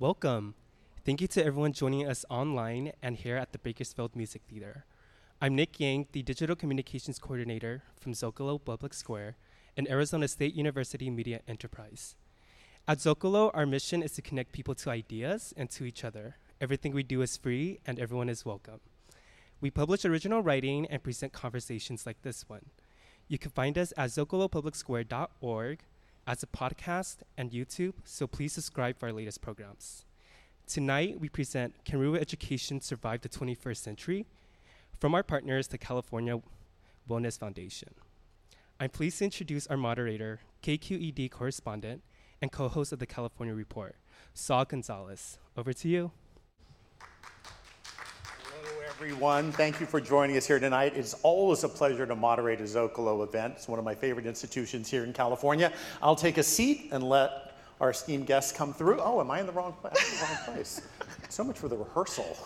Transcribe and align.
Welcome. 0.00 0.54
Thank 1.04 1.20
you 1.20 1.26
to 1.26 1.44
everyone 1.44 1.74
joining 1.74 2.08
us 2.08 2.24
online 2.30 2.92
and 3.02 3.16
here 3.16 3.36
at 3.36 3.52
the 3.52 3.58
Bakersfield 3.58 4.16
Music 4.16 4.40
Theater. 4.48 4.86
I'm 5.42 5.54
Nick 5.54 5.78
Yang, 5.78 6.06
the 6.12 6.22
Digital 6.22 6.56
Communications 6.56 7.18
Coordinator 7.18 7.82
from 8.00 8.14
Zocalo 8.14 8.58
Public 8.64 8.94
Square 8.94 9.36
and 9.76 9.86
Arizona 9.90 10.26
State 10.26 10.54
University 10.54 11.10
Media 11.10 11.40
Enterprise. 11.46 12.16
At 12.88 12.96
Zocalo, 12.96 13.50
our 13.52 13.66
mission 13.66 14.02
is 14.02 14.12
to 14.12 14.22
connect 14.22 14.52
people 14.52 14.74
to 14.76 14.88
ideas 14.88 15.52
and 15.54 15.68
to 15.68 15.84
each 15.84 16.02
other. 16.02 16.36
Everything 16.62 16.94
we 16.94 17.02
do 17.02 17.20
is 17.20 17.36
free 17.36 17.80
and 17.86 17.98
everyone 17.98 18.30
is 18.30 18.46
welcome. 18.46 18.80
We 19.60 19.70
publish 19.70 20.06
original 20.06 20.42
writing 20.42 20.86
and 20.86 21.02
present 21.02 21.34
conversations 21.34 22.06
like 22.06 22.22
this 22.22 22.48
one. 22.48 22.70
You 23.28 23.36
can 23.36 23.50
find 23.50 23.76
us 23.76 23.92
at 23.98 24.08
zocalopublicsquare.org 24.08 25.80
as 26.30 26.44
a 26.44 26.46
podcast 26.46 27.16
and 27.36 27.50
YouTube, 27.50 27.94
so 28.04 28.28
please 28.28 28.52
subscribe 28.52 28.96
for 28.96 29.06
our 29.06 29.12
latest 29.12 29.40
programs. 29.42 30.04
Tonight, 30.68 31.18
we 31.18 31.28
present 31.28 31.84
Can 31.84 31.98
Rural 31.98 32.14
Education 32.14 32.80
Survive 32.80 33.22
the 33.22 33.28
21st 33.28 33.76
Century? 33.76 34.26
from 35.00 35.14
our 35.14 35.22
partners, 35.22 35.68
the 35.68 35.78
California 35.78 36.38
Wellness 37.08 37.38
Foundation. 37.38 37.94
I'm 38.78 38.90
pleased 38.90 39.18
to 39.18 39.24
introduce 39.24 39.66
our 39.66 39.78
moderator, 39.78 40.40
KQED 40.62 41.30
correspondent, 41.30 42.02
and 42.42 42.52
co 42.52 42.68
host 42.68 42.92
of 42.92 42.98
the 42.98 43.06
California 43.06 43.54
Report, 43.54 43.96
Saul 44.34 44.66
Gonzalez. 44.66 45.38
Over 45.56 45.72
to 45.72 45.88
you. 45.88 46.12
Everyone. 49.00 49.50
Thank 49.50 49.80
you 49.80 49.86
for 49.86 49.98
joining 49.98 50.36
us 50.36 50.46
here 50.46 50.60
tonight. 50.60 50.92
It's 50.94 51.14
always 51.22 51.64
a 51.64 51.70
pleasure 51.70 52.04
to 52.04 52.14
moderate 52.14 52.60
a 52.60 52.64
Zocalo 52.64 53.26
event. 53.26 53.54
It's 53.56 53.66
one 53.66 53.78
of 53.78 53.84
my 53.86 53.94
favorite 53.94 54.26
institutions 54.26 54.90
here 54.90 55.04
in 55.04 55.14
California. 55.14 55.72
I'll 56.02 56.14
take 56.14 56.36
a 56.36 56.42
seat 56.42 56.90
and 56.92 57.02
let 57.02 57.56
our 57.80 57.92
esteemed 57.92 58.26
guests 58.26 58.52
come 58.52 58.74
through. 58.74 59.00
Oh, 59.00 59.18
am 59.22 59.30
I 59.30 59.40
in 59.40 59.46
the 59.46 59.52
wrong, 59.52 59.72
place? 59.72 60.20
the 60.20 60.26
wrong 60.26 60.36
place? 60.44 60.82
So 61.30 61.42
much 61.42 61.56
for 61.58 61.68
the 61.68 61.78
rehearsal. 61.78 62.36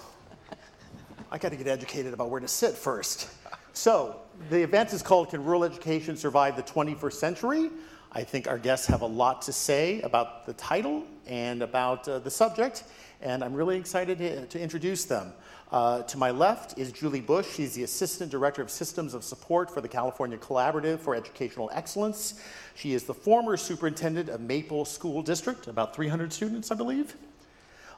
I 1.33 1.39
got 1.39 1.49
to 1.49 1.57
get 1.57 1.67
educated 1.67 2.15
about 2.15 2.31
where 2.31 2.39
to 2.39 2.47
sit 2.47 2.75
first. 2.75 3.31
So, 3.73 4.21
the 4.49 4.63
event 4.63 4.93
is 4.93 5.03
called 5.03 5.31
Can 5.31 5.43
Rural 5.43 5.65
Education 5.65 6.17
Survive 6.17 6.55
the 6.55 6.63
21st 6.63 7.15
Century? 7.15 7.71
I 8.13 8.23
think 8.23 8.47
our 8.47 8.59
guests 8.59 8.87
have 8.87 9.01
a 9.01 9.07
lot 9.07 9.43
to 9.43 9.53
say 9.53 10.03
about 10.03 10.47
the 10.47 10.53
title 10.53 11.03
and 11.27 11.63
about 11.63 12.07
uh, 12.07 12.21
the 12.21 12.31
subject, 12.31 12.85
and 13.21 13.43
I'm 13.43 13.55
really 13.55 13.77
excited 13.77 14.19
to, 14.19 14.47
to 14.47 14.61
introduce 14.61 15.05
them. 15.05 15.33
Uh, 15.73 16.03
to 16.03 16.19
my 16.19 16.31
left 16.31 16.79
is 16.79 16.93
Julie 16.93 17.23
Boesch. 17.23 17.53
She's 17.55 17.75
the 17.75 17.83
Assistant 17.83 18.31
Director 18.31 18.63
of 18.63 18.71
Systems 18.71 19.15
of 19.15 19.25
Support 19.25 19.71
for 19.71 19.81
the 19.81 19.89
California 19.89 20.39
Collaborative 20.39 21.01
for 21.01 21.15
Educational 21.15 21.71
Excellence. 21.73 22.41
She 22.75 22.93
is 22.93 23.05
the 23.05 23.15
former 23.15 23.57
superintendent 23.57 24.29
of 24.29 24.41
Maple 24.41 24.85
School 24.85 25.23
District, 25.23 25.67
about 25.67 25.95
300 25.95 26.33
students, 26.33 26.71
I 26.71 26.75
believe 26.75 27.17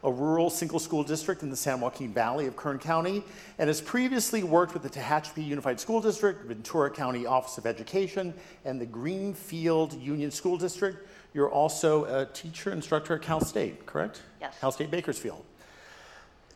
a 0.04 0.10
rural 0.10 0.50
single 0.50 0.78
school 0.78 1.02
district 1.02 1.42
in 1.42 1.50
the 1.50 1.56
San 1.56 1.80
Joaquin 1.80 2.12
Valley 2.12 2.46
of 2.46 2.56
Kern 2.56 2.78
County, 2.78 3.24
and 3.58 3.68
has 3.68 3.80
previously 3.80 4.42
worked 4.42 4.72
with 4.72 4.82
the 4.82 4.90
Tehachapi 4.90 5.44
Unified 5.44 5.80
School 5.80 6.00
District, 6.00 6.44
Ventura 6.46 6.90
County 6.90 7.26
Office 7.26 7.58
of 7.58 7.66
Education, 7.66 8.32
and 8.64 8.80
the 8.80 8.86
Greenfield 8.86 9.94
Union 9.94 10.30
School 10.30 10.56
District. 10.56 11.06
You're 11.34 11.50
also 11.50 12.04
a 12.04 12.26
teacher 12.26 12.70
instructor 12.70 13.14
at 13.16 13.22
Cal 13.22 13.40
State, 13.40 13.84
correct? 13.84 14.22
Yes. 14.40 14.54
Cal 14.60 14.70
State 14.70 14.90
Bakersfield. 14.90 15.44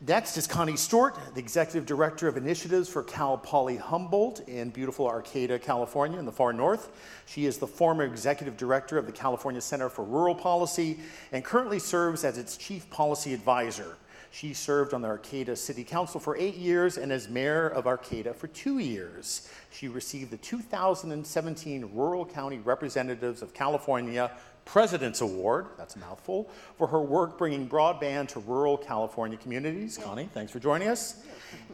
Next 0.06 0.38
is 0.38 0.46
Connie 0.46 0.78
Stewart, 0.78 1.14
the 1.34 1.40
Executive 1.40 1.84
Director 1.84 2.26
of 2.26 2.38
Initiatives 2.38 2.88
for 2.88 3.02
Cal 3.02 3.36
Poly 3.36 3.76
Humboldt 3.76 4.40
in 4.48 4.70
beautiful 4.70 5.06
Arcata, 5.06 5.58
California, 5.58 6.18
in 6.18 6.24
the 6.24 6.32
far 6.32 6.54
north. 6.54 6.88
She 7.26 7.44
is 7.44 7.58
the 7.58 7.66
former 7.66 8.04
Executive 8.04 8.56
Director 8.56 8.96
of 8.96 9.04
the 9.04 9.12
California 9.12 9.60
Center 9.60 9.90
for 9.90 10.02
Rural 10.02 10.34
Policy 10.34 11.00
and 11.32 11.44
currently 11.44 11.78
serves 11.78 12.24
as 12.24 12.38
its 12.38 12.56
Chief 12.56 12.88
Policy 12.88 13.34
Advisor. 13.34 13.98
She 14.30 14.54
served 14.54 14.94
on 14.94 15.02
the 15.02 15.08
Arcata 15.08 15.54
City 15.54 15.84
Council 15.84 16.18
for 16.18 16.34
eight 16.36 16.54
years 16.54 16.96
and 16.96 17.12
as 17.12 17.28
Mayor 17.28 17.68
of 17.68 17.86
Arcata 17.86 18.32
for 18.32 18.46
two 18.46 18.78
years. 18.78 19.50
She 19.70 19.88
received 19.88 20.30
the 20.30 20.38
2017 20.38 21.90
Rural 21.92 22.24
County 22.24 22.58
Representatives 22.58 23.42
of 23.42 23.52
California 23.52 24.30
President's 24.64 25.20
Award, 25.20 25.66
that's 25.76 25.96
a 25.96 25.98
mouthful, 25.98 26.48
for 26.76 26.86
her 26.86 27.00
work 27.00 27.36
bringing 27.36 27.68
broadband 27.68 28.28
to 28.28 28.40
rural 28.40 28.76
California 28.76 29.36
communities. 29.36 29.98
Connie, 29.98 30.28
thanks 30.32 30.52
for 30.52 30.60
joining 30.60 30.88
us. 30.88 31.22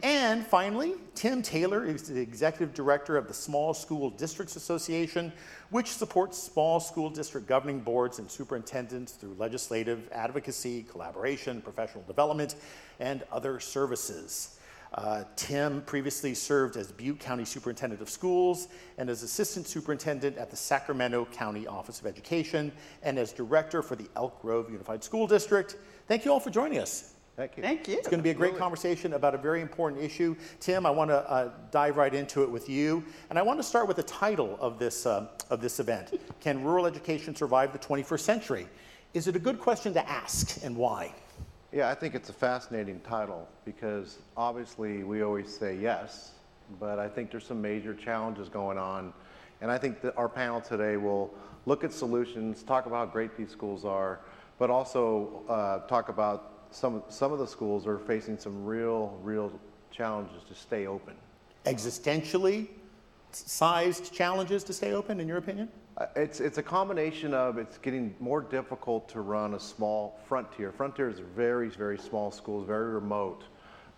And 0.01 0.45
finally, 0.45 0.95
Tim 1.13 1.41
Taylor 1.41 1.85
is 1.85 2.03
the 2.03 2.19
Executive 2.19 2.73
Director 2.73 3.17
of 3.17 3.27
the 3.27 3.33
Small 3.33 3.73
School 3.73 4.09
Districts 4.09 4.55
Association, 4.55 5.31
which 5.69 5.87
supports 5.87 6.41
small 6.41 6.79
school 6.79 7.09
district 7.09 7.47
governing 7.47 7.79
boards 7.79 8.19
and 8.19 8.29
superintendents 8.29 9.13
through 9.13 9.35
legislative 9.37 10.09
advocacy, 10.11 10.83
collaboration, 10.83 11.61
professional 11.61 12.03
development, 12.05 12.55
and 12.99 13.23
other 13.31 13.59
services. 13.59 14.56
Uh, 14.93 15.23
Tim 15.35 15.81
previously 15.81 16.33
served 16.33 16.77
as 16.77 16.91
Butte 16.91 17.19
County 17.19 17.45
Superintendent 17.45 18.01
of 18.01 18.09
Schools 18.09 18.67
and 18.97 19.09
as 19.09 19.23
Assistant 19.23 19.67
Superintendent 19.67 20.37
at 20.37 20.49
the 20.49 20.55
Sacramento 20.55 21.25
County 21.31 21.67
Office 21.67 21.99
of 21.99 22.05
Education 22.05 22.71
and 23.03 23.19
as 23.19 23.33
Director 23.33 23.81
for 23.81 23.95
the 23.95 24.07
Elk 24.15 24.41
Grove 24.41 24.71
Unified 24.71 25.03
School 25.03 25.27
District. 25.27 25.75
Thank 26.07 26.25
you 26.25 26.31
all 26.31 26.39
for 26.39 26.49
joining 26.49 26.79
us. 26.79 27.13
Thank 27.37 27.55
you. 27.55 27.61
Thank 27.61 27.87
you. 27.87 27.95
It's 27.95 28.07
going 28.07 28.17
to 28.17 28.23
be 28.23 28.31
a 28.31 28.33
great 28.33 28.57
conversation 28.57 29.13
about 29.13 29.35
a 29.35 29.37
very 29.37 29.61
important 29.61 30.01
issue. 30.01 30.35
Tim, 30.59 30.87
I 30.87 30.89
want 30.89 31.11
to 31.11 31.17
uh, 31.29 31.51
dive 31.69 31.95
right 31.95 32.11
into 32.11 32.41
it 32.41 32.49
with 32.49 32.67
you. 32.67 33.03
And 33.29 33.37
I 33.37 33.43
want 33.43 33.59
to 33.59 33.63
start 33.63 33.87
with 33.87 33.97
the 33.97 34.03
title 34.03 34.57
of 34.59 34.79
this, 34.79 35.05
uh, 35.05 35.27
of 35.51 35.61
this 35.61 35.79
event 35.79 36.19
Can 36.41 36.63
Rural 36.63 36.87
Education 36.87 37.35
Survive 37.35 37.73
the 37.73 37.79
21st 37.79 38.19
Century? 38.21 38.67
Is 39.13 39.27
it 39.27 39.35
a 39.35 39.39
good 39.39 39.59
question 39.59 39.93
to 39.93 40.09
ask 40.09 40.63
and 40.63 40.75
why? 40.75 41.13
Yeah, 41.73 41.89
I 41.89 41.95
think 41.95 42.15
it's 42.15 42.29
a 42.29 42.33
fascinating 42.33 43.01
title 43.01 43.47
because 43.65 44.19
obviously 44.37 45.03
we 45.03 45.21
always 45.21 45.53
say 45.53 45.75
yes, 45.75 46.31
but 46.79 46.97
I 46.97 47.09
think 47.09 47.29
there's 47.29 47.45
some 47.45 47.61
major 47.61 47.93
challenges 47.93 48.47
going 48.47 48.77
on. 48.77 49.11
And 49.59 49.69
I 49.69 49.77
think 49.77 49.99
that 50.01 50.15
our 50.15 50.29
panel 50.29 50.61
today 50.61 50.95
will 50.95 51.33
look 51.65 51.83
at 51.83 51.91
solutions, 51.91 52.63
talk 52.63 52.85
about 52.85 53.07
how 53.07 53.11
great 53.11 53.35
these 53.35 53.49
schools 53.49 53.83
are, 53.83 54.19
but 54.59 54.69
also 54.69 55.43
uh, 55.49 55.79
talk 55.87 56.07
about 56.07 56.53
some, 56.71 57.03
some 57.09 57.33
of 57.33 57.39
the 57.39 57.47
schools 57.47 57.85
are 57.85 57.99
facing 57.99 58.37
some 58.37 58.65
real, 58.65 59.19
real 59.21 59.51
challenges 59.91 60.43
to 60.47 60.55
stay 60.55 60.87
open. 60.87 61.15
Existentially 61.65 62.67
sized 63.31 64.13
challenges 64.13 64.63
to 64.65 64.73
stay 64.73 64.93
open, 64.93 65.19
in 65.19 65.27
your 65.27 65.37
opinion? 65.37 65.69
Uh, 65.97 66.05
It's, 66.15 66.39
it's 66.39 66.57
a 66.57 66.63
combination 66.63 67.33
of 67.33 67.57
it's 67.57 67.77
getting 67.77 68.15
more 68.19 68.41
difficult 68.41 69.09
to 69.09 69.21
run 69.21 69.53
a 69.53 69.59
small 69.59 70.19
frontier. 70.27 70.71
Frontier 70.71 71.09
is 71.09 71.19
very, 71.19 71.69
very 71.69 71.97
small 71.97 72.31
schools, 72.31 72.67
very 72.67 72.93
remote. 72.93 73.43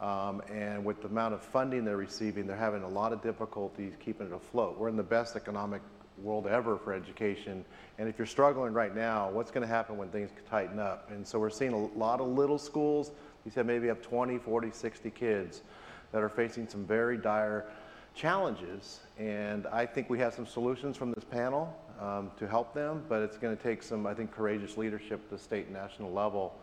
Um, 0.01 0.41
and 0.49 0.85
with 0.85 1.01
the 1.01 1.07
amount 1.07 1.33
of 1.33 1.41
funding 1.41 1.83
they're 1.83 1.97
receiving, 1.97 2.47
they're 2.47 2.55
having 2.55 2.83
a 2.83 2.87
lot 2.87 3.11
of 3.11 3.21
difficulties 3.21 3.93
keeping 3.99 4.27
it 4.27 4.33
afloat. 4.33 4.77
We're 4.77 4.87
in 4.87 4.95
the 4.95 5.03
best 5.03 5.35
economic 5.35 5.81
world 6.21 6.47
ever 6.47 6.77
for 6.77 6.93
education. 6.93 7.65
And 7.97 8.07
if 8.07 8.17
you're 8.17 8.27
struggling 8.27 8.73
right 8.73 8.95
now, 8.95 9.29
what's 9.29 9.51
going 9.51 9.61
to 9.67 9.73
happen 9.73 9.97
when 9.97 10.09
things 10.09 10.29
tighten 10.49 10.79
up? 10.79 11.09
And 11.11 11.27
so 11.27 11.37
we're 11.39 11.49
seeing 11.49 11.73
a 11.73 11.85
lot 11.97 12.21
of 12.21 12.27
little 12.27 12.57
schools. 12.57 13.11
You 13.45 13.51
said 13.51 13.65
maybe 13.65 13.87
have 13.87 14.01
20, 14.01 14.37
40, 14.37 14.71
60 14.71 15.09
kids 15.11 15.63
that 16.11 16.21
are 16.23 16.29
facing 16.29 16.67
some 16.67 16.85
very 16.85 17.17
dire 17.17 17.65
challenges. 18.15 18.99
And 19.17 19.67
I 19.67 19.85
think 19.85 20.09
we 20.09 20.19
have 20.19 20.33
some 20.33 20.45
solutions 20.45 20.97
from 20.97 21.11
this 21.11 21.23
panel 21.23 21.75
um, 21.99 22.31
to 22.37 22.47
help 22.47 22.73
them, 22.73 23.03
but 23.09 23.21
it's 23.21 23.37
going 23.37 23.55
to 23.55 23.61
take 23.61 23.83
some, 23.83 24.05
I 24.05 24.13
think, 24.13 24.31
courageous 24.31 24.77
leadership 24.77 25.21
at 25.25 25.29
the 25.29 25.37
state 25.37 25.65
and 25.65 25.73
national 25.73 26.11
level 26.11 26.55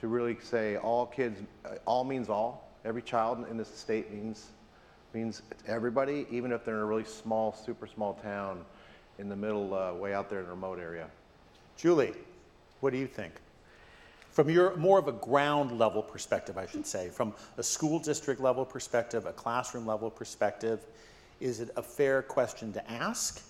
to 0.00 0.08
really 0.08 0.36
say 0.40 0.76
all 0.76 1.06
kids, 1.06 1.40
uh, 1.64 1.74
all 1.84 2.04
means 2.04 2.28
all. 2.28 2.70
Every 2.84 3.02
child 3.02 3.44
in 3.50 3.56
this 3.56 3.68
state 3.68 4.12
means 4.12 4.52
means 5.14 5.42
everybody, 5.66 6.26
even 6.30 6.52
if 6.52 6.64
they're 6.64 6.76
in 6.76 6.82
a 6.82 6.86
really 6.86 7.04
small, 7.04 7.52
super 7.52 7.86
small 7.86 8.14
town 8.14 8.64
in 9.18 9.28
the 9.28 9.36
middle, 9.36 9.74
uh, 9.74 9.92
way 9.94 10.14
out 10.14 10.28
there 10.28 10.40
in 10.40 10.46
a 10.46 10.50
remote 10.50 10.78
area. 10.78 11.08
Julie, 11.76 12.12
what 12.80 12.92
do 12.92 12.98
you 12.98 13.06
think? 13.06 13.32
From 14.38 14.48
your 14.48 14.76
more 14.76 15.00
of 15.00 15.08
a 15.08 15.12
ground 15.12 15.80
level 15.80 16.00
perspective, 16.00 16.56
I 16.56 16.66
should 16.66 16.86
say, 16.86 17.08
from 17.08 17.34
a 17.56 17.62
school 17.64 17.98
district 17.98 18.40
level 18.40 18.64
perspective, 18.64 19.26
a 19.26 19.32
classroom 19.32 19.84
level 19.84 20.10
perspective, 20.12 20.86
is 21.40 21.58
it 21.58 21.70
a 21.76 21.82
fair 21.82 22.22
question 22.22 22.72
to 22.74 22.88
ask? 22.88 23.42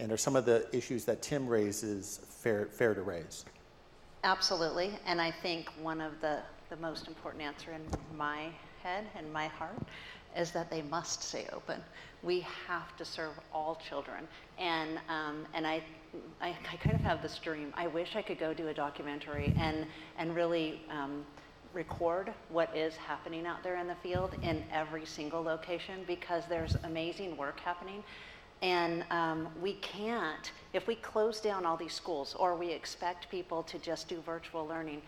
And 0.00 0.10
are 0.10 0.16
some 0.16 0.34
of 0.34 0.44
the 0.44 0.66
issues 0.76 1.04
that 1.04 1.22
Tim 1.22 1.46
raises 1.46 2.18
fair, 2.28 2.66
fair 2.66 2.92
to 2.92 3.02
raise? 3.02 3.44
Absolutely. 4.24 4.98
And 5.06 5.20
I 5.20 5.30
think 5.30 5.68
one 5.80 6.00
of 6.00 6.20
the, 6.20 6.40
the 6.70 6.76
most 6.78 7.06
important 7.06 7.44
answer 7.44 7.70
in 7.70 7.82
my 8.18 8.48
head 8.82 9.04
and 9.16 9.32
my 9.32 9.46
heart 9.46 9.78
is 10.36 10.50
that 10.52 10.70
they 10.70 10.82
must 10.82 11.22
stay 11.22 11.46
open. 11.52 11.80
We 12.22 12.40
have 12.66 12.96
to 12.96 13.04
serve 13.04 13.32
all 13.52 13.80
children. 13.88 14.26
And, 14.58 14.98
um, 15.08 15.46
and 15.54 15.66
I, 15.66 15.82
I, 16.40 16.56
I 16.70 16.76
kind 16.76 16.94
of 16.94 17.00
have 17.02 17.22
this 17.22 17.38
dream. 17.38 17.72
I 17.76 17.86
wish 17.86 18.16
I 18.16 18.22
could 18.22 18.38
go 18.38 18.54
do 18.54 18.68
a 18.68 18.74
documentary 18.74 19.54
and, 19.58 19.86
and 20.18 20.34
really 20.34 20.80
um, 20.90 21.24
record 21.74 22.32
what 22.48 22.74
is 22.76 22.96
happening 22.96 23.46
out 23.46 23.62
there 23.62 23.76
in 23.76 23.86
the 23.86 23.94
field 23.96 24.34
in 24.42 24.62
every 24.72 25.06
single 25.06 25.42
location 25.42 26.04
because 26.06 26.44
there's 26.48 26.76
amazing 26.84 27.36
work 27.36 27.60
happening. 27.60 28.02
And 28.60 29.04
um, 29.10 29.48
we 29.60 29.74
can't, 29.74 30.52
if 30.72 30.86
we 30.86 30.94
close 30.96 31.40
down 31.40 31.66
all 31.66 31.76
these 31.76 31.94
schools 31.94 32.36
or 32.38 32.54
we 32.54 32.70
expect 32.70 33.28
people 33.28 33.64
to 33.64 33.78
just 33.78 34.08
do 34.08 34.20
virtual 34.20 34.66
learning, 34.66 35.02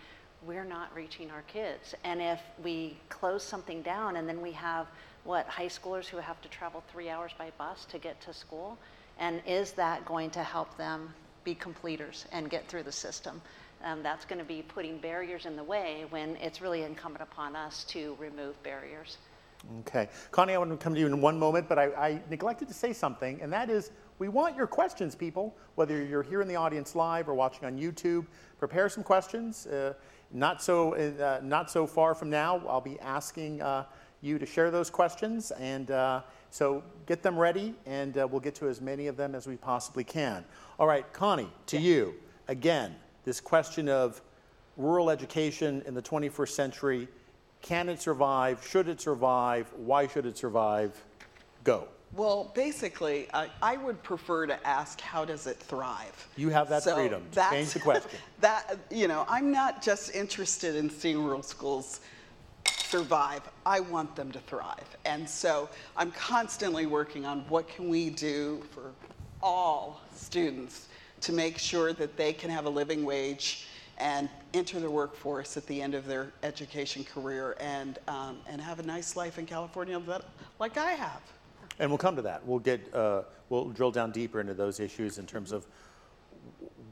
we're 0.44 0.64
not 0.64 0.94
reaching 0.94 1.30
our 1.30 1.42
kids. 1.42 1.94
And 2.04 2.20
if 2.20 2.40
we 2.62 2.96
close 3.08 3.44
something 3.44 3.80
down 3.82 4.16
and 4.16 4.28
then 4.28 4.40
we 4.40 4.52
have, 4.52 4.88
what, 5.24 5.46
high 5.46 5.66
schoolers 5.66 6.06
who 6.06 6.18
have 6.18 6.40
to 6.42 6.48
travel 6.48 6.82
three 6.92 7.08
hours 7.08 7.32
by 7.36 7.50
bus 7.58 7.86
to 7.86 7.98
get 7.98 8.20
to 8.22 8.32
school? 8.32 8.78
And 9.18 9.42
is 9.46 9.72
that 9.72 10.04
going 10.04 10.30
to 10.30 10.42
help 10.42 10.76
them 10.76 11.12
be 11.44 11.54
completers 11.54 12.26
and 12.32 12.50
get 12.50 12.68
through 12.68 12.82
the 12.84 12.92
system? 12.92 13.40
Um, 13.84 14.02
that's 14.02 14.24
going 14.24 14.38
to 14.38 14.44
be 14.44 14.62
putting 14.62 14.98
barriers 14.98 15.46
in 15.46 15.56
the 15.56 15.64
way 15.64 16.04
when 16.10 16.36
it's 16.36 16.60
really 16.60 16.82
incumbent 16.82 17.22
upon 17.22 17.54
us 17.54 17.84
to 17.84 18.16
remove 18.18 18.60
barriers. 18.62 19.18
Okay. 19.80 20.08
Connie, 20.30 20.54
I 20.54 20.58
want 20.58 20.70
to 20.70 20.76
come 20.76 20.94
to 20.94 21.00
you 21.00 21.06
in 21.06 21.20
one 21.20 21.38
moment, 21.38 21.68
but 21.68 21.78
I, 21.78 21.84
I, 21.86 22.22
neglected 22.28 22.68
to 22.68 22.74
say 22.74 22.92
something, 22.92 23.40
and 23.40 23.52
that 23.52 23.70
is 23.70 23.92
we 24.18 24.28
want 24.28 24.56
your 24.56 24.66
questions, 24.66 25.14
people, 25.14 25.56
whether 25.74 26.02
you're 26.02 26.22
here 26.22 26.42
in 26.42 26.48
the 26.48 26.56
audience 26.56 26.94
live 26.94 27.28
or 27.28 27.34
watching 27.34 27.64
on 27.64 27.78
YouTube. 27.78 28.26
Prepare 28.58 28.88
some 28.88 29.02
questions. 29.02 29.66
Uh, 29.66 29.94
not, 30.30 30.62
so, 30.62 30.94
uh, 30.94 31.40
not 31.42 31.70
so 31.70 31.86
far 31.86 32.14
from 32.14 32.30
now, 32.30 32.62
I'll 32.68 32.80
be 32.80 32.98
asking 33.00 33.62
uh, 33.62 33.84
you 34.24 34.38
to 34.38 34.46
share 34.46 34.70
those 34.70 34.90
questions, 34.90 35.50
and 35.52 35.90
uh, 35.90 36.22
so 36.50 36.82
get 37.06 37.22
them 37.22 37.38
ready, 37.38 37.74
and 37.86 38.16
uh, 38.16 38.26
we'll 38.28 38.40
get 38.40 38.54
to 38.56 38.68
as 38.68 38.80
many 38.80 39.06
of 39.06 39.16
them 39.16 39.34
as 39.34 39.46
we 39.46 39.56
possibly 39.56 40.04
can. 40.04 40.44
All 40.78 40.86
right, 40.86 41.10
Connie, 41.12 41.50
to 41.66 41.78
you. 41.78 42.14
Again, 42.48 42.94
this 43.24 43.40
question 43.40 43.88
of 43.88 44.20
rural 44.76 45.10
education 45.10 45.82
in 45.86 45.94
the 45.94 46.02
21st 46.02 46.48
century 46.48 47.08
can 47.64 47.88
it 47.88 48.02
survive? 48.02 48.62
Should 48.66 48.88
it 48.88 49.00
survive? 49.00 49.72
Why 49.74 50.06
should 50.06 50.26
it 50.26 50.36
survive? 50.36 51.02
Go. 51.64 51.88
Well, 52.14 52.52
basically, 52.54 53.26
I, 53.32 53.48
I 53.62 53.78
would 53.78 54.02
prefer 54.02 54.46
to 54.46 54.66
ask, 54.66 55.00
how 55.00 55.24
does 55.24 55.46
it 55.46 55.56
thrive? 55.56 56.28
You 56.36 56.50
have 56.50 56.68
that 56.68 56.82
So 56.82 56.94
freedom 56.94 57.24
change 57.32 57.72
the 57.72 57.80
question. 57.80 58.20
That, 58.40 58.76
you 58.90 59.08
know, 59.08 59.24
I'm 59.30 59.50
not 59.50 59.82
just 59.82 60.14
interested 60.14 60.76
in 60.76 60.90
seeing 60.90 61.24
rural 61.24 61.42
schools 61.42 62.00
survive. 62.94 63.43
I 63.67 63.81
want 63.81 64.14
them 64.14 64.31
to 64.31 64.38
thrive. 64.38 64.96
And 65.05 65.29
so 65.29 65.69
I'm 65.96 66.12
constantly 66.12 66.87
working 66.87 67.26
on 67.26 67.41
what 67.49 67.67
can 67.67 67.88
we 67.88 68.08
do 68.08 68.62
for 68.70 68.93
all 69.43 70.00
students 70.14 70.87
to 71.23 71.32
make 71.32 71.58
sure 71.58 71.93
that 71.93 72.17
they 72.17 72.32
can 72.32 72.50
have 72.50 72.67
a 72.67 72.70
living 72.70 73.05
wage 73.05 73.67
and 73.99 74.29
enter 74.52 74.79
the 74.79 74.88
workforce 74.88 75.56
at 75.56 75.67
the 75.67 75.82
end 75.82 75.94
of 75.96 76.06
their 76.06 76.31
education 76.44 77.02
career 77.02 77.56
and, 77.58 77.99
um, 78.06 78.38
and 78.49 78.61
have 78.61 78.79
a 78.79 78.85
nice 78.85 79.17
life 79.17 79.41
in 79.41 79.46
California 79.46 79.99
that, 79.99 80.23
like 80.61 80.76
I 80.76 80.93
have. 80.93 81.23
And 81.81 81.91
we'll 81.91 81.99
come 81.99 82.14
to 82.14 82.23
that. 82.23 82.46
We'll 82.46 82.61
get, 82.61 82.94
uh, 82.94 83.23
we'll 83.49 83.70
drill 83.70 83.91
down 83.91 84.12
deeper 84.12 84.41
into 84.41 84.55
those 84.55 84.79
issues 84.79 85.19
in 85.19 85.26
terms 85.26 85.50
of 85.50 85.67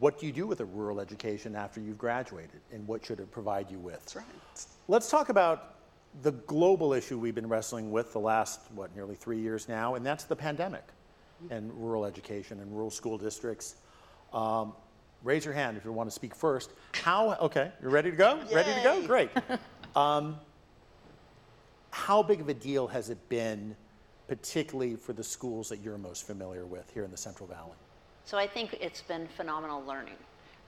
what 0.01 0.19
do 0.19 0.27
you 0.27 0.33
do 0.33 0.49
with 0.49 0.59
a 0.59 0.65
rural 0.65 0.99
education 0.99 1.55
after 1.55 1.81
you've 1.81 1.99
graduated 1.99 2.61
and 2.73 2.89
what 2.89 3.07
should 3.07 3.21
it 3.21 3.31
provide 3.31 3.71
you 3.71 3.79
with? 3.79 4.01
That's 4.01 4.17
right. 4.17 4.25
Let's 4.89 5.09
talk 5.09 5.29
about 5.29 5.72
the 6.21 6.33
global 6.33 6.93
issue 6.93 7.19
we've 7.19 7.35
been 7.35 7.49
wrestling 7.49 7.91
with 7.91 8.13
the 8.13 8.21
last, 8.21 8.61
what, 8.75 8.95
nearly 8.95 9.15
three 9.15 9.41
years 9.41 9.69
now, 9.69 9.95
and 9.95 10.05
that's 10.05 10.25
the 10.25 10.37
pandemic 10.37 10.85
and 11.51 11.73
rural 11.73 12.05
education 12.05 12.61
and 12.61 12.71
rural 12.71 12.91
school 12.91 13.19
districts. 13.19 13.77
Um, 14.33 14.75
raise 15.25 15.45
your 15.45 15.55
hand 15.55 15.77
if 15.77 15.85
you 15.85 15.93
want 15.93 16.09
to 16.09 16.15
speak 16.15 16.35
first. 16.35 16.71
How, 16.93 17.35
okay, 17.41 17.73
you're 17.81 17.91
ready 17.91 18.11
to 18.11 18.17
go? 18.17 18.41
Ready 18.53 18.73
to 18.75 18.81
go? 18.83 19.07
Great. 19.07 19.31
Um, 19.97 20.37
how 21.91 22.23
big 22.23 22.41
of 22.41 22.49
a 22.49 22.55
deal 22.55 22.87
has 22.87 23.11
it 23.11 23.29
been, 23.29 23.77
particularly 24.29 24.97
for 24.97 25.13
the 25.13 25.23
schools 25.23 25.69
that 25.69 25.81
you're 25.81 25.99
most 25.99 26.27
familiar 26.27 26.65
with 26.65 26.91
here 26.95 27.05
in 27.05 27.11
the 27.11 27.17
Central 27.17 27.47
Valley? 27.47 27.77
So 28.25 28.39
I 28.39 28.47
think 28.47 28.79
it's 28.81 29.03
been 29.03 29.27
phenomenal 29.27 29.83
learning. 29.85 30.15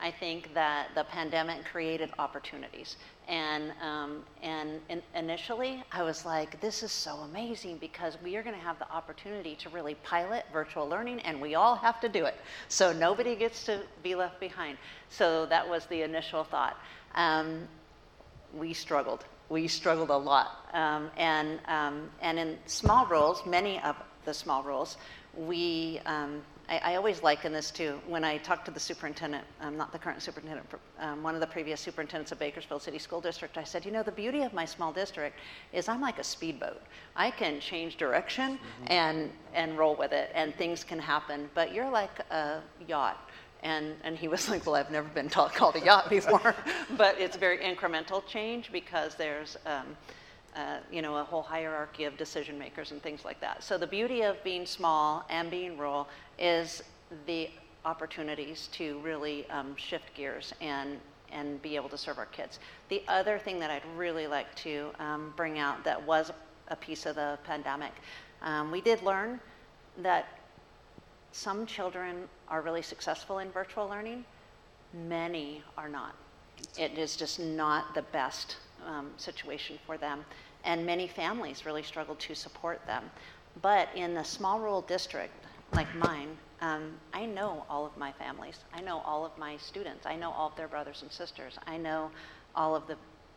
I 0.01 0.11
think 0.11 0.53
that 0.55 0.89
the 0.95 1.05
pandemic 1.05 1.65
created 1.65 2.11
opportunities. 2.19 2.97
And, 3.27 3.73
um, 3.81 4.23
and 4.43 4.81
in, 4.91 5.03
initially, 5.15 5.83
I 5.93 6.03
was 6.03 6.27
like, 6.27 6.61
this 6.61 6.83
is 6.83 6.93
so 6.93 7.17
amazing 7.19 7.79
because 7.79 8.19
we 8.23 8.37
are 8.37 8.43
going 8.43 8.57
to 8.57 8.61
have 8.61 8.79
the 8.79 8.91
opportunity 8.93 9.55
to 9.57 9.71
really 9.71 9.95
pilot 9.97 10.45
virtual 10.53 10.87
learning, 10.87 11.21
and 11.21 11.41
we 11.41 11.55
all 11.55 11.75
have 11.77 12.01
to 12.01 12.09
do 12.09 12.27
it. 12.27 12.35
So 12.69 12.93
nobody 12.93 13.35
gets 13.35 13.65
to 13.65 13.81
be 14.03 14.15
left 14.15 14.41
behind. 14.41 14.77
So 15.09 15.47
that 15.47 15.67
was 15.67 15.87
the 15.87 16.03
initial 16.03 16.45
thought. 16.45 16.77
Um, 17.15 17.67
we 18.53 18.75
struggled. 18.75 19.25
We 19.49 19.69
struggled 19.69 20.11
a 20.11 20.17
lot. 20.17 20.69
Um, 20.75 21.11
and, 21.17 21.61
um, 21.67 22.11
and 22.21 22.39
in 22.39 22.59
small 22.67 23.07
roles, 23.07 23.47
many 23.47 23.81
of 23.81 23.97
the 24.25 24.35
small 24.35 24.63
roles, 24.63 24.97
we, 25.37 26.01
um, 26.05 26.43
I, 26.69 26.79
I 26.79 26.97
always 26.97 27.23
liken 27.23 27.53
this 27.53 27.71
to 27.73 28.01
when 28.09 28.25
I 28.25 28.39
talked 28.39 28.65
to 28.67 28.71
the 28.71 28.81
superintendent, 28.81 29.45
um, 29.61 29.77
not 29.77 29.93
the 29.93 29.99
current 29.99 30.23
superintendent, 30.23 30.67
um, 30.99 31.23
one 31.23 31.35
of 31.35 31.41
the 31.41 31.47
previous 31.47 31.81
superintendents 31.81 32.33
of 32.33 32.39
Bakersfield 32.39 32.83
City 32.83 32.99
School 32.99 33.21
District. 33.21 33.59
I 33.59 33.65
said, 33.65 33.85
you 33.85 33.91
know, 33.91 34.03
the 34.03 34.13
beauty 34.13 34.43
of 34.43 34.53
my 34.53 34.65
small 34.65 34.93
district 34.93 35.39
is 35.73 35.89
I'm 35.89 36.01
like 36.01 36.19
a 36.19 36.25
speedboat. 36.25 36.81
I 37.17 37.31
can 37.31 37.61
change 37.61 37.97
direction 37.97 38.59
and, 38.87 39.31
and 39.53 39.77
roll 39.77 39.95
with 39.95 40.13
it, 40.13 40.31
and 40.35 40.55
things 40.55 40.85
can 40.85 40.99
happen. 40.99 41.51
But 41.55 41.75
you're 41.75 41.91
like 41.91 42.19
a 42.31 42.61
yacht. 42.89 43.29
And, 43.63 43.95
and 44.03 44.17
he 44.17 44.29
was 44.29 44.49
like, 44.51 44.65
Well, 44.65 44.75
I've 44.75 44.91
never 44.91 45.09
been 45.09 45.29
taught, 45.29 45.55
called 45.55 45.77
a 45.77 45.81
yacht 45.81 46.09
before. 46.09 46.55
but 46.97 47.19
it's 47.19 47.37
very 47.37 47.59
incremental 47.59 48.27
change 48.27 48.73
because 48.73 49.15
there's, 49.17 49.57
um, 49.67 49.97
uh, 50.57 50.79
you 50.91 51.03
know, 51.03 51.17
a 51.17 51.25
whole 51.25 51.43
hierarchy 51.43 52.05
of 52.05 52.17
decision 52.17 52.59
makers 52.59 52.93
and 52.93 53.03
things 53.03 53.25
like 53.25 53.41
that. 53.41 53.63
So 53.63 53.77
the 53.77 53.87
beauty 53.87 54.23
of 54.23 54.43
being 54.45 54.67
small 54.67 55.25
and 55.29 55.51
being 55.51 55.77
rural 55.77 56.09
is 56.39 56.83
the 57.27 57.51
opportunities 57.85 58.69
to 58.73 58.99
really 59.01 59.49
um, 59.51 59.75
shift 59.77 60.15
gears 60.15 60.55
and, 60.61 60.99
and 61.33 61.61
be 61.61 61.77
able 61.77 61.89
to 61.89 61.99
serve 61.99 62.19
our 62.19 62.27
kids. 62.27 62.59
The 62.89 63.03
other 63.09 63.39
thing 63.39 63.59
that 63.61 63.71
I'd 63.71 63.85
really 63.97 64.27
like 64.27 64.55
to 64.57 64.91
um, 64.99 65.33
bring 65.37 65.59
out 65.59 65.85
that 65.85 66.05
was 66.07 66.33
a 66.69 66.77
piece 66.77 67.05
of 67.05 67.17
the 67.17 67.39
pandemic, 67.45 67.93
um, 68.43 68.71
we 68.71 68.81
did 68.81 69.03
learn 69.03 69.41
that 69.99 70.27
some 71.33 71.67
children 71.67 72.29
are 72.49 72.63
really 72.63 72.83
successful 72.83 73.41
in 73.41 73.51
virtual 73.51 73.89
learning, 73.89 74.25
many 74.93 75.63
are 75.77 75.89
not. 75.89 76.15
It 76.79 76.97
is 76.97 77.17
just 77.17 77.41
not 77.41 77.95
the 77.95 78.03
best 78.03 78.57
um, 78.87 79.11
situation 79.17 79.79
for 79.87 79.97
them, 79.97 80.25
and 80.65 80.85
many 80.85 81.07
families 81.07 81.67
really 81.67 81.83
struggle 81.83 82.15
to 82.17 82.35
support 82.35 82.85
them. 82.87 83.11
But 83.63 83.89
in 83.95 84.17
a 84.17 84.25
small 84.25 84.59
rural 84.59 84.83
district 84.83 85.33
like 85.73 85.93
mine, 85.97 86.37
um, 86.61 86.93
I 87.13 87.27
know 87.27 87.65
all 87.69 87.85
of 87.87 87.97
my 87.97 88.13
families. 88.13 88.59
I 88.73 88.81
know 88.81 89.03
all 89.05 89.25
of 89.25 89.37
my 89.39 89.57
students. 89.57 90.07
I 90.07 90.17
know 90.17 90.31
all 90.31 90.49
of 90.49 90.57
their 90.57 90.69
brothers 90.69 91.03
and 91.03 91.11
sisters. 91.11 91.59
I 91.67 91.77
know 91.77 92.11
all 92.55 92.75
of 92.75 92.87
the, 92.87 92.97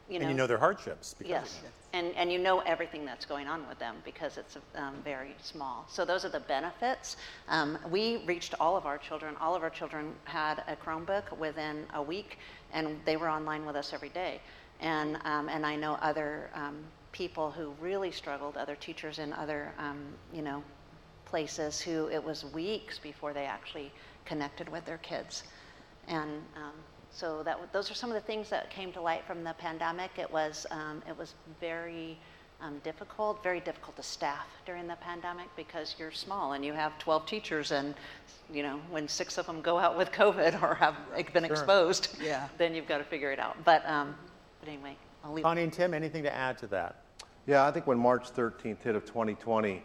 you 0.10 0.20
know. 0.20 0.26
And 0.26 0.32
you 0.32 0.38
know 0.38 0.48
their 0.48 0.58
hardships. 0.58 1.14
Because 1.14 1.30
Yes, 1.30 1.62
and, 1.94 2.14
and 2.16 2.32
you 2.32 2.38
know 2.38 2.60
everything 2.60 3.06
that's 3.06 3.26
going 3.26 3.48
on 3.48 3.68
with 3.68 3.80
them 3.80 3.96
because 4.06 4.38
it's 4.38 4.58
um, 4.76 4.96
very 5.04 5.36
small. 5.42 5.86
So 5.90 6.06
those 6.06 6.26
are 6.26 6.30
the 6.30 6.40
benefits. 6.42 7.18
Um, 7.48 7.78
we 7.90 8.24
reached 8.26 8.54
all 8.60 8.78
of 8.78 8.86
our 8.86 8.98
children. 8.98 9.36
All 9.42 9.56
of 9.56 9.64
our 9.64 9.70
children 9.70 10.14
had 10.26 10.64
a 10.68 10.76
Chromebook 10.76 11.38
within 11.38 11.86
a 11.94 12.02
week, 12.02 12.38
and 12.74 13.00
they 13.06 13.18
were 13.18 13.30
online 13.30 13.66
with 13.66 13.76
us 13.76 13.94
every 13.94 14.10
day. 14.10 14.42
And, 14.80 15.18
um, 15.26 15.50
and 15.50 15.66
I 15.66 15.76
know 15.76 15.94
other 16.02 16.50
um, 16.54 16.78
people 17.12 17.52
who 17.52 17.74
really 17.82 18.12
struggled, 18.12 18.58
other 18.58 18.76
teachers 18.76 19.20
in 19.20 19.34
other, 19.34 19.74
um, 19.80 20.00
you 20.34 20.42
know, 20.42 20.64
places 21.26 21.82
who 21.82 22.08
it 22.08 22.24
was 22.24 22.46
weeks 22.46 23.00
before 23.00 23.34
they 23.34 23.46
actually 23.46 23.92
connected 24.26 24.70
with 24.70 24.86
their 24.86 25.00
kids. 25.00 25.44
And 26.08 26.42
um, 26.56 26.74
so 27.12 27.44
that 27.44 27.58
those 27.74 27.90
are 27.90 27.96
some 27.96 28.10
of 28.10 28.14
the 28.16 28.22
things 28.22 28.50
that 28.50 28.70
came 28.70 28.92
to 28.94 29.02
light 29.02 29.26
from 29.26 29.44
the 29.44 29.54
pandemic. 29.54 30.12
It 30.18 30.32
was 30.32 30.66
um, 30.72 31.02
it 31.08 31.18
was 31.18 31.34
very 31.60 32.18
um, 32.62 32.80
difficult, 32.84 33.44
very 33.44 33.60
difficult 33.60 33.96
to 33.98 34.04
staff 34.04 34.48
during 34.66 34.88
the 34.88 34.96
pandemic 34.98 35.48
because 35.56 35.96
you're 36.00 36.12
small 36.12 36.54
and 36.54 36.64
you 36.66 36.74
have 36.74 36.98
12 37.00 37.26
teachers, 37.26 37.72
and 37.72 37.94
you 38.52 38.64
know 38.64 38.80
when 38.90 39.08
six 39.08 39.38
of 39.38 39.46
them 39.46 39.62
go 39.62 39.78
out 39.78 39.98
with 39.98 40.12
COVID 40.12 40.62
or 40.62 40.76
have 40.76 40.96
been 41.34 41.46
exposed, 41.46 42.18
Yeah. 42.22 42.48
then 42.58 42.74
you've 42.74 42.88
got 42.88 43.00
to 43.00 43.04
figure 43.04 43.32
it 43.32 43.40
out. 43.40 43.58
But 43.64 43.88
um, 43.88 44.16
but 44.68 44.74
anyway, 44.74 44.98
I'll 45.24 45.34
leave. 45.34 45.44
Connie 45.44 45.64
and 45.64 45.72
Tim, 45.72 45.94
anything 45.94 46.24
to 46.24 46.34
add 46.34 46.58
to 46.60 46.68
that? 46.68 46.98
Yeah, 47.46 47.66
I 47.66 47.72
think 47.72 47.88
when 47.88 47.98
March 47.98 48.34
13th 48.34 48.84
hit 48.84 48.96
of 48.96 49.06
2020, 49.06 49.82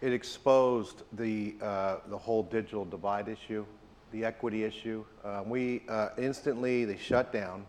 it 0.00 0.12
exposed 0.12 1.02
the, 1.14 1.56
uh, 1.60 1.96
the 2.06 2.16
whole 2.16 2.44
digital 2.44 2.84
divide 2.84 3.28
issue, 3.28 3.66
the 4.12 4.24
equity 4.24 4.64
issue. 4.64 5.04
Uh, 5.24 5.42
we 5.44 5.82
uh, 5.88 6.10
instantly, 6.16 6.84
they 6.84 6.96
shut 6.96 7.32
down. 7.32 7.66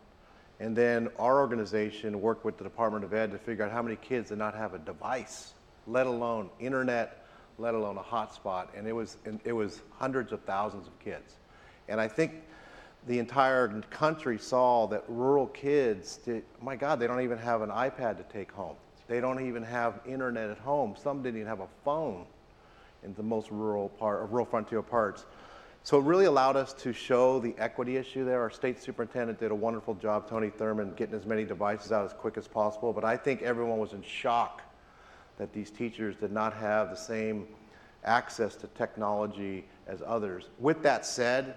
And 0.59 0.75
then 0.75 1.09
our 1.17 1.39
organization 1.39 2.21
worked 2.21 2.45
with 2.45 2.59
the 2.59 2.63
Department 2.63 3.03
of 3.03 3.13
Ed 3.15 3.31
to 3.31 3.39
figure 3.39 3.65
out 3.65 3.71
how 3.71 3.81
many 3.81 3.95
kids 3.95 4.29
did 4.29 4.37
not 4.37 4.53
have 4.53 4.75
a 4.75 4.79
device, 4.79 5.55
let 5.87 6.05
alone 6.05 6.51
internet, 6.59 7.25
let 7.57 7.73
alone 7.73 7.97
a 7.97 8.03
hotspot. 8.03 8.67
And 8.77 8.87
it 8.87 8.93
was, 8.93 9.17
and 9.25 9.39
it 9.43 9.53
was 9.53 9.81
hundreds 9.97 10.31
of 10.31 10.41
thousands 10.43 10.85
of 10.85 10.97
kids. 10.99 11.37
And 11.87 11.99
I 11.99 12.07
think 12.07 12.43
the 13.07 13.17
entire 13.19 13.81
country 13.89 14.37
saw 14.37 14.85
that 14.87 15.03
rural 15.07 15.47
kids, 15.47 16.17
did, 16.17 16.43
my 16.61 16.75
God, 16.75 16.99
they 16.99 17.07
don't 17.07 17.21
even 17.21 17.37
have 17.37 17.61
an 17.61 17.69
iPad 17.69 18.17
to 18.17 18.23
take 18.31 18.51
home. 18.51 18.75
They 19.07 19.19
don't 19.19 19.45
even 19.45 19.63
have 19.63 19.99
internet 20.07 20.49
at 20.49 20.59
home. 20.59 20.95
Some 21.01 21.21
didn't 21.23 21.39
even 21.39 21.47
have 21.47 21.59
a 21.59 21.67
phone 21.83 22.25
in 23.03 23.13
the 23.15 23.23
most 23.23 23.49
rural 23.51 23.89
part, 23.89 24.23
of 24.23 24.31
rural 24.31 24.45
frontier 24.45 24.81
parts. 24.81 25.25
So 25.83 25.97
it 25.97 26.03
really 26.03 26.25
allowed 26.25 26.55
us 26.55 26.73
to 26.73 26.93
show 26.93 27.39
the 27.39 27.55
equity 27.57 27.97
issue 27.97 28.23
there. 28.23 28.39
Our 28.41 28.51
state 28.51 28.81
superintendent 28.81 29.39
did 29.39 29.49
a 29.49 29.55
wonderful 29.55 29.95
job, 29.95 30.29
Tony 30.29 30.49
Thurmond, 30.49 30.95
getting 30.95 31.15
as 31.15 31.25
many 31.25 31.43
devices 31.43 31.91
out 31.91 32.05
as 32.05 32.13
quick 32.13 32.37
as 32.37 32.47
possible. 32.47 32.93
But 32.93 33.03
I 33.03 33.17
think 33.17 33.41
everyone 33.41 33.79
was 33.79 33.93
in 33.93 34.03
shock 34.03 34.61
that 35.39 35.51
these 35.53 35.71
teachers 35.71 36.15
did 36.15 36.31
not 36.31 36.53
have 36.53 36.91
the 36.91 36.95
same 36.95 37.47
access 38.03 38.55
to 38.57 38.67
technology 38.67 39.65
as 39.87 40.03
others. 40.05 40.49
With 40.59 40.83
that 40.83 41.03
said, 41.03 41.55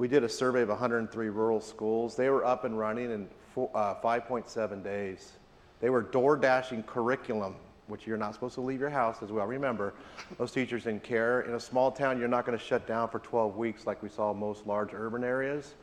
we 0.00 0.08
did 0.08 0.24
a 0.24 0.28
survey 0.30 0.62
of 0.62 0.70
103 0.70 1.28
rural 1.28 1.60
schools. 1.60 2.16
They 2.16 2.30
were 2.30 2.42
up 2.42 2.64
and 2.64 2.78
running 2.78 3.10
in 3.10 3.28
four, 3.54 3.70
uh, 3.74 3.96
5.7 3.96 4.82
days. 4.82 5.32
They 5.78 5.90
were 5.90 6.00
door 6.00 6.38
dashing 6.38 6.84
curriculum, 6.84 7.54
which 7.86 8.06
you're 8.06 8.16
not 8.16 8.32
supposed 8.32 8.54
to 8.54 8.62
leave 8.62 8.80
your 8.80 8.88
house 8.88 9.22
as 9.22 9.30
well. 9.30 9.46
Remember, 9.46 9.92
those 10.38 10.52
teachers 10.52 10.86
in 10.86 11.00
care. 11.00 11.42
In 11.42 11.52
a 11.52 11.60
small 11.60 11.92
town, 11.92 12.18
you're 12.18 12.28
not 12.28 12.46
going 12.46 12.56
to 12.56 12.64
shut 12.64 12.86
down 12.86 13.10
for 13.10 13.18
12 13.18 13.58
weeks 13.58 13.86
like 13.86 14.02
we 14.02 14.08
saw 14.08 14.32
most 14.32 14.66
large 14.66 14.94
urban 14.94 15.22
areas. 15.22 15.74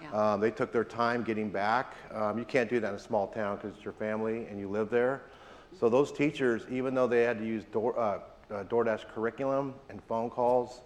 Yeah. 0.00 0.32
Um, 0.32 0.40
they 0.40 0.50
took 0.50 0.72
their 0.72 0.84
time 0.84 1.22
getting 1.22 1.50
back. 1.50 1.96
Um, 2.14 2.38
you 2.38 2.46
can't 2.46 2.70
do 2.70 2.80
that 2.80 2.88
in 2.88 2.94
a 2.94 2.98
small 2.98 3.26
town 3.26 3.56
because 3.56 3.76
it's 3.76 3.84
your 3.84 3.92
family 3.92 4.46
and 4.46 4.58
you 4.58 4.70
live 4.70 4.88
there. 4.88 5.24
So 5.78 5.90
those 5.90 6.10
teachers, 6.12 6.62
even 6.70 6.94
though 6.94 7.06
they 7.06 7.24
had 7.24 7.38
to 7.40 7.44
use 7.44 7.64
door, 7.64 7.98
uh, 7.98 8.20
uh, 8.50 8.64
DoorDash 8.64 9.06
curriculum 9.14 9.74
and 9.90 10.02
phone 10.04 10.30
calls, 10.30 10.80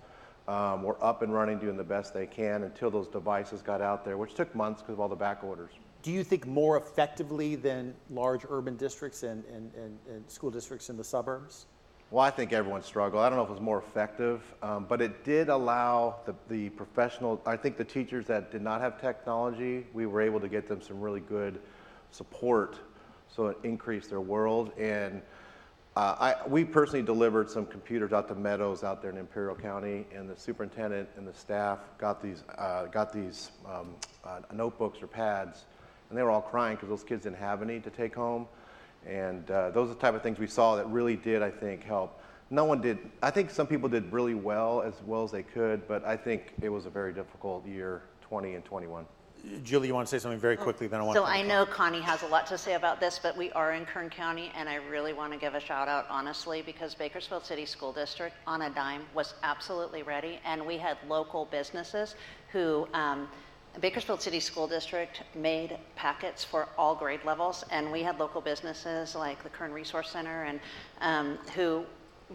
um, 0.50 0.82
were 0.82 1.02
up 1.02 1.22
and 1.22 1.32
running, 1.32 1.58
doing 1.58 1.76
the 1.76 1.84
best 1.84 2.12
they 2.12 2.26
can 2.26 2.64
until 2.64 2.90
those 2.90 3.06
devices 3.06 3.62
got 3.62 3.80
out 3.80 4.04
there, 4.04 4.16
which 4.16 4.34
took 4.34 4.52
months 4.54 4.82
because 4.82 4.94
of 4.94 5.00
all 5.00 5.08
the 5.08 5.14
back 5.14 5.44
orders. 5.44 5.70
Do 6.02 6.10
you 6.10 6.24
think 6.24 6.44
more 6.46 6.76
effectively 6.76 7.54
than 7.54 7.94
large 8.10 8.44
urban 8.50 8.76
districts 8.76 9.22
and, 9.22 9.44
and, 9.44 9.70
and, 9.74 9.98
and 10.08 10.28
school 10.28 10.50
districts 10.50 10.90
in 10.90 10.96
the 10.96 11.04
suburbs? 11.04 11.66
Well, 12.10 12.24
I 12.24 12.30
think 12.30 12.52
everyone 12.52 12.82
struggled. 12.82 13.22
I 13.22 13.28
don't 13.28 13.38
know 13.38 13.44
if 13.44 13.50
it 13.50 13.52
was 13.52 13.60
more 13.60 13.78
effective, 13.78 14.42
um, 14.62 14.86
but 14.88 15.00
it 15.00 15.22
did 15.22 15.48
allow 15.48 16.16
the, 16.26 16.34
the 16.48 16.70
professional, 16.70 17.40
I 17.46 17.56
think 17.56 17.76
the 17.76 17.84
teachers 17.84 18.26
that 18.26 18.50
did 18.50 18.62
not 18.62 18.80
have 18.80 19.00
technology, 19.00 19.86
we 19.92 20.06
were 20.06 20.20
able 20.20 20.40
to 20.40 20.48
get 20.48 20.66
them 20.66 20.82
some 20.82 21.00
really 21.00 21.20
good 21.20 21.60
support 22.10 22.76
so 23.28 23.46
it 23.46 23.58
increased 23.62 24.10
their 24.10 24.20
world. 24.20 24.72
And 24.76 25.22
uh, 25.96 26.34
I, 26.44 26.48
we 26.48 26.64
personally 26.64 27.02
delivered 27.02 27.50
some 27.50 27.66
computers 27.66 28.12
out 28.12 28.28
to 28.28 28.34
Meadows 28.34 28.84
out 28.84 29.02
there 29.02 29.10
in 29.10 29.18
Imperial 29.18 29.56
County, 29.56 30.06
and 30.14 30.30
the 30.30 30.36
superintendent 30.36 31.08
and 31.16 31.26
the 31.26 31.34
staff 31.34 31.80
got 31.98 32.22
these, 32.22 32.44
uh, 32.58 32.86
got 32.86 33.12
these 33.12 33.50
um, 33.66 33.94
uh, 34.24 34.40
notebooks 34.52 35.02
or 35.02 35.08
pads, 35.08 35.64
and 36.08 36.16
they 36.16 36.22
were 36.22 36.30
all 36.30 36.42
crying 36.42 36.76
because 36.76 36.88
those 36.88 37.02
kids 37.02 37.24
didn't 37.24 37.38
have 37.38 37.60
any 37.60 37.80
to 37.80 37.90
take 37.90 38.14
home. 38.14 38.46
And 39.04 39.50
uh, 39.50 39.70
those 39.70 39.90
are 39.90 39.94
the 39.94 40.00
type 40.00 40.14
of 40.14 40.22
things 40.22 40.38
we 40.38 40.46
saw 40.46 40.76
that 40.76 40.86
really 40.86 41.16
did, 41.16 41.42
I 41.42 41.50
think, 41.50 41.82
help. 41.82 42.22
No 42.50 42.64
one 42.64 42.80
did, 42.80 42.98
I 43.22 43.30
think 43.30 43.50
some 43.50 43.66
people 43.66 43.88
did 43.88 44.12
really 44.12 44.34
well, 44.34 44.82
as 44.82 44.94
well 45.06 45.24
as 45.24 45.32
they 45.32 45.42
could, 45.42 45.88
but 45.88 46.04
I 46.04 46.16
think 46.16 46.52
it 46.62 46.68
was 46.68 46.86
a 46.86 46.90
very 46.90 47.12
difficult 47.12 47.66
year, 47.66 48.02
20 48.22 48.54
and 48.54 48.64
21. 48.64 49.06
Julie, 49.62 49.88
you 49.88 49.94
want 49.94 50.06
to 50.06 50.10
say 50.10 50.20
something 50.20 50.38
very 50.38 50.56
quickly, 50.56 50.86
then 50.86 51.00
I 51.00 51.02
want 51.02 51.16
So 51.16 51.24
to. 51.24 51.28
I 51.28 51.42
know 51.42 51.64
Connie 51.64 52.00
has 52.00 52.22
a 52.22 52.26
lot 52.26 52.46
to 52.48 52.58
say 52.58 52.74
about 52.74 53.00
this, 53.00 53.18
but 53.22 53.36
we 53.36 53.50
are 53.52 53.72
in 53.72 53.86
Kern 53.86 54.10
County, 54.10 54.52
and 54.56 54.68
I 54.68 54.76
really 54.76 55.12
want 55.12 55.32
to 55.32 55.38
give 55.38 55.54
a 55.54 55.60
shout 55.60 55.88
out 55.88 56.06
honestly 56.10 56.62
because 56.62 56.94
Bakersfield 56.94 57.44
City 57.44 57.66
School 57.66 57.92
District 57.92 58.34
on 58.46 58.62
a 58.62 58.70
dime 58.70 59.02
was 59.14 59.34
absolutely 59.42 60.02
ready, 60.02 60.40
and 60.44 60.64
we 60.66 60.78
had 60.78 60.98
local 61.08 61.46
businesses 61.46 62.14
who. 62.52 62.88
Um, 62.94 63.28
Bakersfield 63.80 64.20
City 64.20 64.40
School 64.40 64.66
District 64.66 65.22
made 65.36 65.78
packets 65.94 66.42
for 66.42 66.68
all 66.76 66.96
grade 66.96 67.20
levels, 67.24 67.64
and 67.70 67.92
we 67.92 68.02
had 68.02 68.18
local 68.18 68.40
businesses 68.40 69.14
like 69.14 69.42
the 69.44 69.48
Kern 69.48 69.72
Resource 69.72 70.10
Center 70.10 70.42
and 70.42 70.60
um, 71.00 71.38
who 71.54 71.84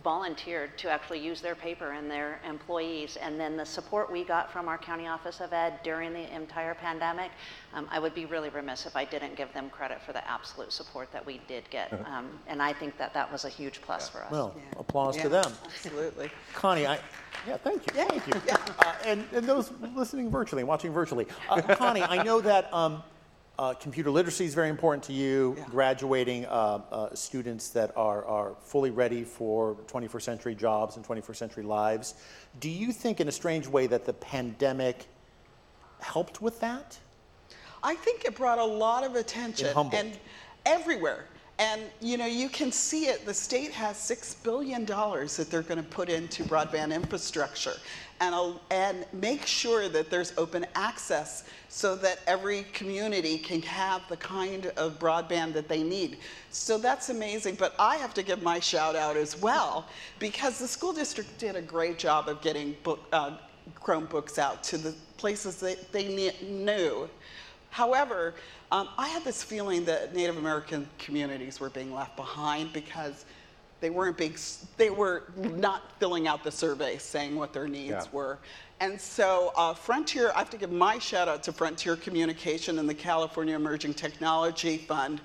volunteered 0.03 0.77
to 0.77 0.89
actually 0.89 1.19
use 1.19 1.41
their 1.41 1.55
paper 1.55 1.91
and 1.91 2.09
their 2.11 2.41
employees. 2.47 3.17
And 3.21 3.39
then 3.39 3.55
the 3.55 3.65
support 3.65 4.11
we 4.11 4.23
got 4.23 4.51
from 4.51 4.67
our 4.67 4.77
County 4.77 5.07
Office 5.07 5.39
of 5.39 5.53
Ed 5.53 5.79
during 5.83 6.13
the 6.13 6.33
entire 6.35 6.73
pandemic, 6.73 7.31
um, 7.73 7.87
I 7.89 7.99
would 7.99 8.13
be 8.13 8.25
really 8.25 8.49
remiss 8.49 8.85
if 8.85 8.95
I 8.95 9.05
didn't 9.05 9.35
give 9.35 9.53
them 9.53 9.69
credit 9.69 10.01
for 10.01 10.11
the 10.13 10.27
absolute 10.29 10.71
support 10.73 11.11
that 11.13 11.25
we 11.25 11.39
did 11.47 11.69
get. 11.69 11.93
Um, 12.05 12.29
and 12.47 12.61
I 12.61 12.73
think 12.73 12.97
that 12.97 13.13
that 13.13 13.31
was 13.31 13.45
a 13.45 13.49
huge 13.49 13.81
plus 13.81 14.09
for 14.09 14.23
us. 14.23 14.31
Well, 14.31 14.53
Yeah. 14.55 14.79
applause 14.79 15.15
to 15.17 15.23
Yeah, 15.23 15.27
them. 15.29 15.53
Absolutely. 15.65 16.29
Connie, 16.53 16.85
I, 16.87 16.99
yeah, 17.47 17.57
thank 17.57 17.85
you, 17.87 17.93
thank 18.05 18.27
you. 18.27 18.33
Uh, 18.79 18.93
and, 19.05 19.25
and 19.33 19.47
those 19.47 19.71
listening 19.95 20.29
virtually, 20.29 20.63
watching 20.63 20.91
virtually. 20.91 21.27
Uh, 21.49 21.61
Connie, 21.61 22.03
I 22.03 22.21
know 22.23 22.41
that 22.41 22.73
um, 22.73 23.01
uh, 23.57 23.73
computer 23.73 24.11
literacy 24.11 24.45
is 24.45 24.53
very 24.53 24.69
important 24.69 25.03
to 25.05 25.13
you, 25.13 25.55
Yeah. 25.57 25.65
graduating 25.69 26.45
uh, 26.45 26.49
uh, 26.91 27.15
students 27.15 27.69
that 27.69 27.95
are, 27.95 28.25
are 28.25 28.55
fully 28.61 28.91
ready 28.91 29.23
for 29.23 29.75
21st 29.87 30.21
century 30.21 30.55
jobs 30.55 30.97
and 30.97 31.05
21st 31.07 31.35
century 31.35 31.63
lives. 31.63 32.15
Do 32.59 32.69
you 32.69 32.91
think, 32.91 33.19
in 33.21 33.27
a 33.27 33.31
strange 33.31 33.67
way, 33.67 33.87
that 33.87 34.05
the 34.05 34.13
pandemic 34.13 35.05
helped 35.99 36.41
with 36.41 36.59
that? 36.59 36.97
I 37.83 37.95
think 37.95 38.25
it 38.25 38.35
brought 38.35 38.59
a 38.59 38.65
lot 38.65 39.03
of 39.03 39.15
attention 39.15 39.67
and 39.93 40.17
everywhere. 40.65 41.25
And 41.57 41.81
you 42.01 42.17
know, 42.17 42.25
you 42.25 42.49
can 42.49 42.69
see 42.71 43.05
it. 43.05 43.25
The 43.25 43.33
state 43.33 43.71
has 43.71 43.95
six 43.95 44.33
billion 44.33 44.83
dollars 44.83 45.37
that 45.37 45.49
they're 45.49 45.61
going 45.61 45.81
to 45.81 45.89
put 45.89 46.09
into 46.09 46.43
broadband 46.43 46.93
infrastructure, 46.93 47.75
and 48.21 48.59
and 48.71 49.05
make 49.13 49.45
sure 49.45 49.89
that 49.89 50.09
there's 50.09 50.33
open 50.37 50.65
access 50.75 51.43
so 51.69 51.95
that 51.97 52.19
every 52.27 52.63
community 52.73 53.37
can 53.37 53.61
have 53.61 54.01
the 54.07 54.17
kind 54.17 54.67
of 54.77 54.97
broadband 54.99 55.53
that 55.53 55.67
they 55.67 55.83
need. 55.83 56.17
So 56.49 56.77
that's 56.77 57.09
amazing. 57.09 57.55
But 57.55 57.75
I 57.77 57.97
have 57.97 58.13
to 58.13 58.23
give 58.23 58.41
my 58.41 58.59
shout 58.59 58.95
out 58.95 59.17
as 59.17 59.39
well 59.41 59.85
because 60.19 60.57
the 60.59 60.67
school 60.67 60.93
district 60.93 61.37
did 61.37 61.55
a 61.55 61.61
great 61.61 61.97
job 61.97 62.29
of 62.29 62.41
getting 62.41 62.75
book, 62.83 63.01
uh, 63.11 63.37
Chromebooks 63.81 64.37
out 64.37 64.63
to 64.63 64.77
the 64.77 64.93
places 65.17 65.57
that 65.57 65.91
they 65.91 66.33
knew. 66.41 67.09
However, 67.71 68.35
um, 68.71 68.87
I 68.97 69.09
had 69.09 69.23
this 69.23 69.43
feeling 69.43 69.83
that 69.85 70.15
Native 70.15 70.37
American 70.37 70.87
communities 70.97 71.59
were 71.59 71.69
being 71.69 71.93
left 71.93 72.15
behind 72.15 72.71
because 72.71 73.25
they 73.85 73.91
weren't 73.91 74.17
being, 74.17 74.35
they 74.77 74.89
were 74.89 75.25
not 75.37 75.91
filling 75.99 76.27
out 76.27 76.43
the 76.43 76.49
survey 76.49 76.97
saying 76.97 77.35
what 77.35 77.53
their 77.53 77.67
needs 77.67 77.91
Yeah. 77.91 78.03
were. 78.11 78.39
And 78.79 78.99
so 78.99 79.53
uh, 79.55 79.75
Frontier, 79.75 80.31
I 80.33 80.39
have 80.39 80.49
to 80.49 80.57
give 80.57 80.71
my 80.71 80.97
shout 80.97 81.27
out 81.27 81.43
to 81.43 81.53
Frontier 81.53 81.95
Communication 81.95 82.79
and 82.79 82.89
the 82.89 82.95
California 82.95 83.55
Emerging 83.55 83.93
Technology 83.93 84.77
Fund. 84.79 85.21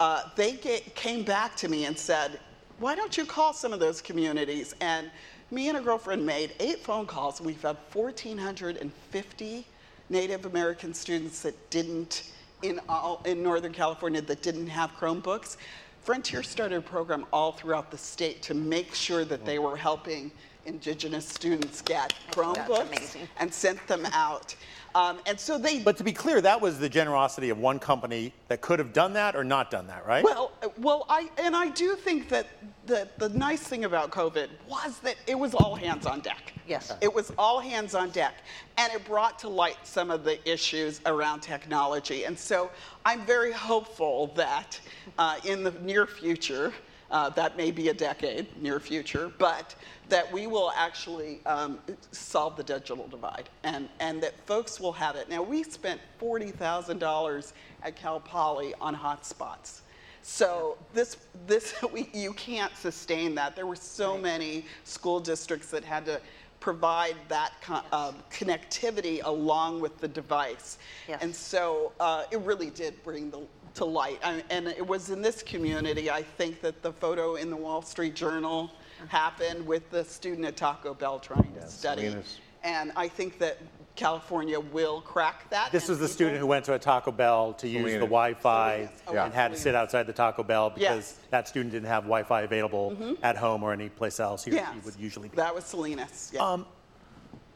Uh, 0.00 0.22
they 0.34 0.52
ga- 0.52 0.80
came 0.94 1.24
back 1.24 1.56
to 1.56 1.68
me 1.68 1.84
and 1.84 1.96
said, 1.98 2.40
why 2.78 2.94
don't 2.94 3.18
you 3.18 3.26
call 3.26 3.52
some 3.52 3.74
of 3.74 3.80
those 3.80 4.00
communities? 4.00 4.74
And 4.80 5.10
me 5.50 5.68
and 5.68 5.76
a 5.76 5.80
girlfriend 5.82 6.24
made 6.24 6.54
eight 6.60 6.78
phone 6.82 7.04
calls, 7.04 7.38
and 7.38 7.46
we've 7.46 7.60
had 7.60 7.76
1,450 7.92 9.66
Native 10.08 10.46
American 10.46 10.94
students 10.94 11.42
that 11.42 11.68
didn't, 11.68 12.30
in, 12.62 12.80
all, 12.88 13.20
in 13.26 13.42
Northern 13.42 13.74
California, 13.74 14.22
that 14.22 14.40
didn't 14.40 14.68
have 14.68 14.90
Chromebooks. 14.92 15.58
Frontier 16.04 16.42
started 16.42 16.76
a 16.76 16.80
program 16.82 17.24
all 17.32 17.52
throughout 17.52 17.90
the 17.90 17.96
state 17.96 18.42
to 18.42 18.52
make 18.52 18.94
sure 18.94 19.24
that 19.24 19.46
they 19.46 19.58
were 19.58 19.74
helping 19.74 20.30
Indigenous 20.66 21.26
students 21.28 21.82
get 21.82 22.14
Chromebooks 22.32 22.88
amazing. 22.88 23.28
and 23.38 23.52
sent 23.52 23.86
them 23.86 24.06
out. 24.12 24.54
Um, 24.94 25.18
and 25.26 25.38
so 25.38 25.58
they 25.58 25.80
But 25.80 25.96
to 25.96 26.04
be 26.04 26.12
clear, 26.12 26.40
that 26.40 26.60
was 26.60 26.78
the 26.78 26.88
generosity 26.88 27.50
of 27.50 27.58
one 27.58 27.80
company 27.80 28.32
that 28.46 28.60
could 28.60 28.78
have 28.78 28.92
done 28.92 29.12
that 29.14 29.34
or 29.34 29.42
not 29.42 29.70
done 29.70 29.88
that, 29.88 30.06
right? 30.06 30.22
Well, 30.22 30.52
well, 30.78 31.04
I 31.08 31.28
and 31.36 31.56
I 31.56 31.70
do 31.70 31.96
think 31.96 32.28
that 32.28 32.46
the 32.86 33.08
the 33.18 33.28
nice 33.30 33.62
thing 33.62 33.84
about 33.84 34.10
COVID 34.10 34.48
was 34.68 35.00
that 35.00 35.16
it 35.26 35.36
was 35.36 35.52
all 35.54 35.74
hands 35.74 36.06
on 36.06 36.20
deck. 36.20 36.52
Yes. 36.68 36.92
It 37.00 37.12
was 37.12 37.32
all 37.36 37.58
hands 37.58 37.94
on 37.96 38.10
deck, 38.10 38.34
and 38.78 38.92
it 38.92 39.04
brought 39.04 39.38
to 39.40 39.48
light 39.48 39.78
some 39.82 40.12
of 40.12 40.22
the 40.22 40.38
issues 40.48 41.00
around 41.06 41.40
technology. 41.40 42.24
And 42.24 42.38
so 42.38 42.70
I'm 43.04 43.26
very 43.26 43.52
hopeful 43.52 44.28
that 44.36 44.80
uh, 45.18 45.38
in 45.44 45.64
the 45.64 45.72
near 45.82 46.06
future, 46.06 46.72
uh, 47.10 47.30
that 47.30 47.56
may 47.56 47.72
be 47.72 47.88
a 47.88 47.94
decade, 47.94 48.46
near 48.62 48.78
future, 48.80 49.32
but 49.38 49.74
that 50.08 50.30
we 50.30 50.46
will 50.46 50.72
actually 50.76 51.40
um, 51.46 51.78
solve 52.10 52.56
the 52.56 52.62
digital 52.62 53.06
divide 53.08 53.48
and, 53.62 53.88
and 54.00 54.22
that 54.22 54.38
folks 54.46 54.78
will 54.78 54.92
have 54.92 55.16
it. 55.16 55.28
Now, 55.28 55.42
we 55.42 55.62
spent 55.62 56.00
$40,000 56.20 57.52
at 57.82 57.96
Cal 57.96 58.20
Poly 58.20 58.74
on 58.80 58.94
hotspots. 58.94 59.80
So 60.22 60.78
this, 60.92 61.18
this 61.46 61.74
we, 61.92 62.08
you 62.12 62.32
can't 62.32 62.74
sustain 62.76 63.34
that. 63.36 63.54
There 63.54 63.66
were 63.66 63.76
so 63.76 64.16
many 64.16 64.64
school 64.84 65.20
districts 65.20 65.70
that 65.70 65.84
had 65.84 66.06
to 66.06 66.20
provide 66.60 67.16
that 67.28 67.52
co- 67.60 67.82
um, 67.92 68.16
connectivity 68.30 69.20
along 69.22 69.80
with 69.80 69.98
the 70.00 70.08
device. 70.08 70.78
Yes. 71.06 71.22
And 71.22 71.34
so 71.34 71.92
uh, 72.00 72.24
it 72.30 72.40
really 72.40 72.70
did 72.70 73.02
bring 73.04 73.30
the, 73.30 73.42
to 73.74 73.84
light. 73.84 74.18
I, 74.24 74.42
and 74.48 74.68
it 74.68 74.86
was 74.86 75.10
in 75.10 75.20
this 75.20 75.42
community, 75.42 76.10
I 76.10 76.22
think, 76.22 76.62
that 76.62 76.82
the 76.82 76.92
photo 76.92 77.34
in 77.34 77.50
the 77.50 77.56
Wall 77.56 77.82
Street 77.82 78.14
Journal 78.14 78.70
happened 79.08 79.66
with 79.66 79.90
the 79.90 80.04
student 80.04 80.46
at 80.46 80.56
Taco 80.56 80.94
Bell 80.94 81.18
trying 81.18 81.52
to 81.54 81.68
study. 81.68 82.02
Salinas. 82.08 82.40
And 82.62 82.92
I 82.96 83.08
think 83.08 83.38
that 83.40 83.58
California 83.94 84.58
will 84.58 85.00
crack 85.02 85.48
that. 85.50 85.70
This 85.70 85.84
and 85.84 85.90
was 85.90 85.98
the 85.98 86.04
people- 86.06 86.14
student 86.14 86.38
who 86.38 86.46
went 86.46 86.64
to 86.64 86.72
a 86.74 86.78
Taco 86.78 87.12
Bell 87.12 87.52
to 87.54 87.68
use 87.68 87.84
the 87.84 87.90
Salinas. 87.90 88.08
Wi-Fi 88.08 88.72
Salinas. 88.76 89.02
Oh, 89.06 89.16
and 89.16 89.34
had 89.34 89.52
to 89.52 89.58
sit 89.58 89.74
outside 89.74 90.06
the 90.06 90.12
Taco 90.12 90.42
Bell 90.42 90.70
because 90.70 90.82
Yes. 90.82 91.12
Mm-hmm. 91.12 91.26
that 91.30 91.48
student 91.48 91.72
didn't 91.72 91.88
have 91.88 92.04
Wi-Fi 92.04 92.42
available 92.42 93.16
at 93.22 93.36
home 93.36 93.62
or 93.62 93.72
any 93.72 93.88
place 93.88 94.18
else 94.18 94.44
he, 94.44 94.50
or 94.50 94.54
Yes. 94.54 94.72
she 94.74 94.80
would 94.80 94.96
usually 94.98 95.28
be. 95.28 95.36
That 95.36 95.54
was 95.54 95.64
Salinas. 95.64 96.30
Yeah. 96.34 96.40
Um, 96.40 96.66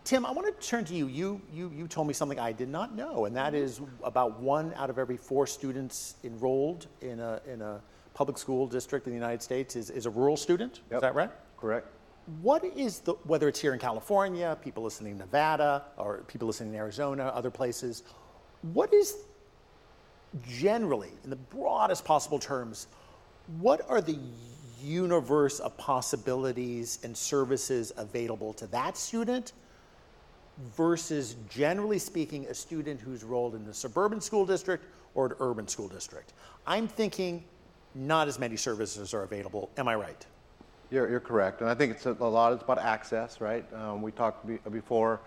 Tim, 0.04 0.24
I 0.24 0.30
want 0.30 0.46
to 0.60 0.66
turn 0.66 0.84
to 0.86 0.94
you. 0.94 1.06
You, 1.06 1.40
you. 1.52 1.70
you 1.74 1.86
told 1.86 2.06
me 2.06 2.14
something 2.14 2.38
I 2.38 2.50
did 2.52 2.68
not 2.70 2.94
know, 2.94 3.26
and 3.26 3.36
that 3.36 3.54
is 3.54 3.80
about 4.02 4.40
one 4.40 4.72
out 4.76 4.88
of 4.90 4.98
every 4.98 5.18
four 5.18 5.46
students 5.46 6.14
enrolled 6.24 6.86
in 7.02 7.20
a, 7.20 7.40
in 7.46 7.60
a 7.60 7.80
public 8.18 8.36
school 8.36 8.66
district 8.66 9.06
in 9.06 9.12
the 9.12 9.16
United 9.16 9.40
States 9.40 9.76
is, 9.76 9.90
is 9.90 10.04
a 10.04 10.10
rural 10.10 10.36
student. 10.36 10.80
Yep. 10.90 10.96
Is 10.96 11.02
that 11.02 11.14
right? 11.14 11.30
Correct. 11.56 11.86
What 12.42 12.64
is 12.64 12.98
the, 12.98 13.12
whether 13.22 13.46
it's 13.46 13.60
here 13.60 13.74
in 13.74 13.78
California, 13.78 14.58
people 14.60 14.82
listening 14.82 15.12
in 15.12 15.18
Nevada, 15.18 15.84
or 15.96 16.24
people 16.26 16.48
listening 16.48 16.70
in 16.70 16.80
Arizona, 16.80 17.26
other 17.28 17.52
places, 17.52 18.02
what 18.72 18.92
is 18.92 19.18
generally, 20.48 21.10
in 21.22 21.30
the 21.30 21.36
broadest 21.36 22.04
possible 22.04 22.40
terms, 22.40 22.88
what 23.60 23.88
are 23.88 24.00
the 24.00 24.18
universe 24.82 25.60
of 25.60 25.78
possibilities 25.78 26.98
and 27.04 27.16
services 27.16 27.92
available 27.98 28.52
to 28.54 28.66
that 28.66 28.96
student 28.96 29.52
versus, 30.76 31.36
generally 31.48 32.00
speaking, 32.00 32.46
a 32.46 32.54
student 32.54 33.00
who's 33.00 33.22
enrolled 33.22 33.54
in 33.54 33.64
a 33.68 33.74
suburban 33.74 34.20
school 34.20 34.44
district 34.44 34.84
or 35.14 35.26
an 35.26 35.34
urban 35.38 35.68
school 35.68 35.86
district? 35.86 36.32
I'm 36.66 36.88
thinking 36.88 37.44
not 37.94 38.28
as 38.28 38.38
many 38.38 38.56
services 38.56 39.14
are 39.14 39.22
available. 39.22 39.70
Am 39.76 39.88
I 39.88 39.94
right? 39.94 40.26
You're, 40.90 41.08
you're 41.10 41.20
correct. 41.20 41.60
And 41.60 41.68
I 41.68 41.74
think 41.74 41.92
it's 41.92 42.06
a, 42.06 42.12
a 42.12 42.24
lot 42.24 42.52
it's 42.52 42.62
about 42.62 42.78
access, 42.78 43.40
right? 43.40 43.64
Um, 43.74 44.02
we 44.02 44.12
talked 44.12 44.46
be, 44.46 44.58
before 44.70 45.20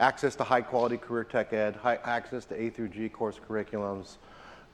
access 0.00 0.36
to 0.36 0.44
high 0.44 0.60
quality 0.60 0.96
career 0.96 1.24
tech 1.24 1.52
ed, 1.52 1.76
high, 1.76 1.98
access 2.04 2.44
to 2.46 2.60
A 2.60 2.70
through 2.70 2.88
G 2.88 3.08
course 3.08 3.40
curriculums, 3.48 4.16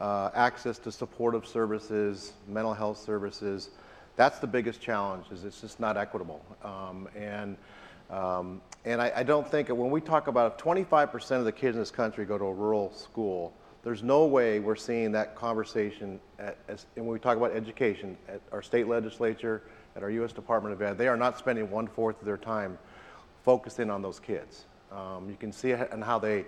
uh, 0.00 0.31
access 0.35 0.79
to 0.79 0.93
supportive 0.93 1.47
services, 1.47 2.33
mental 2.49 2.75
health 2.75 2.99
services. 2.99 3.71
That's 4.17 4.38
the 4.38 4.47
biggest 4.47 4.81
challenge 4.81 5.26
is 5.33 5.45
it's 5.45 5.61
just 5.61 5.81
not 5.81 5.97
equitable. 5.97 6.45
Um, 6.62 7.09
and 7.17 7.57
um, 8.11 8.61
and 8.85 9.00
I, 9.00 9.12
I, 9.17 9.23
don't 9.23 9.50
think 9.50 9.71
when 9.71 9.91
we 9.91 10.00
talk 10.00 10.26
about 10.26 10.59
25% 10.59 11.38
of 11.38 11.47
the 11.47 11.53
kids 11.53 11.75
in 11.75 11.81
this 11.81 11.91
country 11.91 12.26
go 12.26 12.37
to 12.37 12.45
a 12.45 12.53
rural 12.53 12.93
school, 12.93 13.55
there's 13.85 14.03
no 14.03 14.25
way 14.25 14.61
we're 14.61 14.75
seeing 14.75 15.12
that 15.12 15.37
conversation 15.37 16.19
at, 16.38 16.57
as, 16.69 16.87
and 16.97 17.05
when 17.05 17.12
we 17.12 17.19
talk 17.19 17.37
about 17.37 17.53
education 17.53 18.17
at 18.29 18.41
our 18.50 18.62
state 18.62 18.88
legislature, 18.88 19.62
at 19.95 20.03
our 20.03 20.11
U.S. 20.11 20.33
Department 20.33 20.73
of 20.73 20.81
Ed, 20.81 20.97
they 20.97 21.07
are 21.07 21.19
not 21.19 21.38
spending 21.38 21.71
one 21.71 21.87
fourth 21.87 22.19
of 22.19 22.25
their 22.25 22.38
time 22.38 22.79
focusing 23.45 23.91
on 23.91 24.00
those 24.00 24.19
kids. 24.19 24.64
Um, 24.91 25.29
you 25.29 25.37
can 25.38 25.53
see 25.53 25.71
it 25.73 25.91
in 25.93 26.00
how 26.00 26.19
they 26.19 26.47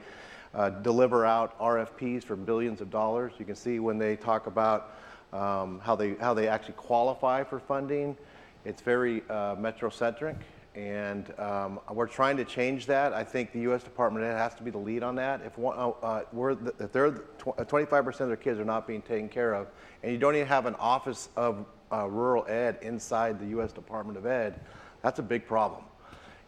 uh, 0.55 0.71
deliver 0.71 1.27
out 1.27 1.59
RFPs 1.61 2.25
for 2.25 2.37
billions 2.37 2.81
of 2.81 2.91
dollars. 2.91 3.33
You 3.39 3.45
can 3.45 3.55
see 3.55 3.81
when 3.81 3.99
they 3.99 4.17
talk 4.17 4.47
about 4.47 4.97
um, 5.35 5.79
how, 5.81 5.95
they, 5.95 6.15
how 6.15 6.33
they 6.33 6.49
actually 6.49 6.75
qualify 6.75 7.45
for 7.45 7.59
funding. 7.59 8.17
It's 8.65 8.81
very 8.81 9.23
uh, 9.29 9.57
metrocentric, 9.57 10.37
and 10.77 11.33
um, 11.41 11.81
we're 11.91 12.07
trying 12.07 12.37
to 12.37 12.45
change 12.45 12.85
that. 12.87 13.15
I 13.15 13.25
think 13.25 13.53
the 13.53 13.61
U.S. 13.61 13.83
Department 13.83 14.27
of 14.27 14.31
Ed 14.31 14.37
has 14.37 14.55
to 14.57 14.63
be 14.63 14.71
the 14.71 14.79
lead 14.79 15.03
on 15.03 15.15
that. 15.17 15.41
If, 15.41 15.57
one, 15.57 15.77
uh, 15.79 15.89
uh 15.89 16.23
the, 16.33 16.75
if 16.79 16.93
they're 16.93 17.13
25% 17.13 18.21
uh, 18.21 18.25
of 18.25 18.29
their 18.29 18.37
kids 18.37 18.61
are 18.61 18.65
not 18.65 18.87
being 18.87 19.01
taken 19.01 19.31
care 19.31 19.55
of, 19.55 19.69
and 20.03 20.13
you 20.13 20.19
don't 20.19 20.37
even 20.37 20.47
have 20.47 20.67
an 20.67 20.75
office 20.75 21.31
of 21.35 21.65
uh, 21.91 22.07
rural 22.07 22.45
ed 22.47 22.77
inside 22.83 23.41
the 23.41 23.47
U.S. 23.47 23.73
Department 23.73 24.19
of 24.19 24.27
Ed, 24.27 24.61
that's 25.03 25.19
a 25.19 25.23
big 25.23 25.47
problem. 25.47 25.83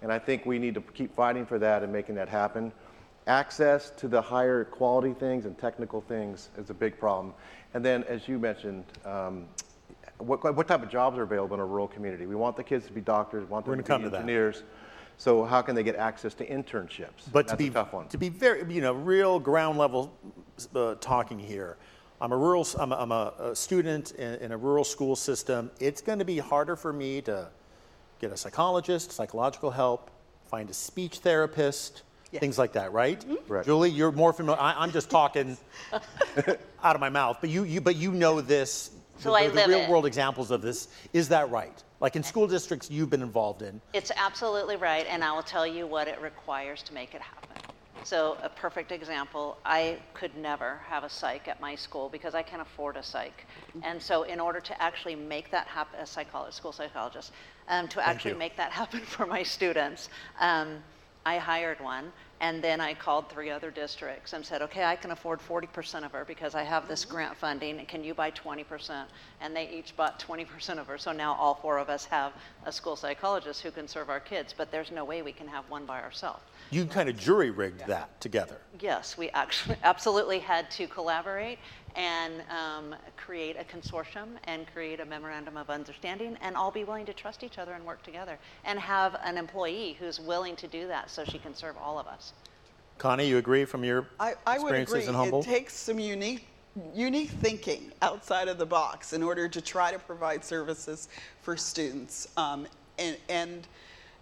And 0.03 0.13
I 0.13 0.19
think 0.19 0.45
we 0.45 0.59
need 0.59 0.75
to 0.75 0.83
keep 0.83 1.15
fighting 1.15 1.47
for 1.47 1.59
that 1.59 1.83
and 1.83 1.91
making 1.91 2.15
that 2.17 2.29
happen. 2.29 2.71
Access 3.27 3.91
to 3.91 4.09
the 4.09 4.21
higher 4.21 4.65
quality 4.65 5.15
things 5.15 5.47
and 5.47 5.57
technical 5.59 6.03
things 6.03 6.51
is 6.59 6.69
a 6.69 6.75
big 6.75 6.99
problem. 6.99 7.33
And 7.73 7.85
then, 7.85 8.05
as 8.05 8.29
you 8.29 8.39
mentioned, 8.39 8.85
um, 9.05 9.47
what, 10.19 10.57
what 10.57 10.69
type 10.69 10.83
of 10.83 10.91
jobs 10.91 11.19
are 11.19 11.23
available 11.23 11.55
in 11.55 11.61
a 11.61 11.67
rural 11.67 11.89
community? 11.89 12.27
We 12.27 12.35
want 12.35 12.57
the 12.57 12.65
kids 12.65 12.87
to 12.87 12.93
be 12.93 13.01
doctors, 13.01 13.49
want 13.49 13.67
them 13.67 13.83
to 13.83 13.99
be 13.99 14.05
engineers. 14.05 14.63
So 15.17 15.45
how 15.45 15.63
can 15.63 15.75
they 15.75 15.83
get 15.83 15.97
access 15.97 16.35
to 16.35 16.47
internships? 16.47 17.25
But 17.33 17.47
That's 17.47 17.53
to 17.53 17.57
be 17.57 17.71
tough 17.71 17.93
one. 17.93 18.07
To 18.09 18.19
be 18.19 18.29
very, 18.29 18.73
you 18.73 18.81
know, 18.81 18.93
real 18.93 19.41
ground 19.41 19.77
level 19.77 20.17
uh, 20.75 20.95
talking 21.01 21.39
here. 21.39 21.77
I'm 22.21 22.33
a 22.33 22.37
rural, 22.37 22.67
I'm 22.79 22.93
a, 22.93 22.97
I'm 22.97 23.13
a, 23.13 23.33
a 23.39 23.57
student 23.57 24.13
in, 24.13 24.35
in, 24.37 24.53
a 24.53 24.57
rural 24.57 24.85
school 24.85 25.15
system. 25.15 25.71
It's 25.79 26.01
going 26.01 26.19
to 26.19 26.25
be 26.25 26.39
harder 26.39 26.75
for 26.75 26.93
me 26.93 27.21
to 27.23 27.49
get 28.21 28.33
a 28.33 28.37
psychologist, 28.37 29.13
psychological 29.13 29.71
help, 29.71 30.11
find 30.47 30.69
a 30.71 30.75
speech 30.75 31.19
therapist, 31.19 32.03
yes. 32.33 32.41
things 32.41 32.59
like 32.59 32.73
that, 32.73 32.93
right? 32.93 33.21
Mm-hmm. 33.21 33.53
right? 33.53 33.65
Julie, 33.65 33.91
you're 33.91 34.13
more 34.13 34.33
familiar. 34.33 34.61
I, 34.61 34.83
am 34.83 34.91
just 34.91 35.11
talking 35.11 35.57
out 36.83 36.97
of 36.97 37.01
my 37.01 37.09
mouth, 37.09 37.39
but 37.41 37.51
you, 37.51 37.65
you, 37.65 37.81
but 37.81 37.97
you 37.97 38.13
know 38.13 38.41
this. 38.41 38.91
So 39.19 39.31
the, 39.31 39.37
I 39.37 39.49
the 39.49 39.55
live 39.55 39.69
real 39.69 39.79
it. 39.81 39.91
world 39.91 40.07
examples 40.07 40.51
of 40.51 40.63
this. 40.63 40.89
Is 41.13 41.29
that 41.29 41.51
right? 41.51 41.83
Like 42.01 42.17
in 42.17 42.23
school 42.23 42.47
districts 42.47 42.91
you've 42.91 43.11
been 43.11 43.23
involved 43.23 43.63
in. 43.63 43.81
It's 43.93 44.13
absolutely 44.17 44.77
right, 44.77 45.07
and 45.09 45.25
I 45.25 45.33
will 45.33 45.43
tell 45.43 45.67
you 45.67 45.87
what 45.87 46.07
it 46.09 46.21
requires 46.21 46.83
to 46.85 46.95
make 46.95 47.15
it 47.15 47.21
happen. 47.21 47.49
So 48.05 48.39
a 48.43 48.49
perfect 48.49 48.93
example, 48.93 49.59
I 49.65 49.99
could 50.15 50.37
never 50.37 50.81
have 50.89 51.03
a 51.03 51.09
psych 51.09 51.49
at 51.49 51.61
my 51.61 51.75
school 51.75 52.09
because 52.09 52.35
I 52.35 52.43
can't 52.43 52.63
afford 52.63 52.97
a 52.97 53.03
psych. 53.03 53.45
And 53.83 54.01
so 54.01 54.23
in 54.23 54.39
order 54.39 54.61
to 54.61 54.83
actually 54.83 55.17
make 55.17 55.51
that 55.51 55.67
happen, 55.67 56.01
a 56.01 56.07
psychologist, 56.07 56.59
school 56.59 56.73
psychologist, 56.73 57.33
um, 57.69 57.89
to 57.89 58.07
actually 58.07 58.35
make 58.35 58.57
that 58.57 58.71
happen 58.81 59.01
for 59.01 59.27
my 59.27 59.43
students, 59.43 60.09
um, 60.39 60.77
I 61.27 61.39
hired 61.39 61.81
one. 61.81 62.13
And 62.41 62.63
then 62.63 62.81
I 62.81 62.95
called 62.95 63.29
three 63.29 63.51
other 63.51 63.71
districts 63.71 64.33
and 64.33 64.47
said, 64.47 64.63
okay, 64.63 64.85
I 64.85 64.95
can 64.95 65.11
afford 65.11 65.41
40% 65.41 66.05
of 66.05 66.13
her 66.13 66.25
because 66.25 66.55
I 66.55 66.63
have 66.63 66.87
this 66.87 67.05
mm-hmm. 67.05 67.15
grant 67.15 67.37
funding. 67.37 67.85
Can 67.87 68.05
you 68.05 68.15
buy 68.15 68.31
20%? 68.31 69.05
And 69.41 69.57
they 69.57 69.69
each 69.71 69.97
bought 69.97 70.21
20% 70.21 70.79
of 70.79 70.87
her. 70.87 70.99
So 70.99 71.11
now 71.13 71.35
all 71.35 71.55
four 71.55 71.79
of 71.79 71.89
us 71.89 72.05
have 72.07 72.33
a 72.65 72.71
school 72.71 72.95
psychologist 72.95 73.63
who 73.63 73.73
can 73.73 73.89
serve 73.89 74.09
our 74.09 74.21
kids, 74.21 74.55
but 74.57 74.71
there's 74.71 74.93
no 74.93 75.05
way 75.05 75.23
we 75.23 75.33
can 75.33 75.49
have 75.49 75.69
one 75.69 75.85
by 75.85 76.01
ourselves. 76.01 76.43
You 76.71 76.85
kind 76.87 77.09
of 77.09 77.19
jury 77.19 77.51
rigged 77.51 77.87
that 77.87 78.21
together. 78.21 78.59
Yes, 78.81 79.19
we 79.19 79.31
actually 79.31 79.77
absolutely 79.83 80.39
had 80.39 80.71
to 80.73 80.87
collaborate 80.87 81.59
and 81.99 82.43
um, 82.49 82.95
create 83.17 83.57
a 83.59 83.65
consortium 83.65 84.29
and 84.45 84.67
create 84.73 85.01
a 85.01 85.05
memorandum 85.05 85.57
of 85.57 85.69
understanding 85.69 86.39
and 86.41 86.57
all 86.57 86.71
be 86.71 86.85
willing 86.85 87.05
to 87.05 87.13
trust 87.13 87.43
each 87.43 87.59
other 87.59 87.73
and 87.73 87.85
work 87.85 88.03
together 88.05 88.39
and 88.65 88.79
have 88.79 89.17
an 89.25 89.37
employee 89.37 89.97
who's 89.99 90.21
willing 90.21 90.55
to 90.55 90.69
do 90.69 90.87
that 90.87 91.11
so 91.11 91.25
she 91.25 91.39
can 91.39 91.53
serve 91.55 91.77
all 91.77 91.99
of 91.99 92.07
us. 92.07 92.33
Connie, 92.99 93.27
you 93.27 93.39
agree 93.39 93.65
from 93.65 93.83
your 93.85 94.07
I, 94.21 94.35
I 94.47 94.59
would 94.61 94.75
agree. 94.75 95.07
in 95.07 95.15
Humboldt? 95.15 95.47
It 95.47 95.51
takes 95.51 95.75
some 95.75 95.99
unique 95.99 96.47
unique 96.95 97.31
thinking 97.31 97.91
outside 98.03 98.47
of 98.47 98.57
the 98.57 98.67
box 98.67 99.13
in 99.13 99.21
order 99.21 99.49
to 99.49 99.61
try 99.61 99.91
to 99.91 99.99
provide 99.99 100.45
services 100.45 101.09
for 101.43 101.57
students. 101.57 102.29
Um, 102.37 102.69
and, 103.01 103.17
and 103.29 103.67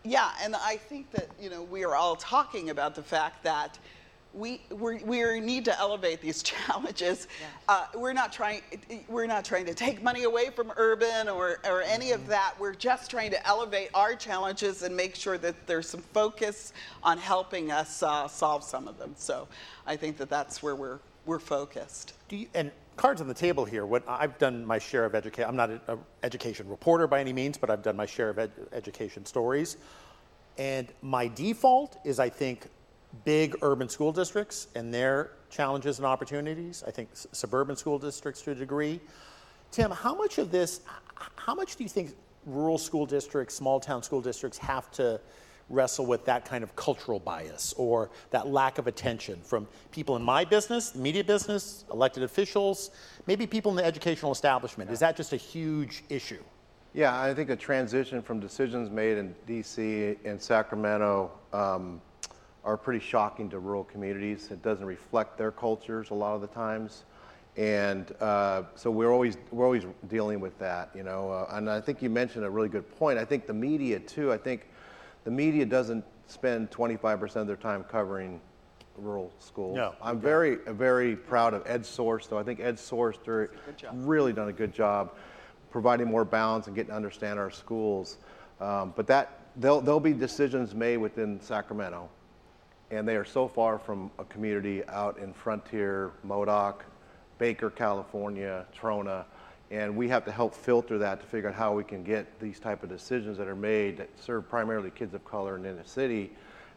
yeah, 0.04 0.30
and 0.42 0.56
I 0.56 0.78
think 0.78 1.10
that, 1.10 1.28
you 1.38 1.50
know, 1.50 1.62
we 1.62 1.84
are 1.84 1.94
all 1.94 2.16
talking 2.16 2.70
about 2.70 2.94
the 2.94 3.02
fact 3.02 3.42
that 3.44 3.78
we, 4.34 4.60
we 4.70 5.02
we 5.04 5.40
need 5.40 5.64
to 5.64 5.78
elevate 5.78 6.20
these 6.20 6.42
challenges. 6.42 7.26
Yes. 7.40 7.50
Uh, 7.68 7.86
we're 7.94 8.12
not 8.12 8.32
trying 8.32 8.60
we're 9.08 9.26
not 9.26 9.44
trying 9.44 9.66
to 9.66 9.74
take 9.74 10.02
money 10.02 10.24
away 10.24 10.50
from 10.50 10.72
urban 10.76 11.28
or, 11.28 11.58
or 11.64 11.82
any 11.82 12.06
mm-hmm. 12.06 12.20
of 12.20 12.26
that. 12.28 12.54
We're 12.58 12.74
just 12.74 13.10
trying 13.10 13.30
to 13.30 13.46
elevate 13.46 13.90
our 13.94 14.14
challenges 14.14 14.82
and 14.82 14.96
make 14.96 15.14
sure 15.14 15.38
that 15.38 15.66
there's 15.66 15.88
some 15.88 16.02
focus 16.02 16.72
on 17.02 17.18
helping 17.18 17.70
us 17.70 18.02
uh, 18.02 18.28
solve 18.28 18.62
some 18.62 18.86
of 18.86 18.98
them. 18.98 19.14
So 19.16 19.48
I 19.86 19.96
think 19.96 20.18
that 20.18 20.28
that's 20.28 20.62
where 20.62 20.76
we're 20.76 20.98
we're 21.24 21.38
focused. 21.38 22.12
Do 22.28 22.36
You, 22.36 22.46
and 22.54 22.70
cards 22.96 23.20
on 23.20 23.28
the 23.28 23.34
table 23.34 23.64
here. 23.64 23.86
What 23.86 24.02
I've 24.08 24.38
done 24.38 24.64
my 24.64 24.78
share 24.78 25.04
of 25.04 25.14
education. 25.14 25.48
I'm 25.48 25.56
not 25.56 25.70
an 25.70 25.98
education 26.22 26.68
reporter 26.68 27.06
by 27.06 27.20
any 27.20 27.32
means, 27.32 27.58
but 27.58 27.70
I've 27.70 27.82
done 27.82 27.96
my 27.96 28.06
share 28.06 28.30
of 28.30 28.38
ed- 28.38 28.52
education 28.72 29.24
stories. 29.26 29.76
And 30.58 30.88
my 31.02 31.28
default 31.28 31.98
is, 32.04 32.18
I 32.18 32.30
think, 32.30 32.68
big 33.24 33.56
urban 33.62 33.88
school 33.88 34.12
districts 34.12 34.68
and 34.74 34.92
their 34.92 35.32
challenges 35.50 35.98
and 35.98 36.06
opportunities. 36.06 36.82
I 36.86 36.90
think 36.90 37.08
s- 37.12 37.26
suburban 37.32 37.76
school 37.76 37.98
districts 37.98 38.42
to 38.42 38.52
a 38.52 38.54
degree. 38.54 39.00
Tim, 39.70 39.90
how 39.90 40.14
much 40.14 40.38
of 40.38 40.50
this, 40.50 40.80
how 41.36 41.54
much 41.54 41.76
do 41.76 41.82
you 41.82 41.88
think 41.88 42.14
rural 42.44 42.78
school 42.78 43.06
districts, 43.06 43.54
small 43.54 43.80
town 43.80 44.02
school 44.02 44.20
districts 44.20 44.58
have 44.58 44.90
to 44.92 45.20
wrestle 45.68 46.06
with 46.06 46.24
that 46.24 46.44
kind 46.44 46.62
of 46.62 46.76
cultural 46.76 47.18
bias 47.18 47.74
or 47.76 48.10
that 48.30 48.46
lack 48.46 48.78
of 48.78 48.86
attention 48.86 49.40
from 49.42 49.66
people 49.90 50.14
in 50.14 50.22
my 50.22 50.44
business, 50.44 50.94
media 50.94 51.24
business, 51.24 51.84
elected 51.92 52.22
officials, 52.22 52.90
maybe 53.26 53.46
people 53.46 53.70
in 53.72 53.76
the 53.76 53.84
educational 53.84 54.30
establishment? 54.30 54.90
Is 54.90 55.00
that 55.00 55.16
just 55.16 55.32
a 55.32 55.36
huge 55.36 56.04
issue? 56.08 56.42
Yeah, 56.94 57.20
I 57.20 57.34
think 57.34 57.50
a 57.50 57.56
transition 57.56 58.22
from 58.22 58.40
decisions 58.40 58.90
made 58.90 59.18
in 59.18 59.34
DC 59.46 60.16
and 60.24 60.40
Sacramento 60.40 61.30
um, 61.52 62.00
are 62.66 62.76
pretty 62.76 62.98
shocking 62.98 63.48
to 63.48 63.60
rural 63.60 63.84
communities. 63.84 64.50
It 64.50 64.60
doesn't 64.60 64.84
reflect 64.84 65.38
their 65.38 65.52
cultures 65.52 66.10
a 66.10 66.14
lot 66.14 66.34
of 66.34 66.40
the 66.40 66.48
times. 66.48 67.04
And 67.56 68.12
uh, 68.20 68.64
so 68.74 68.90
we're 68.90 69.12
always, 69.12 69.38
we're 69.52 69.64
always 69.64 69.86
dealing 70.08 70.40
with 70.40 70.58
that, 70.58 70.90
you 70.94 71.04
know. 71.04 71.30
Uh, 71.30 71.54
and 71.56 71.70
I 71.70 71.80
think 71.80 72.02
you 72.02 72.10
mentioned 72.10 72.44
a 72.44 72.50
really 72.50 72.68
good 72.68 72.90
point. 72.98 73.18
I 73.18 73.24
think 73.24 73.46
the 73.46 73.54
media, 73.54 74.00
too, 74.00 74.32
I 74.32 74.36
think 74.36 74.66
the 75.24 75.30
media 75.30 75.64
doesn't 75.64 76.04
spend 76.26 76.70
25% 76.72 77.36
of 77.36 77.46
their 77.46 77.56
time 77.56 77.84
covering 77.84 78.40
rural 78.98 79.32
schools. 79.38 79.76
No. 79.76 79.94
I'm 80.02 80.20
very, 80.20 80.56
very 80.66 81.14
proud 81.14 81.54
of 81.54 81.64
EdSource, 81.64 82.28
though. 82.28 82.38
I 82.38 82.42
think 82.42 82.58
EdSource 82.58 83.24
has 83.24 83.48
really 83.92 84.32
done 84.32 84.48
a 84.48 84.52
good 84.52 84.74
job 84.74 85.14
providing 85.70 86.08
more 86.08 86.24
balance 86.24 86.66
and 86.66 86.74
getting 86.74 86.90
to 86.90 86.96
understand 86.96 87.38
our 87.38 87.50
schools. 87.50 88.18
Um, 88.60 88.92
but 88.96 89.06
that 89.06 89.40
there'll, 89.56 89.80
there'll 89.80 90.00
be 90.00 90.12
decisions 90.12 90.74
made 90.74 90.96
within 90.96 91.40
Sacramento 91.40 92.08
and 92.90 93.06
they 93.06 93.16
are 93.16 93.24
so 93.24 93.48
far 93.48 93.78
from 93.78 94.10
a 94.18 94.24
community 94.24 94.84
out 94.88 95.18
in 95.18 95.32
Frontier, 95.32 96.12
Modoc, 96.22 96.84
Baker, 97.38 97.70
California, 97.70 98.64
Trona, 98.76 99.24
and 99.70 99.96
we 99.96 100.08
have 100.08 100.24
to 100.24 100.30
help 100.30 100.54
filter 100.54 100.96
that 100.98 101.20
to 101.20 101.26
figure 101.26 101.48
out 101.48 101.54
how 101.54 101.72
we 101.72 101.82
can 101.82 102.04
get 102.04 102.38
these 102.38 102.60
type 102.60 102.82
of 102.82 102.88
decisions 102.88 103.36
that 103.38 103.48
are 103.48 103.56
made 103.56 103.96
that 103.96 104.08
serve 104.20 104.48
primarily 104.48 104.90
kids 104.90 105.12
of 105.14 105.24
color 105.24 105.56
and 105.56 105.66
in 105.66 105.76
the 105.76 105.84
city 105.84 106.30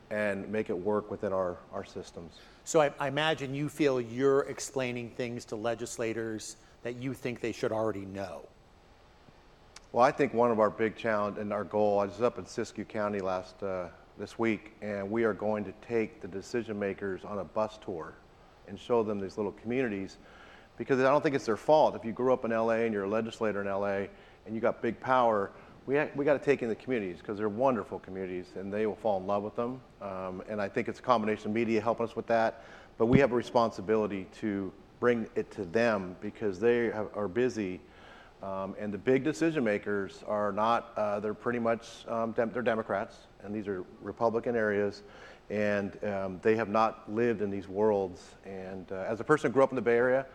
and 0.09 0.49
make 0.49 0.71
it 0.71 0.77
work 0.77 1.11
within 1.11 1.31
our, 1.31 1.57
our 1.71 1.85
systems. 1.85 2.39
So 2.63 2.81
I, 2.81 2.91
I 2.99 3.07
imagine 3.07 3.53
you 3.53 3.69
feel 3.69 4.01
you're 4.01 4.41
explaining 4.41 5.11
things 5.11 5.45
to 5.45 5.55
legislators 5.55 6.57
that 6.81 6.95
you 6.95 7.13
think 7.13 7.41
they 7.41 7.51
should 7.51 7.71
already 7.71 8.05
know. 8.05 8.41
Well, 9.91 10.03
I 10.03 10.11
think 10.11 10.33
one 10.33 10.51
of 10.51 10.59
our 10.59 10.69
big 10.69 10.95
challenge 10.95 11.37
and 11.37 11.51
our 11.53 11.63
goal, 11.63 11.99
I 11.99 12.05
was 12.05 12.21
up 12.21 12.37
in 12.39 12.45
Siskiyou 12.45 12.87
County 12.87 13.19
last, 13.19 13.61
uh, 13.61 13.87
this 14.19 14.37
week, 14.37 14.73
and 14.81 15.09
we 15.09 15.23
are 15.23 15.33
going 15.33 15.63
to 15.63 15.71
take 15.81 16.21
the 16.21 16.27
decision 16.27 16.77
makers 16.77 17.23
on 17.23 17.39
a 17.39 17.43
bus 17.43 17.79
tour 17.83 18.13
and 18.67 18.77
show 18.77 19.01
them 19.01 19.19
these 19.19 19.37
little 19.37 19.53
communities 19.53 20.17
because 20.77 20.99
I 20.99 21.03
don't 21.03 21.23
think 21.23 21.35
it's 21.35 21.45
their 21.45 21.57
fault. 21.57 21.95
If 21.95 22.03
you 22.03 22.11
grew 22.11 22.33
up 22.33 22.43
in 22.45 22.51
LA 22.51 22.81
and 22.81 22.93
you're 22.93 23.05
a 23.05 23.09
legislator 23.09 23.61
in 23.61 23.67
LA 23.67 24.07
and 24.45 24.53
you 24.53 24.59
got 24.59 24.81
big 24.81 24.99
power, 24.99 25.51
we, 25.85 25.95
ha- 25.95 26.09
we 26.15 26.25
got 26.25 26.33
to 26.33 26.43
take 26.43 26.61
in 26.61 26.69
the 26.69 26.75
communities 26.75 27.17
because 27.17 27.37
they're 27.37 27.49
wonderful 27.49 27.99
communities 27.99 28.47
and 28.55 28.71
they 28.71 28.85
will 28.85 28.95
fall 28.95 29.19
in 29.19 29.25
love 29.25 29.43
with 29.43 29.55
them. 29.55 29.81
Um, 30.01 30.43
and 30.49 30.61
I 30.61 30.67
think 30.67 30.89
it's 30.89 30.99
a 30.99 31.03
combination 31.03 31.47
of 31.47 31.53
media 31.53 31.81
helping 31.81 32.05
us 32.05 32.15
with 32.15 32.27
that, 32.27 32.63
but 32.97 33.05
we 33.07 33.19
have 33.19 33.31
a 33.31 33.35
responsibility 33.35 34.27
to 34.39 34.71
bring 34.99 35.27
it 35.35 35.49
to 35.51 35.65
them 35.65 36.15
because 36.19 36.59
they 36.59 36.91
have, 36.91 37.07
are 37.15 37.29
busy. 37.29 37.79
Um, 38.41 38.75
and 38.79 38.93
the 38.93 38.97
big 38.97 39.23
decision 39.23 39.63
makers 39.63 40.23
are 40.25 40.51
not, 40.51 40.93
uh, 40.95 41.19
they're 41.19 41.33
pretty 41.33 41.59
much, 41.59 42.07
um, 42.07 42.31
dem- 42.31 42.51
they're 42.51 42.61
Democrats, 42.61 43.27
and 43.43 43.53
these 43.53 43.67
are 43.67 43.83
Republican 44.01 44.55
areas, 44.55 45.03
and 45.49 46.01
um, 46.05 46.39
they 46.41 46.55
have 46.55 46.69
not 46.69 47.11
lived 47.11 47.41
in 47.41 47.49
these 47.49 47.67
worlds. 47.67 48.35
And 48.45 48.89
uh, 48.91 49.05
as 49.07 49.19
a 49.19 49.23
person 49.23 49.49
who 49.49 49.53
grew 49.55 49.63
up 49.63 49.71
in 49.71 49.75
the 49.75 49.81
Bay 49.81 49.97
Area, 49.97 50.25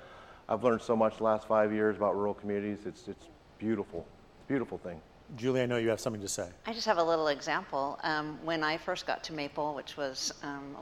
I've 0.49 0.63
learned 0.63 0.83
so 0.83 0.95
much 0.95 1.17
the 1.17 1.25
last 1.25 1.49
five 1.49 1.73
years 1.73 1.97
about 1.97 2.15
rural 2.15 2.35
communities. 2.35 2.85
It's, 2.85 3.09
it's 3.09 3.29
beautiful. 3.59 4.07
It's 4.35 4.45
a 4.45 4.49
beautiful 4.49 4.77
thing. 4.77 5.01
Julie, 5.37 5.63
I 5.63 5.67
know 5.67 5.79
you 5.79 5.89
have 5.89 6.01
something 6.01 6.21
to 6.21 6.29
say. 6.29 6.49
I 6.67 6.75
just 6.75 6.87
have 6.87 6.99
a 6.99 7.03
little 7.03 7.29
example. 7.29 7.99
Um, 8.03 8.39
when 8.45 8.63
I 8.63 8.77
first 8.77 9.07
got 9.07 9.25
to 9.25 9.33
Maple, 9.33 9.75
which 9.75 9.97
was 9.97 10.35
um, 10.43 10.77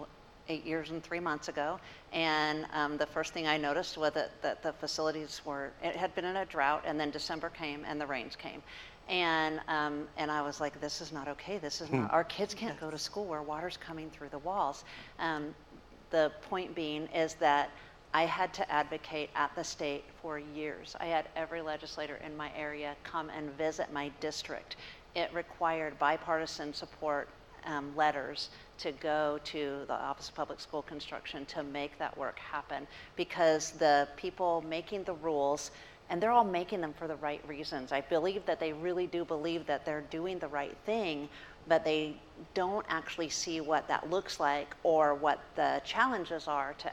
eight 0.48 0.64
years 0.64 0.90
and 0.90 1.02
three 1.02 1.20
months 1.20 1.48
ago, 1.48 1.78
and 2.12 2.66
um, 2.72 2.96
the 2.96 3.06
first 3.06 3.32
thing 3.32 3.46
I 3.46 3.56
noticed 3.56 3.96
was 3.96 4.12
that, 4.12 4.42
that 4.42 4.62
the 4.62 4.72
facilities 4.72 5.40
were, 5.44 5.70
it 5.82 5.96
had 5.96 6.14
been 6.14 6.24
in 6.24 6.36
a 6.36 6.44
drought, 6.46 6.82
and 6.86 6.98
then 6.98 7.10
December 7.10 7.50
came 7.50 7.84
and 7.86 8.00
the 8.00 8.06
rains 8.06 8.36
came. 8.36 8.62
And, 9.08 9.60
um, 9.68 10.06
and 10.16 10.30
I 10.30 10.42
was 10.42 10.60
like, 10.60 10.80
this 10.80 11.00
is 11.00 11.12
not 11.12 11.26
okay. 11.28 11.58
This 11.58 11.80
is 11.80 11.90
not, 11.90 12.12
our 12.12 12.24
kids 12.24 12.54
can't 12.54 12.78
go 12.78 12.90
to 12.90 12.98
school 12.98 13.24
where 13.24 13.42
water's 13.42 13.76
coming 13.76 14.10
through 14.10 14.28
the 14.28 14.38
walls. 14.38 14.84
Um, 15.18 15.54
the 16.10 16.30
point 16.48 16.74
being 16.74 17.08
is 17.08 17.34
that 17.34 17.70
I 18.14 18.26
had 18.26 18.52
to 18.54 18.70
advocate 18.70 19.30
at 19.34 19.54
the 19.56 19.64
state 19.64 20.04
for 20.20 20.38
years. 20.38 20.94
I 21.00 21.06
had 21.06 21.28
every 21.34 21.62
legislator 21.62 22.20
in 22.24 22.36
my 22.36 22.50
area 22.56 22.94
come 23.02 23.30
and 23.30 23.50
visit 23.56 23.92
my 23.92 24.10
district. 24.20 24.76
It 25.14 25.32
required 25.34 25.98
bipartisan 25.98 26.72
support 26.74 27.28
um, 27.64 27.94
letters 27.96 28.50
to 28.82 28.90
go 28.92 29.38
to 29.44 29.84
the 29.86 29.94
Office 29.94 30.28
of 30.28 30.34
Public 30.34 30.58
School 30.58 30.82
Construction 30.82 31.46
to 31.46 31.62
make 31.62 31.96
that 32.00 32.16
work 32.18 32.38
happen 32.40 32.86
because 33.14 33.70
the 33.72 34.08
people 34.16 34.64
making 34.68 35.04
the 35.04 35.14
rules 35.14 35.70
and 36.10 36.20
they're 36.20 36.32
all 36.32 36.44
making 36.44 36.80
them 36.80 36.92
for 36.92 37.06
the 37.06 37.14
right 37.16 37.40
reasons. 37.46 37.92
I 37.92 38.00
believe 38.00 38.44
that 38.46 38.58
they 38.58 38.72
really 38.72 39.06
do 39.06 39.24
believe 39.24 39.66
that 39.66 39.86
they're 39.86 40.04
doing 40.10 40.40
the 40.40 40.48
right 40.48 40.76
thing, 40.84 41.28
but 41.68 41.84
they 41.84 42.16
don't 42.54 42.84
actually 42.88 43.28
see 43.28 43.60
what 43.60 43.86
that 43.86 44.10
looks 44.10 44.40
like 44.40 44.74
or 44.82 45.14
what 45.14 45.38
the 45.54 45.80
challenges 45.84 46.48
are 46.48 46.74
to 46.78 46.90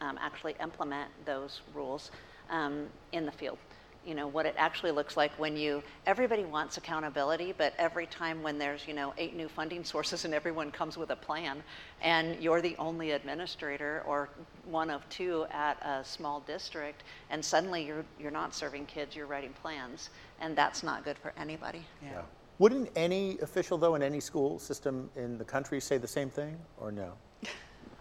um, 0.00 0.18
actually 0.20 0.56
implement 0.60 1.08
those 1.24 1.60
rules 1.72 2.10
um, 2.50 2.86
in 3.12 3.24
the 3.24 3.32
field. 3.32 3.58
You 4.04 4.14
know, 4.14 4.26
what 4.26 4.46
it 4.46 4.54
actually 4.58 4.90
looks 4.90 5.16
like 5.16 5.32
when 5.38 5.56
you, 5.56 5.82
everybody 6.06 6.44
wants 6.44 6.76
accountability, 6.76 7.54
but 7.56 7.72
every 7.78 8.06
time 8.06 8.42
when 8.42 8.58
there's, 8.58 8.86
you 8.86 8.94
know, 8.94 9.14
eight 9.18 9.34
new 9.36 9.48
funding 9.48 9.84
sources 9.92 10.24
and 10.24 10.34
everyone 10.34 10.70
comes 10.70 10.96
with 10.96 11.10
a 11.10 11.16
plan, 11.16 11.62
and 12.00 12.40
you're 12.42 12.60
the 12.60 12.76
only 12.78 13.12
administrator 13.12 14.02
or 14.06 14.28
one 14.64 14.90
of 14.90 15.08
two 15.08 15.46
at 15.50 15.80
a 15.82 16.04
small 16.04 16.40
district, 16.40 17.02
and 17.30 17.44
suddenly 17.44 17.84
you're, 17.84 18.04
you're 18.18 18.30
not 18.30 18.54
serving 18.54 18.86
kids, 18.86 19.14
you're 19.14 19.26
writing 19.26 19.54
plans, 19.62 20.10
and 20.40 20.56
that's 20.56 20.82
not 20.82 21.04
good 21.04 21.18
for 21.18 21.32
anybody. 21.36 21.84
Yeah. 22.02 22.22
Wouldn't 22.58 22.90
any 22.94 23.38
official, 23.40 23.78
though, 23.78 23.94
in 23.94 24.02
any 24.02 24.20
school 24.20 24.58
system 24.58 25.10
in 25.16 25.38
the 25.38 25.44
country 25.44 25.80
say 25.80 25.98
the 25.98 26.06
same 26.06 26.30
thing, 26.30 26.56
or 26.78 26.92
no? 26.92 27.12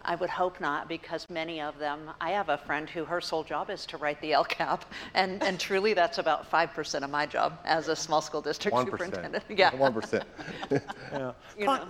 I 0.04 0.16
would 0.16 0.30
hope 0.30 0.60
not, 0.60 0.88
because 0.88 1.30
many 1.30 1.62
of 1.62 1.78
them, 1.78 2.10
I 2.20 2.32
have 2.32 2.50
a 2.50 2.58
friend 2.58 2.90
who 2.90 3.06
her 3.06 3.22
sole 3.22 3.44
job 3.44 3.70
is 3.70 3.86
to 3.88 3.98
write 3.98 4.20
the 4.22 4.32
LCAP, 4.32 4.82
and, 5.14 5.42
and 5.44 5.60
truly 5.60 5.94
that's 5.94 6.18
about 6.18 6.50
5% 6.50 7.04
of 7.04 7.10
my 7.10 7.26
job 7.26 7.60
as 7.66 7.88
a 7.88 7.96
small 7.96 8.22
school 8.22 8.42
district 8.42 8.76
1%. 8.76 8.86
superintendent. 8.86 9.44
Yeah. 9.50 9.72
1%. 9.72 10.24
Yeah. 11.12 11.34
You 11.58 11.66
Con- 11.66 11.80
know. 11.80 11.88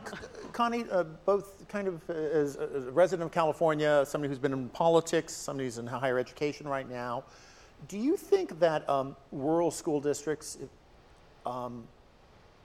Connie, 0.52 0.86
uh, 0.91 1.04
both 1.26 1.67
kind 1.67 1.88
of 1.88 2.02
uh, 2.10 2.13
as 2.13 2.58
a 2.58 2.69
as 2.76 2.88
a 2.88 2.91
resident 2.91 3.28
of 3.28 3.32
California, 3.32 4.04
somebody 4.06 4.30
who's 4.30 4.39
been 4.39 4.54
in 4.54 4.67
politics, 4.69 5.32
somebody 5.34 5.67
who's 5.67 5.78
in 5.78 5.86
higher 5.86 6.17
education 6.17 6.67
right 6.67 6.89
now, 6.89 7.24
do 7.88 7.97
you 7.97 8.17
think 8.17 8.60
that 8.60 8.88
um, 8.89 9.15
rural 9.32 9.71
school 9.71 10.00
districts 10.00 10.58
um, 11.45 11.84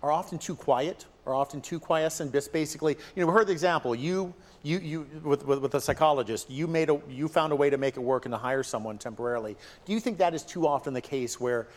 are 0.03 0.11
often 0.13 0.39
too 0.39 0.55
quiet, 0.55 1.07
are 1.27 1.35
often 1.35 1.61
too 1.61 1.81
quiescent? 1.81 2.33
Just 2.33 2.53
basically, 2.53 2.97
you 3.15 3.23
know, 3.23 3.27
we 3.27 3.33
heard 3.33 3.47
the 3.47 3.53
example. 3.53 3.95
You, 3.95 4.35
you, 4.67 4.79
you, 4.81 5.07
with, 5.23 5.47
with, 5.47 5.61
with 5.61 5.75
a 5.75 5.81
psychologist, 5.81 6.51
you 6.51 6.67
made 6.67 6.91
a, 6.91 7.01
you 7.09 7.29
found 7.29 7.53
a 7.53 7.57
way 7.57 7.71
to 7.71 7.79
make 7.79 7.97
it 7.97 8.01
work 8.01 8.27
and 8.27 8.33
to 8.33 8.39
hire 8.39 8.65
someone 8.65 8.99
temporarily. 8.99 9.57
Do 9.85 9.93
you 9.93 10.01
think 10.01 10.19
that 10.19 10.35
is 10.35 10.43
too 10.43 10.67
often 10.67 10.93
the 10.93 11.01
case 11.01 11.41
where 11.41 11.69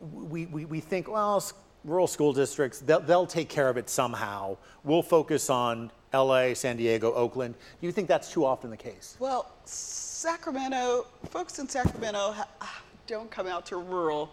we, 0.00 0.46
we, 0.46 0.64
we 0.64 0.80
think, 0.80 1.10
well, 1.10 1.42
rural 1.84 2.06
school 2.06 2.32
districts, 2.32 2.78
they'll, 2.80 3.00
they'll 3.00 3.26
take 3.26 3.50
care 3.50 3.68
of 3.68 3.76
it 3.76 3.90
somehow. 3.90 4.56
We'll 4.84 5.02
focus 5.02 5.50
on 5.50 5.90
LA, 6.14 6.54
San 6.54 6.78
Diego, 6.78 7.12
Oakland. 7.12 7.56
Do 7.80 7.86
you 7.86 7.92
think 7.92 8.08
that's 8.08 8.32
too 8.32 8.46
often 8.46 8.70
the 8.70 8.76
case? 8.76 9.16
Well, 9.18 9.52
Sacramento, 9.66 11.06
folks 11.28 11.58
in 11.58 11.68
Sacramento 11.68 12.34
ah, 12.60 12.82
don't 13.06 13.30
come 13.30 13.46
out 13.46 13.66
to 13.66 13.76
rural, 13.76 14.32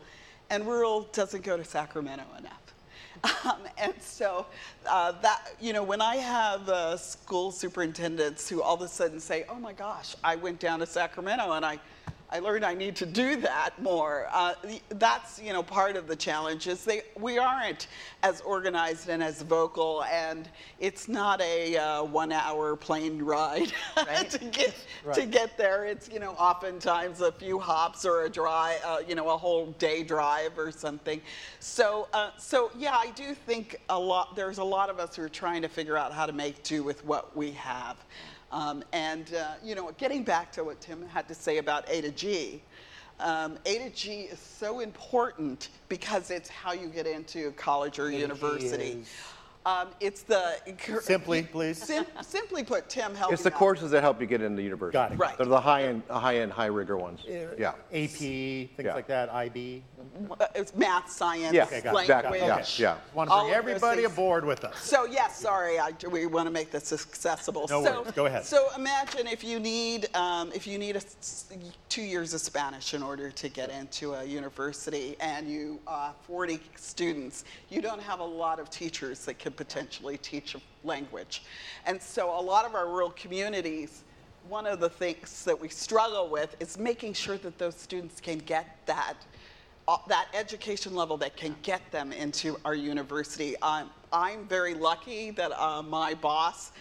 and 0.50 0.66
rural 0.66 1.10
doesn't 1.12 1.44
go 1.44 1.58
to 1.58 1.66
Sacramento 1.66 2.24
enough. 2.38 2.61
Um, 3.24 3.60
and 3.78 3.94
so 4.00 4.46
uh, 4.88 5.12
that, 5.22 5.54
you 5.60 5.74
know, 5.74 5.84
when 5.84 6.02
I 6.02 6.16
have 6.18 6.68
uh, 6.70 6.98
school 6.98 7.52
superintendents 7.52 8.50
who 8.50 8.62
all 8.62 8.76
of 8.76 8.82
a 8.82 8.88
sudden 8.88 9.20
say, 9.20 9.46
oh 9.50 9.60
my 9.60 9.74
gosh, 9.74 10.16
I 10.24 10.36
went 10.36 10.60
down 10.60 10.80
to 10.80 10.86
Sacramento 10.86 11.52
and 11.52 11.66
I, 11.66 11.80
I 12.34 12.40
learned 12.40 12.64
I 12.64 12.74
need 12.74 12.96
to 12.98 13.06
do 13.06 13.36
that 13.42 13.72
more. 13.82 14.28
Uh, 14.32 14.54
that's, 14.90 15.42
you 15.42 15.52
know, 15.52 15.62
part 15.62 15.98
of 15.98 16.08
the 16.08 16.16
challenge 16.16 16.66
is 16.68 16.86
they, 16.86 17.02
we 17.20 17.38
aren't 17.38 17.88
as 18.24 18.40
organized 18.42 19.10
and 19.10 19.22
as 19.22 19.42
vocal 19.42 20.04
and 20.06 20.48
it's 20.80 21.10
not 21.10 21.42
a 21.42 21.76
uh, 21.76 22.04
one 22.04 22.32
hour 22.32 22.78
plane 22.78 23.22
ride 23.22 23.74
to, 24.30 24.38
get, 24.46 24.74
to 25.14 25.26
get 25.26 25.58
there. 25.58 25.84
It's, 25.84 26.10
you 26.10 26.20
know, 26.20 26.32
oftentimes 26.32 27.20
a 27.20 27.34
few 27.34 27.60
hops 27.60 28.06
or 28.06 28.24
a 28.24 28.30
drive, 28.30 28.80
uh, 28.86 29.00
you 29.06 29.16
know, 29.16 29.30
a 29.30 29.38
whole 29.38 29.68
day 29.74 30.02
drive 30.02 30.58
or 30.58 30.72
something. 30.72 31.20
So, 31.60 32.08
uh, 32.14 32.32
so 32.38 32.72
yeah, 32.78 32.96
I 32.96 33.12
do 33.12 33.34
think 33.34 33.82
a 33.90 34.00
lot, 34.00 34.38
there's 34.38 34.60
a 34.60 34.64
lot 34.64 34.90
of 34.90 35.00
us 35.00 35.18
who 35.18 35.24
are 35.24 35.30
trying 35.30 35.62
to 35.64 35.68
figure 35.68 35.98
out 35.98 36.14
how 36.14 36.26
to 36.26 36.34
make 36.34 36.64
do 36.64 36.82
with 36.82 37.04
what 37.04 37.36
we 37.36 37.52
have. 37.52 37.98
Um, 38.52 38.84
and, 38.92 39.34
uh, 39.34 39.54
you 39.64 39.76
know, 39.76 39.92
getting 39.98 40.24
back 40.24 40.52
to 40.54 40.64
what 40.64 40.82
Tim 40.82 41.08
had 41.08 41.28
to 41.30 41.34
say 41.36 41.58
about 41.58 41.86
A 41.90 42.02
to 42.02 42.12
G, 42.12 42.62
um, 43.20 43.58
A 43.66 43.78
to 43.80 43.90
G 43.92 44.22
is 44.24 44.40
so 44.40 44.82
important 44.82 45.70
because 45.88 46.32
it's 46.32 46.50
how 46.50 46.74
you 46.74 46.88
get 46.88 47.08
into 47.08 47.52
college 47.54 47.98
or 47.98 48.08
A 48.08 48.12
to 48.12 48.16
G 48.18 48.22
university. 48.22 48.84
is- 49.02 49.10
Um, 49.66 49.90
it's 50.00 50.24
the 50.24 50.56
Simply, 51.02 51.44
please. 51.44 51.78
Sim- 51.78 52.06
simply 52.22 52.64
put, 52.64 52.90
Tim, 52.90 53.14
help 53.14 53.32
It's 53.32 53.44
the 53.44 53.54
out. 53.54 53.60
courses 53.60 53.92
that 53.92 54.02
help 54.02 54.20
you 54.20 54.26
get 54.26 54.42
into 54.42 54.62
university. 54.62 54.94
Got 54.94 55.12
it. 55.12 55.20
Right. 55.20 55.38
They're 55.38 55.46
the 55.46 55.62
high-end, 55.62 56.02
high-end, 56.10 56.52
high-rigor 56.52 56.98
ones. 56.98 57.22
Yeah. 57.28 57.74
AP, 57.92 58.68
things 58.76 58.86
Yeah. 58.86 58.96
like 58.96 59.08
that, 59.08 59.30
IB. 59.30 59.84
Uh, 60.40 60.48
It's 60.56 60.76
math, 60.76 61.12
science, 61.12 61.54
Yeah, 61.54 61.66
Okay, 61.66 61.82
got 61.82 62.04
it, 62.04 62.08
got 62.08 62.26
it, 62.26 62.42
yeah, 62.42 62.66
yeah. 62.78 62.98
Want 63.14 63.30
to 63.30 63.40
bring 63.42 63.54
everybody 63.54 64.04
aboard 64.06 64.46
with 64.46 64.64
us. 64.64 64.78
So 64.82 65.06
yes, 65.06 65.40
sorry, 65.40 65.78
I, 65.78 65.92
we 66.10 66.26
want 66.26 66.48
to 66.48 66.52
make 66.52 66.72
this 66.72 66.92
accessible. 66.92 67.68
No 67.70 67.84
so, 67.84 68.02
worries, 68.02 68.12
go 68.14 68.26
ahead. 68.26 68.46
So 68.46 68.68
imagine 68.76 69.28
if 69.28 69.44
you 69.44 69.60
need 69.60 70.14
um, 70.16 70.52
if 70.54 70.66
you 70.66 70.78
need 70.78 70.96
a 70.96 71.00
s 71.00 71.46
two 71.90 72.02
years 72.02 72.34
of 72.34 72.42
Spanish 72.42 72.94
in 72.94 73.04
order 73.04 73.30
to 73.32 73.50
get 73.50 73.70
into 73.70 74.14
a 74.14 74.24
university, 74.24 75.16
and 75.20 75.48
you 75.48 75.80
uh, 75.88 76.12
40 76.24 76.60
students, 76.76 77.44
you 77.70 77.82
don't 77.82 78.02
have 78.02 78.20
a 78.20 78.26
lot 78.26 78.60
of 78.60 78.70
teachers 78.70 79.26
that 79.26 79.38
could 79.52 79.68
potentially 79.68 80.18
teach 80.18 80.56
a 80.56 80.62
language, 80.84 81.44
and 81.86 82.02
so 82.02 82.38
a 82.40 82.42
lot 82.42 82.66
of 82.66 82.76
our 82.76 82.88
rural 82.88 83.12
communities. 83.12 84.04
One 84.50 84.66
of 84.66 84.80
the 84.80 84.90
things 84.90 85.46
that 85.46 85.60
we 85.60 85.70
struggle 85.70 86.28
with 86.28 86.56
is 86.60 86.78
making 86.78 87.14
sure 87.14 87.38
that 87.38 87.60
those 87.60 87.76
students 87.76 88.20
can 88.20 88.40
get 88.40 88.66
that 88.88 89.14
uh, 89.88 89.98
that 90.08 90.28
education 90.34 90.96
level 90.96 91.18
that 91.18 91.36
can 91.36 91.56
get 91.64 91.82
them 91.92 92.12
into 92.12 92.58
our 92.66 92.76
university. 92.76 93.56
I'm, 93.62 93.90
I'm 94.12 94.48
very 94.48 94.74
lucky 94.74 95.32
that 95.32 95.52
uh, 95.52 95.82
my 95.82 96.14
boss 96.14 96.72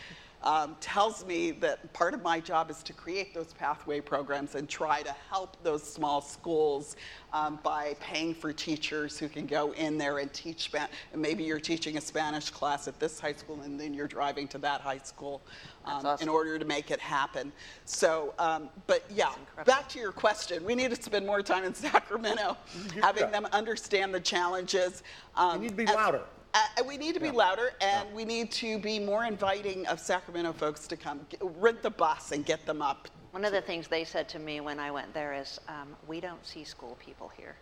um, 0.42 0.76
tells 0.80 1.26
me 1.26 1.50
that 1.52 1.92
part 1.92 2.14
of 2.14 2.22
my 2.22 2.40
job 2.40 2.70
is 2.70 2.82
to 2.84 2.92
create 2.92 3.34
those 3.34 3.52
pathway 3.52 4.00
programs 4.00 4.54
and 4.54 4.68
try 4.68 5.02
to 5.02 5.14
help 5.28 5.62
those 5.62 5.82
small 5.82 6.20
schools 6.20 6.96
um, 7.32 7.58
by 7.62 7.94
paying 8.00 8.34
for 8.34 8.52
teachers 8.52 9.18
who 9.18 9.28
can 9.28 9.46
go 9.46 9.72
in 9.72 9.98
there 9.98 10.18
and 10.18 10.32
teach 10.32 10.70
Maybe 11.14 11.44
you're 11.44 11.60
teaching 11.60 11.96
a 11.96 12.00
Spanish 12.00 12.50
class 12.50 12.88
at 12.88 12.98
this 12.98 13.20
high 13.20 13.32
school 13.32 13.60
and 13.62 13.78
then 13.78 13.92
you're 13.92 14.08
driving 14.08 14.48
to 14.48 14.58
that 14.58 14.80
high 14.80 14.98
school 14.98 15.42
um, 15.84 16.06
awesome. 16.06 16.22
in 16.22 16.28
order 16.28 16.58
to 16.58 16.64
make 16.64 16.90
it 16.90 17.00
happen. 17.00 17.52
So, 17.84 18.34
um, 18.38 18.68
but 18.86 19.04
yeah, 19.10 19.32
back 19.64 19.88
to 19.90 19.98
your 19.98 20.12
question. 20.12 20.64
We 20.64 20.74
need 20.74 20.90
to 20.94 21.02
spend 21.02 21.26
more 21.26 21.42
time 21.42 21.64
in 21.64 21.74
Sacramento, 21.74 22.56
having 23.02 23.30
them 23.30 23.46
understand 23.52 24.14
the 24.14 24.20
challenges. 24.20 25.02
Um, 25.36 25.56
You 25.56 25.62
need 25.62 25.68
to 25.70 25.74
be 25.74 25.84
and- 25.84 25.94
louder. 25.94 26.22
Uh, 26.54 26.82
we 26.86 26.96
need 26.96 27.14
to 27.14 27.20
be 27.20 27.30
louder, 27.30 27.72
and 27.80 28.12
we 28.12 28.24
need 28.24 28.50
to 28.52 28.78
be 28.78 28.98
more 28.98 29.24
inviting 29.24 29.86
of 29.86 30.00
Sacramento 30.00 30.52
folks 30.52 30.86
to 30.88 30.96
come. 30.96 31.20
Get, 31.28 31.40
rent 31.42 31.82
the 31.82 31.90
bus 31.90 32.32
and 32.32 32.44
get 32.44 32.66
them 32.66 32.82
up. 32.82 33.08
One 33.30 33.44
of 33.44 33.52
the 33.52 33.60
things 33.60 33.86
they 33.86 34.04
said 34.04 34.28
to 34.30 34.38
me 34.38 34.60
when 34.60 34.80
I 34.80 34.90
went 34.90 35.12
there 35.14 35.32
is, 35.32 35.60
um, 35.68 35.96
we 36.08 36.20
don't 36.20 36.44
see 36.44 36.64
school 36.64 36.96
people 36.98 37.30
here. 37.36 37.54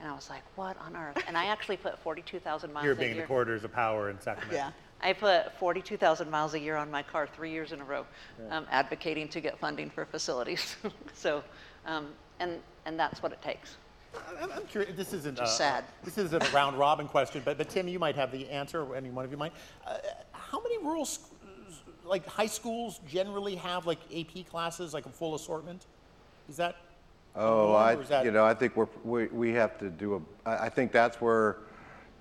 And 0.00 0.08
I 0.08 0.14
was 0.14 0.30
like, 0.30 0.42
what 0.54 0.76
on 0.78 0.96
earth? 0.96 1.18
And 1.26 1.36
I 1.36 1.46
actually 1.46 1.76
put 1.76 1.98
42,000 1.98 2.72
miles 2.72 2.84
Here 2.84 2.92
a 2.92 2.96
being 2.96 3.10
the 3.12 3.16
year. 3.16 3.26
corridors 3.26 3.64
of 3.64 3.72
power 3.72 4.10
in 4.10 4.20
Sacramento. 4.20 4.54
Yeah. 4.54 4.70
I 5.00 5.12
put 5.12 5.52
42,000 5.58 6.30
miles 6.30 6.54
a 6.54 6.58
year 6.58 6.76
on 6.76 6.90
my 6.90 7.02
car 7.02 7.26
three 7.26 7.50
years 7.50 7.72
in 7.72 7.80
a 7.80 7.84
row, 7.84 8.06
um, 8.50 8.66
advocating 8.70 9.28
to 9.28 9.40
get 9.40 9.58
funding 9.58 9.90
for 9.90 10.06
facilities. 10.06 10.76
so, 11.14 11.42
um, 11.84 12.08
and, 12.40 12.60
and 12.86 12.98
that's 12.98 13.22
what 13.22 13.32
it 13.32 13.42
takes. 13.42 13.76
I'm, 14.40 14.50
I'm 14.52 14.64
curious. 14.66 14.96
This 14.96 15.12
isn't 15.12 15.36
Just 15.36 15.56
sad. 15.56 15.84
This 16.04 16.18
isn't 16.18 16.42
a 16.42 16.50
round 16.52 16.78
robin 16.78 17.06
question, 17.08 17.42
but 17.44 17.58
but 17.58 17.68
Tim, 17.68 17.88
you 17.88 17.98
might 17.98 18.16
have 18.16 18.30
the 18.32 18.48
answer. 18.50 18.82
Or 18.82 18.96
any 18.96 19.10
one 19.10 19.24
of 19.24 19.30
you 19.30 19.36
might. 19.36 19.52
Uh, 19.86 19.98
how 20.32 20.60
many 20.62 20.78
rural, 20.78 21.04
sc- 21.04 21.22
like 22.04 22.26
high 22.26 22.46
schools, 22.46 23.00
generally 23.08 23.54
have 23.56 23.86
like 23.86 23.98
AP 24.16 24.46
classes, 24.48 24.94
like 24.94 25.06
a 25.06 25.10
full 25.10 25.34
assortment? 25.34 25.86
Is 26.48 26.56
that? 26.56 26.76
Oh, 27.34 27.72
norm, 27.72 27.76
I, 27.76 27.94
that- 27.96 28.24
you 28.24 28.30
know, 28.30 28.44
I 28.44 28.54
think 28.54 28.76
we're, 28.76 28.86
we, 29.04 29.26
we 29.26 29.52
have 29.52 29.76
to 29.78 29.90
do 29.90 30.24
a, 30.46 30.48
I, 30.48 30.66
I 30.66 30.68
think 30.68 30.90
that's 30.92 31.20
where 31.20 31.58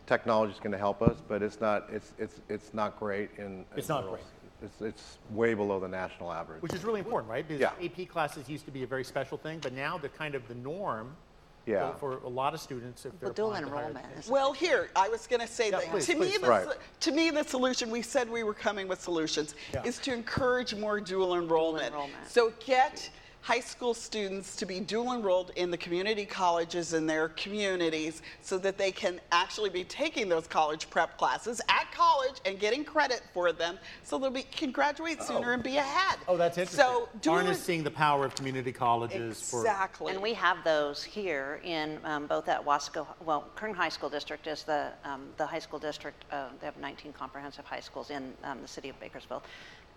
technology 0.07 0.53
is 0.53 0.59
going 0.59 0.73
to 0.73 0.77
help 0.77 1.01
us, 1.01 1.17
but 1.27 1.41
it's 1.41 1.61
not, 1.61 1.87
it's, 1.91 2.13
it's, 2.19 2.41
it's 2.49 2.73
not 2.73 2.99
great 2.99 3.29
in. 3.37 3.63
It's 3.77 3.87
in 3.87 3.95
not 3.95 4.03
rural. 4.03 4.15
great. 4.17 4.25
It's, 4.61 4.81
it's 4.81 5.17
way 5.31 5.53
below 5.53 5.79
the 5.79 5.87
national 5.87 6.31
average. 6.31 6.61
Which 6.61 6.73
is 6.73 6.83
really 6.83 6.99
important, 6.99 7.29
right? 7.31 7.47
Because 7.47 7.61
Yeah. 7.61 7.71
AP 7.85 8.07
classes 8.09 8.49
used 8.49 8.65
to 8.65 8.71
be 8.71 8.83
a 8.83 8.87
very 8.87 9.03
special 9.03 9.37
thing, 9.37 9.59
but 9.59 9.73
now 9.73 9.97
they're 9.97 10.09
kind 10.09 10.33
of 10.35 10.47
the 10.47 10.55
norm. 10.55 11.15
Yeah. 11.65 11.93
For, 11.93 12.19
for 12.19 12.25
a 12.25 12.29
lot 12.29 12.53
of 12.53 12.59
students, 12.59 13.05
if 13.05 13.19
they're 13.19 13.29
Well, 13.29 13.33
dual 13.33 13.47
applying 13.47 13.65
to 13.65 13.69
higher 13.71 13.79
enrollment 13.85 14.05
education. 14.05 14.31
Well, 14.33 14.53
here 14.53 14.89
I 14.95 15.09
was 15.09 15.25
going 15.27 15.39
to 15.41 15.47
say 15.47 15.71
Yeah, 15.71 15.79
that 15.79 15.89
please, 15.89 16.05
to 16.07 16.13
me, 16.13 16.27
please. 16.27 16.41
the, 16.41 16.47
Right. 16.47 16.67
to 16.99 17.11
me, 17.11 17.29
the 17.31 17.43
solution 17.43 17.89
we 17.89 18.01
said 18.01 18.29
we 18.29 18.43
were 18.43 18.53
coming 18.53 18.87
with 18.87 19.01
solutions 19.01 19.55
Yeah. 19.73 19.83
is 19.83 19.97
to 19.99 20.13
encourage 20.13 20.75
more 20.75 20.99
dual 20.99 21.33
enrollment. 21.35 21.85
enrollment. 21.87 22.29
So 22.29 22.53
get 22.63 23.09
high 23.45 23.59
school 23.59 23.93
students 23.93 24.55
to 24.55 24.65
be 24.65 24.79
dual 24.79 25.13
enrolled 25.13 25.51
in 25.55 25.69
the 25.69 25.77
community 25.77 26.25
colleges 26.25 26.93
in 26.93 27.05
their 27.05 27.29
communities 27.29 28.23
so 28.41 28.57
that 28.57 28.75
they 28.75 28.91
can 28.91 29.21
actually 29.31 29.69
be 29.69 29.83
taking 29.83 30.27
those 30.27 30.47
college 30.47 30.89
prep 30.89 31.15
classes 31.19 31.61
at 31.69 31.85
college 31.91 32.41
and 32.47 32.59
getting 32.59 32.83
credit 32.83 33.21
for 33.35 33.51
them 33.51 33.77
so 34.01 34.17
they'll 34.17 34.31
be 34.31 34.41
can 34.41 34.71
graduate 34.71 35.21
sooner 35.21 35.53
and 35.53 35.61
be 35.61 35.77
ahead. 35.77 36.17
Oh, 36.27 36.37
that's 36.37 36.57
interesting. 36.57 36.83
So 36.83 37.07
dual 37.21 37.35
Harnessing 37.35 37.83
the 37.83 37.91
power 37.91 38.25
of 38.25 38.33
community 38.33 38.71
colleges 38.71 39.47
for. 39.47 39.59
exactly. 39.59 40.11
And 40.11 40.23
we 40.23 40.33
have 40.33 40.63
those 40.63 41.03
here 41.03 41.61
in 41.63 41.99
um, 42.03 42.25
both 42.25 42.49
at 42.49 42.65
Wasco, 42.65 43.05
well, 43.23 43.47
Kern 43.55 43.75
High 43.75 43.89
School 43.89 44.09
District 44.09 44.47
is 44.47 44.63
the, 44.63 44.87
um, 45.03 45.27
the 45.37 45.45
high 45.45 45.59
school 45.59 45.77
district. 45.77 46.25
Uh, 46.31 46.47
they 46.59 46.65
have 46.65 46.77
19 46.77 47.13
comprehensive 47.13 47.65
high 47.65 47.79
schools 47.79 48.09
in 48.09 48.33
um, 48.43 48.63
the 48.63 48.67
city 48.67 48.89
of 48.89 48.99
Bakersfield. 48.99 49.43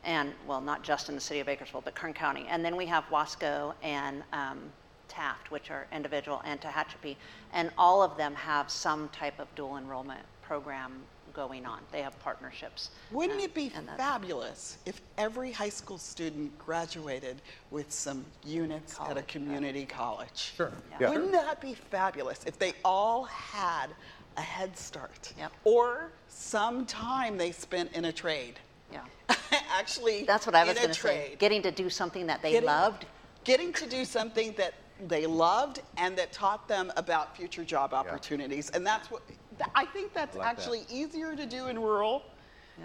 And, 0.05 0.33
well, 0.47 0.61
not 0.61 0.83
just 0.83 1.09
in 1.09 1.15
the 1.15 1.21
city 1.21 1.41
of 1.41 1.47
Bakersfield, 1.47 1.85
but 1.85 1.95
Kern 1.95 2.13
County. 2.15 2.47
And 2.49 2.65
then 2.65 2.77
we 2.77 2.87
have 2.87 3.05
Wasco 3.11 3.75
and 3.83 4.23
um, 4.33 4.61
Taft, 5.09 5.51
which 5.51 5.71
are 5.71 5.87
individual, 5.93 6.41
and 6.45 6.61
Tehachapi. 6.61 7.17
And 7.53 7.71
all 7.77 8.03
of 8.03 8.17
them 8.17 8.35
have 8.35 8.71
some 8.71 9.09
type 9.11 9.39
of 9.39 9.53
dual 9.55 9.77
enrollment 9.77 10.21
program 10.43 10.93
going 11.35 11.67
on. 11.67 11.81
They 11.93 12.03
have 12.03 12.19
partnerships. 12.21 12.91
Wouldn't 13.13 13.39
Um, 13.39 13.45
it 13.45 13.55
be 13.55 13.71
and 13.75 13.87
that's- 13.87 13.97
fabulous 13.99 14.79
if 14.87 15.01
every 15.19 15.53
high 15.53 15.69
school 15.69 15.99
student 15.99 16.57
graduated 16.59 17.43
with 17.71 17.93
some 17.93 18.25
units 18.45 18.95
at 18.95 19.03
a 19.03 19.05
College, 19.07 19.27
community 19.27 19.85
college? 19.87 20.53
Sure. 20.57 20.73
Yeah. 21.01 21.11
Wouldn't 21.11 21.33
that 21.33 21.61
be 21.61 21.75
fabulous 21.75 22.45
if 22.47 22.59
they 22.59 22.73
all 22.85 23.25
had 23.25 23.89
a 24.37 24.41
head 24.41 24.77
start? 24.77 25.33
Yep. 25.39 25.53
Or 25.65 26.11
some 26.29 26.87
time 26.87 27.37
they 27.37 27.53
spent 27.53 27.93
in 27.93 28.07
a 28.07 28.13
trade. 28.13 28.59
Yeah. 28.93 29.01
Actually, 29.79 30.25
That's 30.25 30.47
what 30.47 30.55
I 30.55 30.65
was 30.65 30.75
going 30.75 30.89
to 30.89 30.95
say. 30.95 31.37
Getting 31.39 31.63
to 31.63 31.71
do 31.71 31.89
something 31.91 32.27
that 32.27 32.43
they 32.43 32.53
Getting- 32.53 32.67
loved. 32.67 33.07
Getting 33.45 33.73
to 33.75 33.89
do 33.89 34.05
something 34.05 34.55
that 34.59 34.75
they 35.07 35.27
loved 35.27 35.81
and 35.97 36.17
that 36.19 36.33
taught 36.33 36.67
them 36.69 36.93
about 36.97 37.37
future 37.37 37.65
job 37.65 37.95
opportunities. 37.95 38.71
And 38.71 38.87
that's 38.87 39.11
what, 39.11 39.23
I 39.75 39.85
think 39.87 40.13
that's 40.13 40.37
like 40.37 40.45
that. 40.47 40.59
actually 40.59 40.83
easier 40.91 41.35
to 41.37 41.47
do 41.47 41.69
in 41.69 41.79
rural 41.79 42.25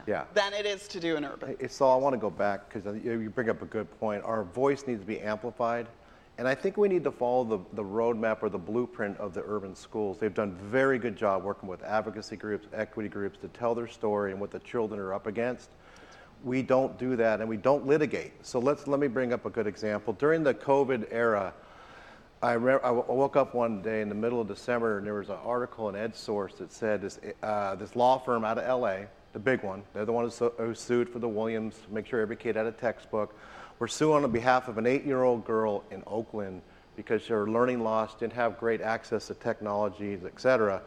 Yeah. 0.05 0.25
than 0.33 0.53
it 0.53 0.65
is 0.65 0.87
to 0.89 0.99
do 0.99 1.17
in 1.17 1.25
urban. 1.25 1.57
So 1.69 1.89
I 1.89 1.95
want 1.95 2.13
to 2.13 2.17
go 2.19 2.29
back 2.29 2.71
because 2.71 2.95
you 3.03 3.29
bring 3.33 3.49
up 3.49 3.61
a 3.61 3.65
good 3.65 3.89
point. 3.99 4.23
Our 4.23 4.43
voice 4.43 4.85
needs 4.87 5.01
to 5.01 5.07
be 5.07 5.19
amplified. 5.19 5.87
And 6.37 6.47
I 6.47 6.55
think 6.55 6.77
we 6.77 6.87
need 6.87 7.03
to 7.03 7.11
follow 7.11 7.43
the, 7.43 7.59
the 7.75 7.83
roadmap 7.83 8.41
or 8.41 8.49
the 8.49 8.57
blueprint 8.57 9.17
of 9.17 9.33
the 9.33 9.43
urban 9.45 9.75
schools. 9.75 10.17
They've 10.19 10.33
done 10.33 10.49
a 10.59 10.63
very 10.69 10.97
good 10.97 11.15
job 11.15 11.43
working 11.43 11.67
with 11.69 11.83
advocacy 11.83 12.37
groups, 12.37 12.67
equity 12.73 13.09
groups 13.09 13.37
to 13.39 13.47
tell 13.49 13.75
their 13.75 13.87
story 13.87 14.31
and 14.31 14.39
what 14.39 14.49
the 14.51 14.59
children 14.59 14.99
are 14.99 15.13
up 15.13 15.27
against. 15.27 15.69
We 16.43 16.61
don't 16.61 16.97
do 16.97 17.15
that 17.15 17.39
and 17.39 17.49
we 17.49 17.57
don't 17.57 17.85
litigate. 17.85 18.33
So 18.45 18.59
let's, 18.59 18.87
let 18.87 18.99
me 18.99 19.07
bring 19.07 19.31
up 19.33 19.45
a 19.45 19.49
good 19.49 19.67
example. 19.67 20.13
During 20.13 20.43
the 20.43 20.53
COVID 20.53 21.07
era, 21.11 21.53
I, 22.41 22.53
I 22.53 22.91
woke 22.91 23.37
up 23.37 23.55
one 23.55 23.81
day 23.81 24.01
in 24.01 24.09
the 24.09 24.15
middle 24.15 24.41
of 24.41 24.47
December 24.47 24.97
and 24.97 25.07
there 25.07 25.13
was 25.13 25.29
an 25.29 25.37
article 25.45 25.87
in 25.87 25.95
EdSource 25.95 26.57
that 26.57 26.73
said 26.73 27.01
this, 27.01 27.19
uh, 27.41 27.75
this 27.75 27.95
law 27.95 28.17
firm 28.19 28.43
out 28.43 28.57
of 28.57 28.81
LA, 28.81 29.05
the 29.31 29.39
big 29.39 29.63
one, 29.63 29.83
they're 29.93 30.05
the 30.05 30.11
one 30.11 30.25
who, 30.25 30.29
su- 30.29 30.51
who 30.57 30.75
sued 30.75 31.09
for 31.09 31.19
the 31.19 31.27
Williams, 31.27 31.75
make 31.89 32.05
sure 32.05 32.19
every 32.19 32.35
kid 32.35 32.57
had 32.57 32.65
a 32.65 32.71
textbook, 32.71 33.33
were 33.79 33.87
suing 33.87 34.25
on 34.25 34.31
behalf 34.31 34.67
of 34.67 34.77
an 34.77 34.85
eight 34.85 35.05
year 35.05 35.23
old 35.23 35.45
girl 35.45 35.83
in 35.89 36.03
Oakland 36.05 36.61
because 36.95 37.25
her 37.27 37.49
learning 37.49 37.81
loss, 37.83 38.13
didn't 38.15 38.33
have 38.33 38.59
great 38.59 38.81
access 38.81 39.27
to 39.27 39.33
technologies, 39.33 40.19
et 40.25 40.39
cetera. 40.39 40.81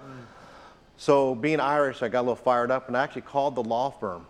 So 0.99 1.35
being 1.35 1.59
Irish, 1.61 2.03
I 2.03 2.09
got 2.09 2.21
a 2.21 2.23
little 2.23 2.37
fired 2.37 2.71
up 2.71 2.89
and 2.89 2.97
I 2.97 3.03
actually 3.03 3.23
called 3.23 3.55
the 3.55 3.65
law 3.65 3.91
firm. 3.91 4.27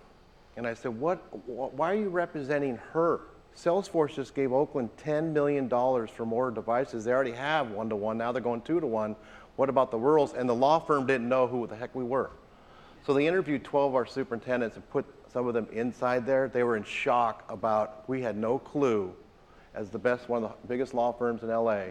And 0.57 0.67
I 0.67 0.75
said, 0.75 0.99
what, 0.99 1.19
wh- 1.47 1.75
why 1.75 1.93
are 1.93 1.97
you 1.97 2.09
representing 2.09 2.77
her? 2.93 3.21
Salesforce 3.55 4.15
just 4.15 4.35
gave 4.35 4.53
Oakland 4.53 4.91
$10 5.03 5.33
million 5.33 5.69
for 5.69 6.27
more 6.27 6.51
devices. 6.51 7.05
They 7.05 7.13
already 7.13 7.33
have 7.33 7.71
one 7.71 7.89
to 7.89 7.97
one. 7.97 8.19
Now 8.19 8.33
they're 8.33 8.43
going 8.43 8.63
two 8.63 8.81
to 8.81 8.87
one. 8.87 9.17
What 9.57 9.69
about 9.69 9.91
the 9.91 9.99
rurals? 9.99 10.35
And 10.35 10.49
the 10.49 10.55
law 10.55 10.79
firm 10.79 11.07
didn't 11.07 11.29
know 11.29 11.47
who 11.47 11.67
the 11.67 11.77
heck 11.77 11.95
we 11.95 12.05
were. 12.05 12.31
So 13.07 13.15
they 13.15 13.27
interviewed 13.27 13.65
12 13.65 13.93
of 13.93 13.95
our 13.95 14.05
superintendents 14.07 14.77
and 14.77 14.91
put 14.91 15.07
some 15.33 15.47
of 15.47 15.55
them 15.55 15.69
inside 15.73 16.27
there. 16.27 16.49
They 16.49 16.65
were 16.65 16.77
in 16.77 16.85
shock 16.85 17.45
about, 17.51 18.07
we 18.09 18.21
had 18.21 18.37
no 18.37 18.59
clue, 18.59 19.15
as 19.75 19.91
the 19.91 19.99
best, 19.99 20.29
one 20.29 20.45
of 20.45 20.53
the 20.63 20.69
biggest 20.69 20.93
law 20.93 21.13
firms 21.13 21.43
in 21.43 21.49
LA, 21.49 21.87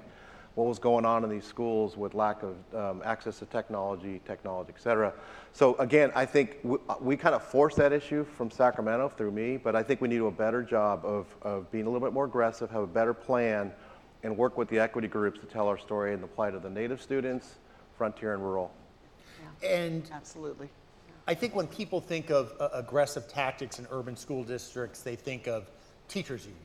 what 0.56 0.68
was 0.68 0.80
going 0.80 1.06
on 1.06 1.24
in 1.24 1.30
these 1.30 1.46
schools 1.46 1.98
with 1.98 2.14
lack 2.14 2.42
of 2.42 2.56
um, 2.74 3.02
access 3.06 3.40
to 3.40 3.46
technology, 3.46 4.22
technology, 4.26 4.72
et 4.76 4.82
cetera. 4.82 5.14
So 5.52 5.76
again, 5.76 6.12
I 6.16 6.26
think 6.26 6.58
we, 6.64 6.78
we 7.02 7.18
kind 7.18 7.36
of 7.36 7.44
forced 7.44 7.76
that 7.78 7.92
issue 7.92 8.24
from 8.24 8.50
Sacramento 8.50 9.10
through 9.10 9.32
me, 9.32 9.58
but 9.58 9.76
I 9.76 9.84
think 9.84 10.00
we 10.00 10.08
need 10.08 10.16
to 10.16 10.22
do 10.22 10.28
a 10.28 10.32
better 10.32 10.64
job 10.64 11.06
of, 11.06 11.28
of 11.42 11.70
being 11.72 11.86
a 11.86 11.90
little 11.90 12.06
bit 12.06 12.14
more 12.14 12.26
aggressive, 12.26 12.72
have 12.72 12.84
a 12.84 12.88
better 12.88 13.14
plan, 13.14 13.72
and 14.24 14.36
work 14.36 14.58
with 14.58 14.70
the 14.70 14.80
equity 14.80 15.10
groups 15.10 15.40
to 15.42 15.46
tell 15.46 15.68
our 15.68 15.78
story 15.78 16.14
and 16.14 16.24
the 16.24 16.28
plight 16.28 16.56
of 16.56 16.64
the 16.64 16.70
native 16.70 17.02
students, 17.02 17.56
frontier 17.98 18.34
and 18.34 18.42
rural. 18.42 18.72
And 19.62 20.10
Absolutely. 20.12 20.70
I 21.28 21.34
think 21.34 21.54
when 21.54 21.68
people 21.68 22.00
think 22.00 22.30
of 22.30 22.54
uh, 22.60 22.70
aggressive 22.74 23.28
tactics 23.28 23.80
in 23.80 23.88
urban 23.92 24.16
school 24.16 24.44
districts, 24.44 25.02
they 25.02 25.16
think 25.16 25.48
of 25.48 25.70
teachers' 26.08 26.46
unions 26.46 26.65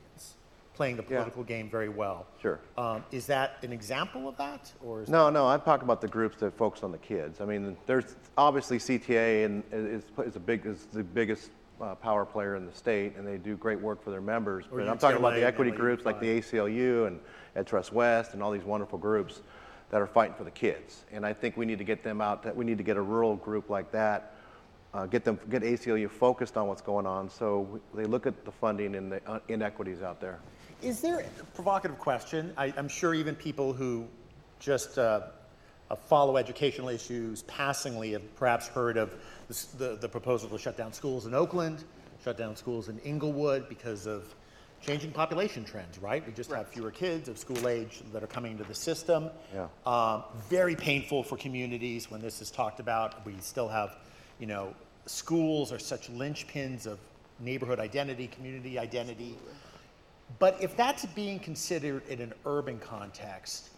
playing 0.73 0.95
the 0.95 1.03
Yeah. 1.03 1.17
political 1.17 1.43
game 1.43 1.69
very 1.69 1.89
well. 1.89 2.25
Sure. 2.41 2.59
Um, 2.77 3.03
is 3.11 3.25
that 3.27 3.57
an 3.63 3.73
example 3.73 4.27
of 4.27 4.37
that, 4.37 4.71
or 4.83 5.01
is 5.01 5.09
No, 5.09 5.29
no, 5.29 5.47
I'm 5.47 5.61
talking 5.61 5.83
about 5.83 6.01
the 6.01 6.07
groups 6.07 6.39
that 6.39 6.57
focus 6.57 6.83
on 6.83 6.91
the 6.91 6.97
kids. 6.97 7.41
I 7.41 7.45
mean, 7.45 7.77
there's 7.85 8.15
obviously 8.37 8.79
CTA 8.79 9.45
and 9.45 9.63
is, 9.71 10.03
is 10.25 10.35
a 10.35 10.39
big 10.39 10.65
is 10.65 10.87
the 10.91 11.03
biggest 11.03 11.51
uh, 11.81 11.95
power 11.95 12.25
player 12.25 12.55
in 12.55 12.65
the 12.65 12.73
state, 12.73 13.15
and 13.17 13.27
they 13.27 13.37
do 13.37 13.57
great 13.57 13.79
work 13.79 14.03
for 14.03 14.11
their 14.11 14.21
members. 14.21 14.65
Or 14.71 14.79
But 14.79 14.87
I'm 14.87 14.97
talking 14.97 15.17
about 15.17 15.33
the 15.33 15.45
equity 15.45 15.71
LA 15.71 15.77
groups 15.77 16.05
like 16.05 16.19
the 16.19 16.39
ACLU 16.39 17.07
and 17.07 17.19
Ed 17.55 17.67
Trust 17.67 17.91
West 17.91 18.33
and 18.33 18.43
all 18.43 18.51
these 18.51 18.63
wonderful 18.63 18.99
groups 18.99 19.41
that 19.89 19.99
are 19.99 20.07
fighting 20.07 20.35
for 20.35 20.43
the 20.43 20.51
kids. 20.51 21.05
And 21.11 21.25
I 21.25 21.33
think 21.33 21.57
we 21.57 21.65
need 21.65 21.79
to 21.79 21.83
get 21.83 22.03
them 22.03 22.21
out. 22.21 22.43
That 22.43 22.55
we 22.55 22.63
need 22.65 22.77
to 22.77 22.83
get 22.83 22.97
a 22.97 23.01
rural 23.01 23.35
group 23.35 23.69
like 23.69 23.91
that. 23.91 24.35
Uh, 24.93 25.05
get 25.05 25.23
them, 25.23 25.39
get 25.49 25.63
ACLU 25.63 26.09
focused 26.09 26.57
on 26.57 26.67
what's 26.67 26.81
going 26.81 27.05
on, 27.05 27.29
so 27.29 27.79
they 27.93 28.03
look 28.03 28.27
at 28.27 28.43
the 28.43 28.51
funding 28.51 28.95
and 28.95 29.09
the 29.09 29.21
uh, 29.25 29.39
inequities 29.47 30.01
out 30.01 30.19
there. 30.19 30.39
Is 30.81 30.99
there 30.99 31.19
a 31.19 31.43
provocative 31.53 31.99
question? 31.99 32.53
I, 32.57 32.73
I'm 32.75 32.87
sure 32.87 33.13
even 33.13 33.35
people 33.35 33.71
who 33.71 34.07
just 34.59 34.97
uh, 34.97 35.21
uh, 35.89 35.95
follow 35.95 36.37
educational 36.37 36.89
issues 36.89 37.43
passingly 37.43 38.13
have 38.13 38.35
perhaps 38.35 38.67
heard 38.67 38.97
of 38.97 39.13
this, 39.47 39.65
the, 39.65 39.95
the 39.95 40.09
proposal 40.09 40.49
to 40.49 40.57
shut 40.57 40.77
down 40.77 40.91
schools 40.91 41.27
in 41.27 41.35
Oakland, 41.35 41.83
shut 42.23 42.35
down 42.35 42.55
schools 42.55 42.89
in 42.89 42.97
Inglewood 42.99 43.69
because 43.69 44.07
of 44.07 44.33
changing 44.81 45.11
population 45.11 45.63
trends, 45.63 45.99
right? 45.99 46.25
We 46.25 46.33
just 46.33 46.51
have 46.51 46.67
fewer 46.67 46.89
kids 46.89 47.29
of 47.29 47.37
school 47.37 47.67
age 47.67 48.01
that 48.11 48.23
are 48.23 48.27
coming 48.27 48.53
into 48.53 48.63
the 48.63 48.73
system. 48.73 49.29
Yeah. 49.53 49.67
Um, 49.85 50.23
very 50.49 50.75
painful 50.75 51.21
for 51.21 51.37
communities 51.37 52.09
when 52.09 52.21
this 52.21 52.41
is 52.41 52.49
talked 52.49 52.79
about. 52.79 53.23
We 53.23 53.35
still 53.39 53.67
have, 53.67 53.97
you 54.39 54.47
know, 54.47 54.73
schools 55.05 55.71
are 55.71 55.77
such 55.77 56.11
linchpins 56.11 56.87
of 56.87 56.97
neighborhood 57.39 57.79
identity, 57.79 58.27
community 58.27 58.79
identity. 58.79 59.37
But 60.39 60.57
if 60.61 60.75
that's 60.77 61.05
being 61.07 61.39
considered 61.39 62.07
in 62.07 62.21
an 62.21 62.33
urban 62.45 62.79
context, 62.79 63.69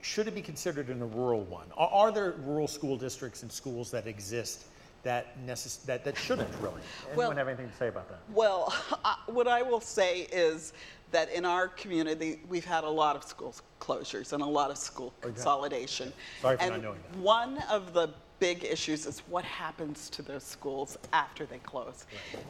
should 0.00 0.28
it 0.28 0.34
be 0.34 0.42
considered 0.42 0.90
in 0.90 1.00
a 1.00 1.06
rural 1.06 1.42
one? 1.44 1.66
Are, 1.76 1.88
are 1.88 2.12
there 2.12 2.34
rural 2.44 2.68
school 2.68 2.96
districts 2.96 3.42
and 3.42 3.50
schools 3.50 3.90
that 3.90 4.06
exist 4.06 4.64
that, 5.02 5.36
necess- 5.46 5.84
that, 5.86 6.04
that 6.04 6.16
shouldn't 6.16 6.48
really? 6.60 6.80
Anyone 7.06 7.16
Well- 7.16 7.30
have 7.36 7.48
anything 7.48 7.68
to 7.68 7.76
say 7.76 7.88
about 7.88 8.08
that? 8.08 8.18
Well, 8.30 8.72
what 9.26 9.48
I 9.48 9.62
will 9.62 9.80
say 9.80 10.20
is 10.32 10.72
that 11.10 11.30
in 11.30 11.44
our 11.44 11.68
community, 11.68 12.40
we've 12.48 12.64
had 12.64 12.84
a 12.84 12.90
lot 12.90 13.16
of 13.16 13.24
school 13.24 13.54
closures 13.80 14.32
and 14.32 14.42
a 14.42 14.46
lot 14.46 14.70
of 14.70 14.78
school 14.78 15.12
oh, 15.22 15.28
consolidation. 15.28 16.12
Sorry 16.42 16.56
for 16.56 16.62
and 16.62 16.72
not 16.72 16.82
knowing 16.82 16.98
that. 17.10 17.18
One 17.18 17.58
of 17.70 17.92
the 17.92 18.08
big 18.38 18.64
issues 18.64 19.06
is 19.06 19.20
what 19.28 19.44
happens 19.44 20.10
to 20.10 20.22
those 20.22 20.42
schools 20.42 20.98
after 21.12 21.46
they 21.46 21.58
close. 21.58 22.06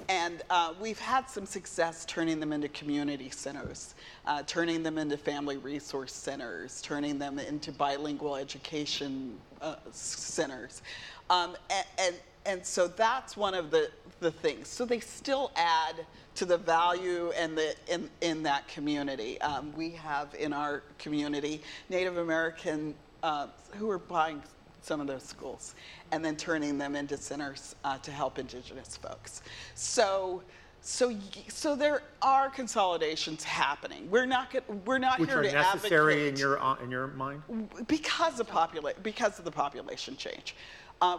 And 0.09 0.43
uh, 0.51 0.75
we've 0.81 0.99
had 0.99 1.29
some 1.29 1.47
success 1.47 2.05
turning 2.05 2.41
them 2.41 2.53
into 2.53 2.69
community 2.69 3.31
centers, 3.31 3.95
uh, 4.27 4.43
turning 4.47 4.83
them 4.83 4.99
into 4.99 5.17
family 5.17 5.57
resource 5.57 6.13
centers, 6.13 6.81
turning 6.83 7.19
them 7.19 7.39
into 7.39 7.73
bilingual 7.73 8.37
education 8.37 9.39
uh, 9.61 9.77
centers. 9.91 10.83
Um, 11.31 11.57
and, 11.71 11.87
and, 11.99 12.15
and 12.47 12.67
so 12.67 12.89
that's 12.89 13.37
one 13.37 13.55
of 13.55 13.71
the, 13.71 13.91
the 14.21 14.31
things. 14.31 14.69
So 14.69 14.85
they 14.85 15.01
still 15.01 15.53
add 15.57 16.05
to 16.35 16.45
the 16.45 16.59
value 16.59 17.33
and 17.37 17.57
the 17.57 17.75
in, 17.89 18.11
in 18.21 18.43
that 18.43 18.67
community. 18.69 19.41
Um, 19.41 19.73
we 19.77 19.91
have 19.91 20.35
in 20.35 20.53
our 20.53 20.83
community 20.99 21.63
Native 21.89 22.19
American 22.19 22.95
uh, 23.23 23.47
who 23.77 23.89
are 23.89 23.99
buying 23.99 24.43
some 24.85 25.01
of 25.01 25.07
those 25.07 25.23
schools 25.23 25.75
and 26.13 26.25
then 26.25 26.37
turning 26.37 26.79
them 26.79 26.95
into 26.95 27.17
centers 27.17 27.75
uh, 27.85 27.99
to 27.99 28.11
help 28.11 28.39
indigenous 28.39 28.97
folks. 28.97 29.43
So. 29.75 30.43
So, 30.87 31.17
so 31.49 31.75
there 31.75 32.03
are 32.21 32.51
consolidations 32.51 33.43
happening. 33.43 34.11
We're 34.11 34.27
not 34.27 34.51
get, 34.51 34.65
we're 34.85 34.99
not 34.99 35.19
Which 35.19 35.31
here 35.31 35.39
are 35.39 35.43
to 35.45 35.51
necessary 35.51 36.13
in 36.13 36.35
advocate 36.35 36.39
your, 36.39 36.63
uh, 36.63 36.75
in 36.85 36.91
your 36.91 37.07
mind? 37.07 37.43
because 37.87 38.39
of 38.39 38.47
popula- 38.47 39.03
because 39.03 39.39
of 39.39 39.47
the 39.47 39.51
population 39.51 40.15
change. 40.15 40.55
Uh, 41.01 41.17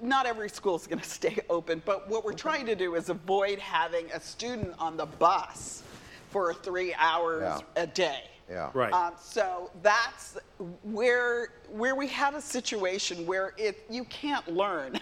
not 0.00 0.24
every 0.24 0.48
school 0.48 0.76
is 0.76 0.86
going 0.86 1.00
to 1.02 1.04
stay 1.04 1.36
open, 1.50 1.82
but 1.84 2.08
what 2.08 2.24
we're 2.24 2.32
trying 2.32 2.64
to 2.66 2.76
do 2.76 2.94
is 2.94 3.08
avoid 3.08 3.58
having 3.58 4.06
a 4.12 4.20
student 4.20 4.72
on 4.78 4.96
the 4.96 5.06
bus 5.06 5.82
for 6.30 6.54
three 6.54 6.94
hours 6.94 7.42
Yeah. 7.42 7.82
a 7.82 7.86
day. 7.88 8.22
Yeah. 8.50 8.70
Right. 8.72 8.92
Um, 8.92 9.12
so 9.20 9.70
that's 9.82 10.38
where 10.82 11.48
where 11.68 11.94
we 11.94 12.06
have 12.08 12.34
a 12.34 12.40
situation 12.40 13.26
where 13.26 13.52
it 13.58 13.84
you 13.90 14.04
can't 14.04 14.46
learn. 14.48 14.98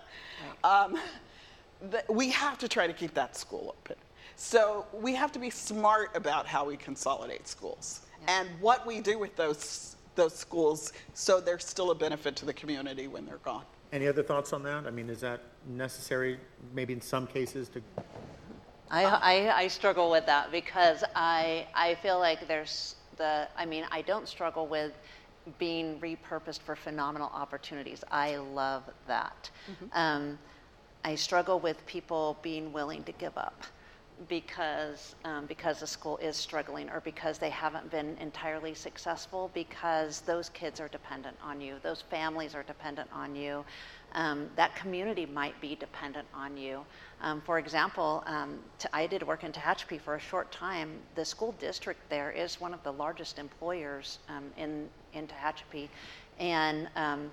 um, 0.64 0.98
th- 1.90 2.04
we 2.08 2.30
have 2.30 2.58
to 2.58 2.68
try 2.68 2.86
to 2.86 2.92
keep 2.92 3.14
that 3.14 3.36
school 3.36 3.74
open. 3.78 3.96
So 4.36 4.86
we 4.92 5.14
have 5.14 5.32
to 5.32 5.38
be 5.38 5.50
smart 5.50 6.16
about 6.16 6.46
how 6.46 6.64
we 6.64 6.76
consolidate 6.76 7.46
schools 7.46 8.00
and 8.26 8.48
what 8.60 8.86
we 8.86 9.00
do 9.00 9.18
with 9.18 9.36
those 9.36 9.96
those 10.16 10.34
schools 10.34 10.92
so 11.14 11.40
they're 11.40 11.58
still 11.58 11.92
a 11.92 11.94
benefit 11.94 12.36
to 12.36 12.44
the 12.44 12.52
community 12.52 13.06
when 13.06 13.24
they're 13.24 13.38
gone. 13.38 13.64
Any 13.92 14.06
other 14.06 14.22
thoughts 14.22 14.52
on 14.52 14.62
that? 14.64 14.86
I 14.86 14.90
mean, 14.90 15.08
is 15.08 15.20
that 15.20 15.40
necessary, 15.66 16.38
maybe 16.74 16.92
in 16.92 17.00
some 17.00 17.26
cases, 17.26 17.68
to 17.70 17.82
I, 18.90 19.04
I, 19.04 19.56
I 19.62 19.68
struggle 19.68 20.10
with 20.10 20.26
that 20.26 20.50
because 20.50 21.04
I, 21.14 21.66
I 21.74 21.94
feel 21.96 22.18
like 22.18 22.48
there's 22.48 22.96
the, 23.16 23.48
I 23.56 23.64
mean, 23.66 23.84
I 23.90 24.02
don't 24.02 24.26
struggle 24.26 24.66
with 24.66 24.92
being 25.58 26.00
repurposed 26.00 26.60
for 26.60 26.76
phenomenal 26.76 27.30
opportunities. 27.32 28.02
I 28.10 28.36
love 28.36 28.82
that. 29.06 29.50
Um, 29.92 30.38
I 31.04 31.14
struggle 31.14 31.60
with 31.60 31.84
people 31.86 32.38
being 32.42 32.72
willing 32.72 33.04
to 33.04 33.12
give 33.12 33.36
up 33.38 33.64
because, 34.28 35.14
um, 35.24 35.46
because 35.46 35.80
the 35.80 35.86
school 35.86 36.18
is 36.18 36.36
struggling 36.36 36.90
or 36.90 37.00
because 37.00 37.38
they 37.38 37.50
haven't 37.50 37.90
been 37.90 38.16
entirely 38.20 38.74
successful 38.74 39.50
because 39.54 40.20
those 40.22 40.48
kids 40.50 40.80
are 40.80 40.88
dependent 40.88 41.36
on 41.42 41.60
you, 41.60 41.76
those 41.82 42.02
families 42.02 42.54
are 42.54 42.62
dependent 42.62 43.08
on 43.12 43.34
you, 43.34 43.64
um, 44.12 44.48
that 44.56 44.74
community 44.74 45.26
might 45.26 45.58
be 45.60 45.74
dependent 45.74 46.26
on 46.34 46.56
you. 46.56 46.84
Um, 47.22 47.40
for 47.40 47.58
example, 47.58 48.22
um, 48.26 48.58
I 48.92 49.06
did 49.06 49.22
work 49.26 49.44
in 49.44 49.52
Tehachapi 49.52 50.00
for 50.00 50.16
a 50.16 50.20
short 50.20 50.50
time. 50.50 50.90
The 51.14 51.24
school 51.24 51.52
district 51.58 52.00
there 52.10 52.30
is 52.30 52.60
one 52.60 52.74
of 52.74 52.82
the 52.82 52.92
largest 52.92 53.38
employers 53.38 54.18
um, 54.28 54.44
in, 54.56 54.88
in 55.12 55.28
Tehachapi. 55.28 55.88
And 56.38 56.88
um, 56.96 57.30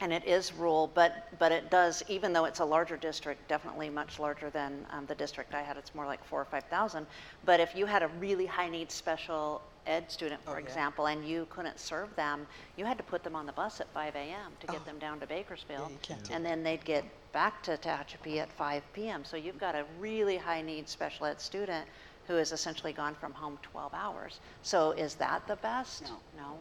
and 0.00 0.12
it 0.12 0.24
is 0.24 0.54
rural, 0.54 0.90
but, 0.94 1.28
but 1.38 1.52
it 1.52 1.70
does, 1.70 2.02
even 2.08 2.32
though 2.32 2.46
it's 2.46 2.60
a 2.60 2.64
larger 2.64 2.96
district, 2.96 3.46
definitely 3.48 3.90
much 3.90 4.18
larger 4.18 4.48
than 4.50 4.86
um, 4.90 5.04
the 5.06 5.14
district 5.14 5.54
I 5.54 5.62
had, 5.62 5.76
it's 5.76 5.94
more 5.94 6.06
like 6.06 6.24
four 6.24 6.40
or 6.40 6.46
5,000. 6.46 7.06
But 7.44 7.60
if 7.60 7.76
you 7.76 7.84
had 7.84 8.02
a 8.02 8.08
really 8.18 8.46
high 8.46 8.68
needs 8.68 8.94
special 8.94 9.60
ed 9.86 10.10
student, 10.10 10.42
for 10.44 10.58
example, 10.58 11.06
and 11.06 11.24
you 11.24 11.46
couldn't 11.50 11.78
serve 11.78 12.14
them, 12.16 12.46
you 12.76 12.84
had 12.86 12.96
to 12.96 13.04
put 13.04 13.22
them 13.22 13.36
on 13.36 13.44
the 13.44 13.52
bus 13.52 13.80
at 13.80 13.92
5 13.92 14.14
a.m. 14.14 14.52
to 14.60 14.66
get 14.66 14.84
them 14.86 14.98
down 14.98 15.20
to 15.20 15.26
Bakersfield. 15.26 15.90
you 15.90 15.98
can't 16.00 16.22
do 16.24 16.32
And 16.32 16.44
then 16.44 16.62
they'd 16.62 16.84
get 16.84 17.04
back 17.32 17.62
to 17.64 17.76
Tehachapi 17.76 18.38
at 18.38 18.50
5 18.52 18.82
p.m. 18.94 19.24
So 19.24 19.36
you've 19.36 19.58
got 19.58 19.74
a 19.74 19.84
really 19.98 20.36
high 20.36 20.62
needs 20.62 20.90
special 20.90 21.26
ed 21.26 21.40
student 21.40 21.86
who 22.26 22.34
has 22.36 22.52
essentially 22.52 22.92
gone 22.92 23.14
from 23.14 23.32
home 23.32 23.58
12 23.62 23.92
hours. 23.92 24.40
So 24.62 24.92
is 24.92 25.14
that 25.16 25.46
the 25.46 25.56
best? 25.56 26.04
No. 26.04 26.16
No. 26.36 26.58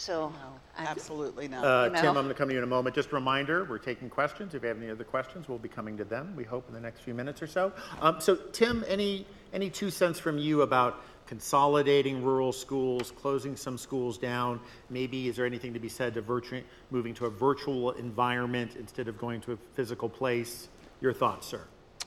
So. 0.00 0.32
I- 0.78 0.84
Absolutely 0.86 1.46
not. 1.46 1.62
Uh, 1.62 1.90
You 1.90 1.96
Tim, 1.96 1.98
I'm 1.98 2.14
know? 2.14 2.22
going 2.22 2.28
to 2.28 2.34
come 2.34 2.48
to 2.48 2.54
you 2.54 2.58
in 2.58 2.64
a 2.64 2.66
moment. 2.66 2.94
Just 2.94 3.12
a 3.12 3.14
reminder, 3.14 3.64
we're 3.64 3.76
taking 3.78 4.08
questions. 4.08 4.54
If 4.54 4.62
you 4.62 4.68
have 4.68 4.78
any 4.78 4.90
other 4.90 5.04
questions, 5.04 5.46
we'll 5.46 5.58
be 5.58 5.68
coming 5.68 5.98
to 5.98 6.04
them, 6.04 6.34
we 6.34 6.44
hope, 6.44 6.66
in 6.68 6.74
the 6.74 6.80
next 6.80 7.00
few 7.00 7.12
minutes 7.12 7.42
or 7.42 7.46
so. 7.46 7.70
Um, 8.00 8.18
So, 8.18 8.34
Tim, 8.34 8.82
any, 8.88 9.26
any 9.52 9.68
two 9.68 9.90
cents 9.90 10.18
from 10.18 10.38
you 10.38 10.62
about 10.62 11.02
consolidating 11.26 12.24
rural 12.24 12.50
schools, 12.52 13.10
closing 13.10 13.56
some 13.56 13.76
schools 13.76 14.16
down? 14.16 14.58
Maybe, 14.88 15.28
is 15.28 15.36
there 15.36 15.44
anything 15.44 15.74
to 15.74 15.80
be 15.80 15.90
said 15.90 16.14
to 16.14 16.22
virtual, 16.22 16.62
moving 16.90 17.12
to 17.14 17.26
a 17.26 17.30
virtual 17.30 17.90
environment 17.92 18.76
instead 18.76 19.06
of 19.06 19.18
going 19.18 19.42
to 19.42 19.52
a 19.52 19.56
physical 19.74 20.08
place? 20.08 20.68
Your 21.02 21.12
thoughts, 21.12 21.46
sir? 21.46 21.60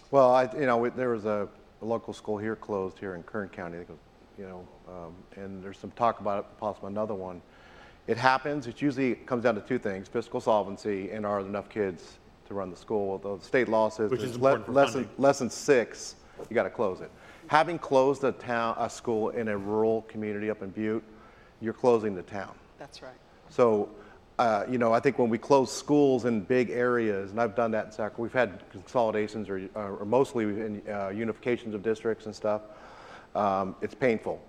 Well, 0.10 0.34
I, 0.34 0.50
you 0.54 0.66
know, 0.66 0.90
there 0.90 1.10
was 1.10 1.26
a, 1.26 1.48
a 1.82 1.86
local 1.86 2.14
school 2.14 2.40
here 2.40 2.56
closed 2.56 2.98
here 2.98 3.14
in 3.14 3.22
Kern 3.22 3.50
County, 3.50 3.76
I 3.76 3.78
think 3.80 3.90
it 3.90 3.94
was, 3.94 4.00
you 4.40 4.46
know, 4.48 4.68
um, 4.88 5.14
and 5.36 5.64
there's 5.64 5.78
some 5.78 5.92
talk 5.92 6.20
about 6.22 6.40
it, 6.40 6.58
possible 6.60 6.88
another 6.88 7.14
one. 7.14 7.40
It 8.08 8.18
happens, 8.18 8.68
it 8.68 8.82
usually 8.82 9.16
comes 9.16 9.44
down 9.44 9.56
to 9.56 9.62
two 9.62 9.80
things, 9.80 10.08
fiscal 10.08 10.42
solvency 10.42 11.12
and 11.12 11.26
are 11.26 11.42
there 11.42 11.50
enough 11.50 11.70
kids 11.70 12.18
to 12.48 12.54
run 12.54 12.70
the 12.70 12.76
school? 12.76 13.18
The 13.18 13.40
state 13.44 13.70
law 13.70 13.90
says 13.90 14.12
Which 14.12 14.22
is 14.24 14.38
le- 14.38 14.56
important 14.56 14.66
for 14.66 14.72
less 14.74 14.94
than, 14.94 15.04
funding. 15.06 15.24
less 15.24 15.40
than 15.40 15.50
six, 15.50 16.16
you 16.50 16.54
gotta 16.54 16.70
close 16.70 17.00
it. 17.02 17.10
Having 17.48 17.80
closed 17.80 18.24
a 18.24 18.32
town, 18.34 18.76
a 18.78 18.90
school 18.90 19.30
in 19.30 19.48
a 19.48 19.58
rural 19.58 20.02
community 20.04 20.50
up 20.50 20.62
in 20.62 20.70
Butte, 20.70 21.04
you're 21.62 21.74
closing 21.74 22.14
the 22.16 22.24
town. 22.24 22.54
That's 22.78 23.02
right. 23.02 23.14
So, 23.50 23.90
uh, 24.40 24.66
you 24.70 24.78
know, 24.78 24.92
I 24.92 25.00
think 25.00 25.20
when 25.20 25.30
we 25.30 25.38
close 25.38 25.72
schools 25.72 26.26
in 26.26 26.42
big 26.42 26.72
areas, 26.72 27.32
and 27.32 27.40
I've 27.40 27.56
done 27.56 27.72
that 27.72 27.86
in 27.86 27.92
Sac, 27.92 28.18
we've 28.18 28.34
had 28.34 28.64
consolidations 28.72 29.48
or, 29.50 29.70
uh, 29.76 29.80
or 29.80 30.06
mostly 30.06 30.46
in, 30.46 30.82
uh, 30.88 31.10
unifications 31.14 31.74
of 31.74 31.84
districts 31.84 32.26
and 32.26 32.36
stuff. 32.36 32.64
Um, 33.36 33.76
it's 33.82 33.96
painful. 33.96 34.42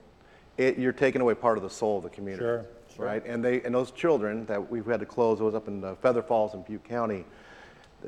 It, 0.56 0.78
you're 0.78 0.92
taking 0.92 1.20
away 1.20 1.34
part 1.34 1.58
of 1.58 1.62
the 1.62 1.70
soul 1.70 1.98
of 1.98 2.04
the 2.04 2.10
community. 2.10 2.42
Sure, 2.44 2.64
Right? 2.98 3.24
And 3.26 3.44
they, 3.44 3.62
and 3.62 3.74
those 3.74 3.90
children 3.90 4.46
that 4.46 4.70
we've 4.70 4.86
had 4.86 5.00
to 5.00 5.06
close, 5.06 5.40
it 5.40 5.44
was 5.44 5.54
up 5.54 5.68
in 5.68 5.82
uh, 5.82 5.94
Feather 5.96 6.22
Falls 6.22 6.54
in 6.54 6.62
Butte 6.62 6.84
County, 6.84 7.24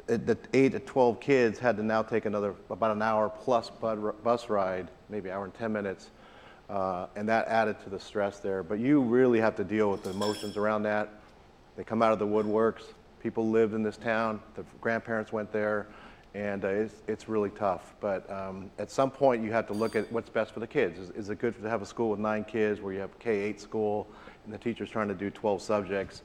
the, 0.06 0.18
the 0.18 0.38
eight 0.52 0.72
to 0.72 0.80
12 0.80 1.20
kids 1.20 1.58
had 1.58 1.76
to 1.76 1.82
now 1.82 2.02
take 2.02 2.26
another, 2.26 2.54
about 2.70 2.90
an 2.90 3.02
hour 3.02 3.28
plus 3.28 3.70
bus 3.70 4.48
ride, 4.48 4.88
maybe 5.08 5.30
hour 5.30 5.44
and 5.44 5.54
10 5.54 5.72
minutes. 5.72 6.10
Uh, 6.68 7.06
and 7.14 7.28
that 7.28 7.46
added 7.48 7.76
to 7.84 7.90
the 7.90 8.00
stress 8.00 8.40
there. 8.40 8.62
But 8.62 8.78
you 8.78 9.00
really 9.00 9.40
have 9.40 9.54
to 9.56 9.64
deal 9.64 9.90
with 9.90 10.02
the 10.02 10.10
emotions 10.10 10.56
around 10.56 10.82
that. 10.82 11.08
They 11.76 11.84
come 11.84 12.02
out 12.02 12.12
of 12.12 12.18
the 12.18 12.26
woodworks. 12.26 12.82
People 13.22 13.48
lived 13.48 13.74
in 13.74 13.82
this 13.82 13.96
town. 13.96 14.40
The 14.54 14.64
grandparents 14.80 15.32
went 15.32 15.52
there, 15.52 15.86
and 16.34 16.64
uh, 16.64 16.68
it's, 16.68 16.94
it's 17.06 17.28
really 17.28 17.50
tough. 17.50 17.94
But 18.00 18.28
um, 18.30 18.70
at 18.78 18.90
some 18.90 19.10
point, 19.10 19.44
you 19.44 19.52
have 19.52 19.66
to 19.68 19.74
look 19.74 19.94
at 19.94 20.10
what's 20.10 20.28
best 20.28 20.52
for 20.52 20.60
the 20.60 20.66
kids. 20.66 20.98
Is, 20.98 21.10
is 21.10 21.30
it 21.30 21.38
good 21.38 21.60
to 21.62 21.68
have 21.68 21.82
a 21.82 21.86
school 21.86 22.10
with 22.10 22.18
nine 22.18 22.44
kids 22.44 22.80
where 22.80 22.92
you 22.92 23.00
have 23.00 23.16
K-8 23.18 23.60
school 23.60 24.08
and 24.46 24.54
the 24.54 24.58
teacher's 24.58 24.88
trying 24.88 25.08
to 25.08 25.14
do 25.14 25.30
12 25.30 25.60
subjects? 25.60 26.22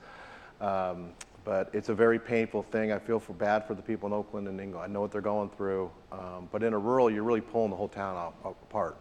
Um, 0.61 1.09
but 1.43 1.69
it's 1.74 1.89
a 1.89 1.93
very 1.93 2.19
painful 2.19 2.63
thing. 2.63 2.91
I 2.91 2.99
feel 2.99 3.19
for 3.19 3.34
bad 3.34 3.65
for 3.65 3.74
the 3.74 3.82
people 3.82 4.07
in 4.07 4.13
Oakland 4.13 4.47
and 4.47 4.61
Ingle. 4.61 4.80
I 4.80 4.88
know 4.88 5.01
what 5.01 5.11
they're 5.11 5.22
going 5.22 5.49
through. 5.49 5.91
Um, 6.11 6.47
but 6.51 6.61
in 6.63 6.74
a 6.74 6.78
rural, 6.78 7.09
you're 7.09 7.24
really 7.24 7.41
pulling 7.41 7.72
the 7.72 7.76
whole 7.76 7.88
town 7.88 8.32
apart. 8.45 8.97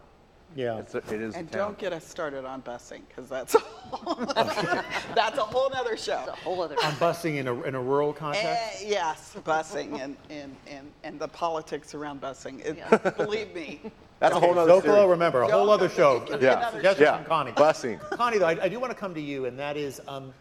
Yeah. 0.56 0.78
It's 0.78 0.94
a, 0.94 0.98
it 0.98 1.12
is 1.20 1.34
a 1.34 1.38
And 1.38 1.50
town. 1.52 1.58
don't 1.60 1.78
get 1.78 1.92
us 1.92 2.04
started 2.06 2.44
on 2.44 2.62
busing, 2.62 3.02
because 3.08 3.28
that's, 3.28 3.54
a 3.54 3.58
whole 3.60 4.14
nother- 4.16 4.84
that's 5.14 5.38
a 5.38 5.42
whole 5.42 5.70
nother 5.70 5.96
show. 5.96 6.18
It's 6.20 6.28
a 6.28 6.42
whole 6.42 6.60
other. 6.62 6.74
On 6.82 6.92
busing 6.94 7.36
in 7.36 7.46
a, 7.48 7.62
in 7.62 7.74
a 7.74 7.80
rural 7.80 8.12
context? 8.12 8.82
Eh, 8.82 8.86
Yes, 8.88 9.36
busing 9.44 10.00
and, 10.00 10.16
and, 10.28 10.56
and, 10.66 10.90
and 11.04 11.20
the 11.20 11.28
politics 11.28 11.94
around 11.94 12.20
busing. 12.20 12.64
It- 12.64 12.78
Yeah. 12.78 12.96
Believe 13.16 13.54
me. 13.54 13.80
That's 14.18 14.34
a 14.36 14.40
whole 14.40 14.54
nother 14.54 14.72
Zocalo, 14.72 14.82
series. 14.82 15.08
remember, 15.08 15.42
a 15.42 15.50
whole 15.50 15.70
other 15.70 15.88
show. 15.88 16.20
Give 16.20 16.42
Yeah, 16.42 16.58
another 16.58 16.72
Suggestions 16.76 17.00
yeah. 17.06 17.16
from 17.18 17.24
Connie. 17.26 17.52
Busing. 17.52 18.00
Connie, 18.10 18.38
though, 18.38 18.46
I, 18.48 18.64
I 18.64 18.68
do 18.68 18.78
want 18.78 18.90
to 18.92 18.98
come 18.98 19.14
to 19.14 19.20
you, 19.20 19.46
and 19.46 19.58
that 19.58 19.76
is, 19.78 20.00
um, 20.08 20.34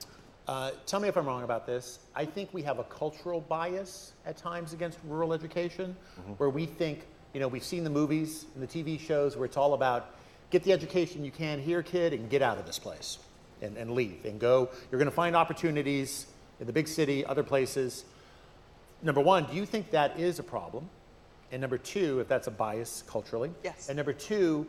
uh, 0.49 0.71
tell 0.85 0.99
me 0.99 1.07
if 1.07 1.15
I'm 1.15 1.25
wrong 1.25 1.43
about 1.43 1.65
this. 1.65 1.99
I 2.15 2.25
think 2.25 2.49
we 2.53 2.61
have 2.63 2.79
a 2.79 2.83
cultural 2.85 3.39
bias 3.39 4.13
at 4.25 4.35
times 4.35 4.73
against 4.73 4.97
rural 5.05 5.31
education, 5.31 5.95
where 6.37 6.49
we 6.49 6.65
think, 6.65 7.05
you 7.33 7.39
know, 7.39 7.47
we've 7.47 7.63
seen 7.63 7.83
the 7.83 7.89
movies 7.89 8.45
and 8.55 8.67
the 8.67 8.67
TV 8.67 8.99
shows 8.99 9.35
where 9.35 9.45
it's 9.45 9.57
all 9.57 9.73
about 9.73 10.15
get 10.49 10.63
the 10.63 10.73
education 10.73 11.23
you 11.23 11.31
can 11.31 11.59
here, 11.59 11.83
kid, 11.83 12.13
and 12.13 12.29
get 12.29 12.41
out 12.41 12.57
of 12.57 12.65
this 12.65 12.79
place 12.79 13.19
and, 13.61 13.77
and 13.77 13.91
leave 13.91 14.25
and 14.25 14.39
go. 14.39 14.69
You're 14.89 14.99
going 14.99 15.09
to 15.09 15.15
find 15.15 15.35
opportunities 15.35 16.25
in 16.59 16.67
the 16.67 16.73
big 16.73 16.87
city, 16.87 17.25
other 17.25 17.43
places. 17.43 18.05
Number 19.01 19.21
one, 19.21 19.45
do 19.45 19.55
you 19.55 19.65
think 19.65 19.91
that 19.91 20.19
is 20.19 20.39
a 20.39 20.43
problem? 20.43 20.89
And 21.51 21.61
number 21.61 21.77
two, 21.77 22.19
if 22.19 22.27
that's 22.27 22.47
a 22.47 22.51
bias 22.51 23.03
culturally? 23.07 23.51
Yes. 23.63 23.89
And 23.89 23.97
number 23.97 24.13
two, 24.13 24.67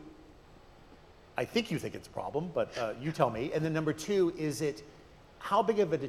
I 1.37 1.45
think 1.45 1.71
you 1.71 1.79
think 1.79 1.95
it's 1.95 2.07
a 2.07 2.11
problem, 2.11 2.51
but 2.53 2.77
uh, 2.77 2.93
you 3.01 3.11
tell 3.11 3.29
me. 3.29 3.51
And 3.53 3.63
then 3.63 3.73
number 3.73 3.93
two, 3.93 4.33
is 4.37 4.61
it 4.61 4.83
how 5.39 5.63
big 5.63 5.79
of 5.79 5.93
a 5.93 5.99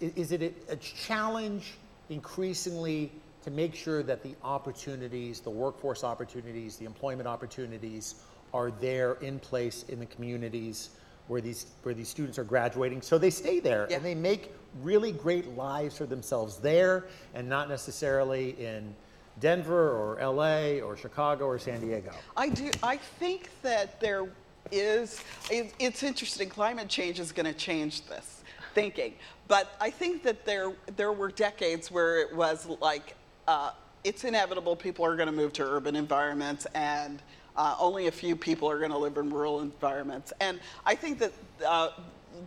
is 0.00 0.32
it 0.32 0.42
a, 0.42 0.72
a 0.72 0.76
challenge 0.76 1.74
increasingly 2.08 3.10
to 3.46 3.52
make 3.52 3.76
sure 3.76 4.02
that 4.02 4.24
the 4.24 4.34
opportunities, 4.42 5.38
the 5.38 5.48
workforce 5.48 6.02
opportunities, 6.02 6.76
the 6.76 6.84
employment 6.84 7.28
opportunities 7.28 8.16
are 8.52 8.72
there 8.72 9.14
in 9.20 9.38
place 9.38 9.84
in 9.88 10.00
the 10.00 10.06
communities 10.06 10.90
where 11.28 11.40
these 11.40 11.66
where 11.84 11.94
these 11.94 12.08
students 12.08 12.40
are 12.40 12.44
graduating, 12.44 13.00
so 13.00 13.18
they 13.18 13.30
stay 13.30 13.60
there 13.60 13.86
Yeah. 13.88 13.96
and 13.96 14.04
they 14.04 14.16
make 14.16 14.52
really 14.82 15.12
great 15.12 15.46
lives 15.56 15.96
for 15.96 16.06
themselves 16.06 16.56
there, 16.56 17.06
and 17.34 17.48
not 17.48 17.68
necessarily 17.68 18.50
in 18.64 18.92
Denver 19.38 19.90
or 19.92 20.18
L.A. 20.18 20.80
or 20.80 20.96
Chicago 20.96 21.46
or 21.46 21.58
San 21.58 21.80
Diego. 21.80 22.12
I 22.36 22.48
do. 22.48 22.70
I 22.82 22.96
think 22.96 23.50
that 23.62 24.00
there 24.00 24.26
is. 24.72 25.22
It, 25.52 25.72
it's 25.78 26.02
interesting. 26.02 26.48
Climate 26.48 26.88
change 26.88 27.20
is 27.20 27.30
going 27.30 27.46
to 27.46 27.52
change 27.54 28.06
this 28.06 28.42
thinking, 28.74 29.14
but 29.46 29.76
I 29.80 29.90
think 29.90 30.24
that 30.24 30.44
there 30.44 30.72
there 30.96 31.12
were 31.12 31.30
decades 31.30 31.92
where 31.92 32.18
it 32.20 32.34
was 32.34 32.66
like 32.80 33.14
uh, 33.48 33.70
it's 34.04 34.24
inevitable. 34.24 34.76
People 34.76 35.04
are 35.04 35.16
going 35.16 35.26
to 35.26 35.32
move 35.32 35.52
to 35.54 35.64
urban 35.64 35.96
environments, 35.96 36.66
and 36.74 37.22
uh, 37.56 37.76
only 37.78 38.06
a 38.06 38.12
few 38.12 38.36
people 38.36 38.70
are 38.70 38.78
going 38.78 38.90
to 38.90 38.98
live 38.98 39.16
in 39.16 39.30
rural 39.30 39.60
environments. 39.60 40.32
And 40.40 40.60
I 40.84 40.94
think 40.94 41.18
that. 41.18 41.32
Uh, 41.66 41.90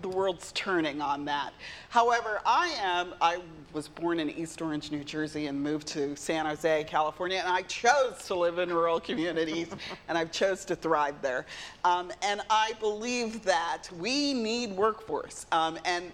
the 0.02 0.10
world's 0.10 0.52
turning 0.54 1.02
on 1.02 1.26
that. 1.26 1.54
However, 1.90 2.42
I 2.46 2.68
am, 2.82 3.14
I 3.22 3.40
was 3.74 3.88
born 3.88 4.20
in 4.20 4.30
East 4.30 4.62
Orange, 4.62 4.92
New 4.92 5.04
Jersey, 5.04 5.48
and 5.48 5.62
moved 5.62 5.88
to 5.90 6.16
San 6.16 6.46
Jose, 6.46 6.84
California, 6.86 7.40
and 7.40 7.48
I 7.48 7.62
chose 7.64 8.26
to 8.28 8.36
live 8.36 8.60
in 8.60 8.70
rural 8.70 9.00
communities, 9.00 9.70
and 10.08 10.18
I've 10.18 10.32
chose 10.32 10.66
to 10.66 10.76
thrive 10.76 11.16
there. 11.22 11.46
Um, 11.84 12.12
and 12.22 12.42
I 12.50 12.74
believe 12.80 13.44
that 13.44 13.90
we 14.00 14.34
need 14.34 14.72
workforce. 14.76 15.46
Um, 15.52 15.78
and 15.86 16.12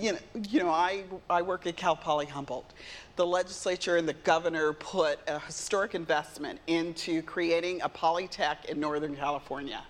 you 0.00 0.12
know, 0.12 0.18
you 0.48 0.60
know, 0.60 0.70
I, 0.70 1.04
I 1.30 1.42
work 1.42 1.66
at 1.66 1.76
Cal 1.76 1.96
Poly 1.96 2.26
Humboldt. 2.26 2.72
The 3.16 3.26
legislature 3.26 3.96
and 3.96 4.06
the 4.06 4.14
governor 4.14 4.72
put 4.74 5.20
a 5.26 5.38
historic 5.38 5.94
investment 5.94 6.60
into 6.66 7.22
creating 7.22 7.80
a 7.82 7.88
polytech 7.88 8.66
in 8.66 8.78
Northern 8.78 9.16
California. 9.16 9.82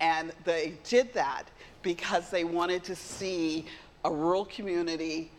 And 0.00 0.32
they 0.44 0.74
did 0.82 1.12
that 1.14 1.44
because 1.84 2.30
they 2.30 2.42
wanted 2.42 2.82
to 2.82 2.96
see 2.96 3.66
a 4.04 4.10
rural 4.10 4.46
community 4.46 5.30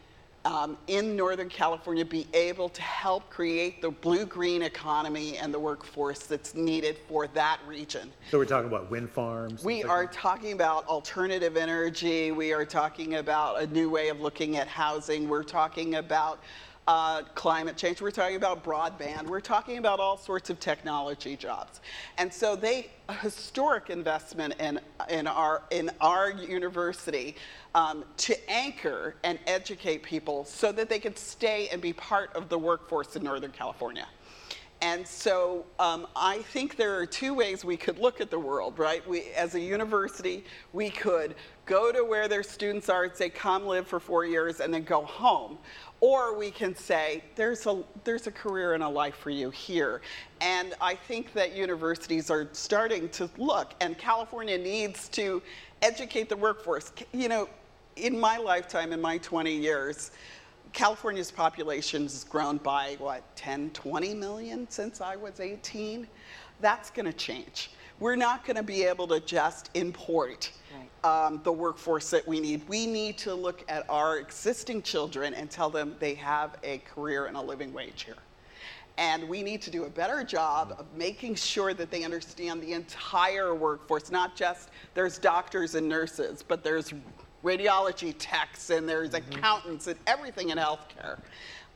um, 0.45 0.77
in 0.87 1.15
Northern 1.15 1.49
California 1.49 2.05
be 2.05 2.27
able 2.35 2.69
to 2.69 2.81
help 2.81 3.29
create 3.31 3.81
the 3.81 3.89
blue 3.89 4.25
green 4.25 4.61
economy 4.61 5.37
and 5.37 5.51
the 5.51 5.59
workforce 5.59 6.19
that's 6.19 6.53
needed 6.53 6.97
for 7.09 7.25
that 7.29 7.59
region. 7.67 8.11
So 8.29 8.37
we're 8.37 8.45
talking 8.45 8.67
about 8.67 8.91
wind 8.91 9.09
farms. 9.09 9.63
We 9.63 9.81
like 9.81 9.91
are 9.91 10.05
talking 10.05 10.53
about 10.53 10.85
alternative 10.85 11.57
energy. 11.57 12.31
We 12.31 12.53
are 12.53 12.63
talking 12.63 13.15
about 13.15 13.59
a 13.59 13.67
new 13.67 13.89
way 13.89 14.09
of 14.09 14.21
looking 14.21 14.55
at 14.57 14.67
housing. 14.67 15.27
We're 15.27 15.43
talking 15.43 15.95
about 15.95 16.39
uh, 16.87 17.23
climate 17.33 17.77
change. 17.77 18.01
We're 18.01 18.11
talking 18.11 18.35
about 18.35 18.63
broadband. 18.63 19.25
We're 19.25 19.39
talking 19.39 19.77
about 19.77 19.99
all 19.99 20.17
sorts 20.17 20.49
of 20.49 20.59
technology 20.59 21.35
jobs. 21.35 21.81
And 22.17 22.31
so 22.31 22.55
they 22.55 22.89
a 23.07 23.13
historic 23.13 23.89
investment 23.89 24.55
in 24.59 24.79
in 25.09 25.27
our 25.27 25.63
in 25.71 25.91
our 26.01 26.31
university 26.31 27.35
um, 27.75 28.03
to 28.17 28.35
anchor 28.49 29.15
and 29.23 29.37
educate 29.47 30.01
people 30.01 30.45
so 30.45 30.71
that 30.71 30.89
they 30.89 30.99
could 30.99 31.17
stay 31.17 31.69
and 31.71 31.81
be 31.81 31.93
part 31.93 32.35
of 32.35 32.49
the 32.49 32.57
workforce 32.57 33.15
in 33.15 33.23
Northern 33.23 33.51
California. 33.51 34.07
And 34.81 35.07
so 35.07 35.65
um, 35.79 36.05
I 36.15 36.39
think 36.39 36.75
there 36.75 36.95
are 36.99 37.05
two 37.05 37.33
ways 37.33 37.63
we 37.63 37.77
could 37.77 37.97
look 37.97 38.19
at 38.19 38.29
the 38.29 38.37
world, 38.39 38.77
right? 38.77 39.07
We, 39.07 39.31
as 39.35 39.55
a 39.55 39.59
university, 39.59 40.43
we 40.73 40.89
could 40.89 41.35
go 41.65 41.91
to 41.91 42.03
where 42.03 42.27
their 42.27 42.43
students 42.43 42.89
are 42.89 43.05
and 43.05 43.15
say, 43.15 43.29
come 43.29 43.65
live 43.65 43.87
for 43.87 43.99
four 43.99 44.25
years 44.25 44.59
and 44.59 44.73
then 44.73 44.83
go 44.83 45.03
home. 45.03 45.57
Or 46.01 46.37
we 46.37 46.51
can 46.51 46.75
say, 46.75 47.23
there's 47.35 47.65
a, 47.65 47.83
there's 48.03 48.27
a 48.27 48.31
career 48.31 48.73
and 48.73 48.83
a 48.83 48.89
life 48.89 49.15
for 49.15 49.29
you 49.29 49.49
here. 49.49 50.01
And 50.41 50.73
I 50.81 50.95
think 50.95 51.33
that 51.33 51.55
universities 51.55 52.29
are 52.29 52.47
starting 52.51 53.09
to 53.09 53.29
look, 53.37 53.73
and 53.81 53.97
California 53.97 54.57
needs 54.57 55.07
to 55.09 55.41
educate 55.81 56.29
the 56.29 56.35
workforce. 56.35 56.91
You 57.13 57.29
know, 57.29 57.49
in 57.95 58.19
my 58.19 58.37
lifetime, 58.37 58.91
in 58.91 59.01
my 59.01 59.17
20 59.19 59.55
years, 59.55 60.11
California's 60.73 61.31
population 61.31 62.03
has 62.03 62.25
grown 62.25 62.57
by 62.57 62.97
what 62.99 63.23
10, 63.37 63.69
20 63.69 64.13
million 64.13 64.69
since 64.69 64.99
I 64.99 65.15
was 65.15 65.39
18. 65.39 66.05
That's 66.59 66.89
going 66.89 67.05
to 67.05 67.13
change. 67.13 67.71
We're 67.99 68.17
not 68.17 68.45
going 68.45 68.57
to 68.57 68.63
be 68.63 68.83
able 68.83 69.07
to 69.07 69.21
just 69.21 69.69
import 69.73 70.51
um, 71.05 71.39
the 71.43 71.51
workforce 71.51 72.09
that 72.09 72.27
we 72.27 72.39
need. 72.39 72.67
We 72.67 72.85
need 72.85 73.17
to 73.19 73.33
look 73.33 73.63
at 73.69 73.89
our 73.89 74.17
existing 74.17 74.81
children 74.81 75.33
and 75.33 75.49
tell 75.49 75.69
them 75.69 75.95
they 75.99 76.15
have 76.15 76.57
a 76.63 76.79
career 76.79 77.27
and 77.27 77.37
a 77.37 77.41
living 77.41 77.71
wage 77.73 78.03
here. 78.03 78.17
And 78.97 79.27
we 79.29 79.43
need 79.43 79.61
to 79.61 79.71
do 79.71 79.83
a 79.85 79.89
better 79.89 80.23
job 80.23 80.75
of 80.77 80.85
making 80.97 81.35
sure 81.35 81.73
that 81.73 81.91
they 81.91 82.03
understand 82.03 82.61
the 82.61 82.73
entire 82.73 83.53
workforce, 83.53 84.09
not 84.09 84.35
just 84.35 84.69
there's 84.93 85.17
doctors 85.17 85.75
and 85.75 85.87
nurses, 85.87 86.43
but 86.45 86.63
there's 86.63 86.93
radiology 87.43 88.15
techs 88.17 88.69
and 88.71 88.87
there's 88.89 89.13
accountants 89.13 89.87
and 89.87 89.97
everything 90.07 90.49
in 90.49 90.57
healthcare. 90.57 91.19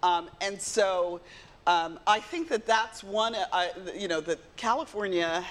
Um, 0.02 0.30
and 0.42 0.60
so 0.62 1.20
um, 1.68 2.00
I 2.08 2.20
think 2.20 2.50
that 2.50 2.66
that's 2.66 3.04
one, 3.04 3.36
uh, 3.36 3.68
you 3.96 4.08
know, 4.08 4.22
that 4.22 4.40
California 4.56 5.46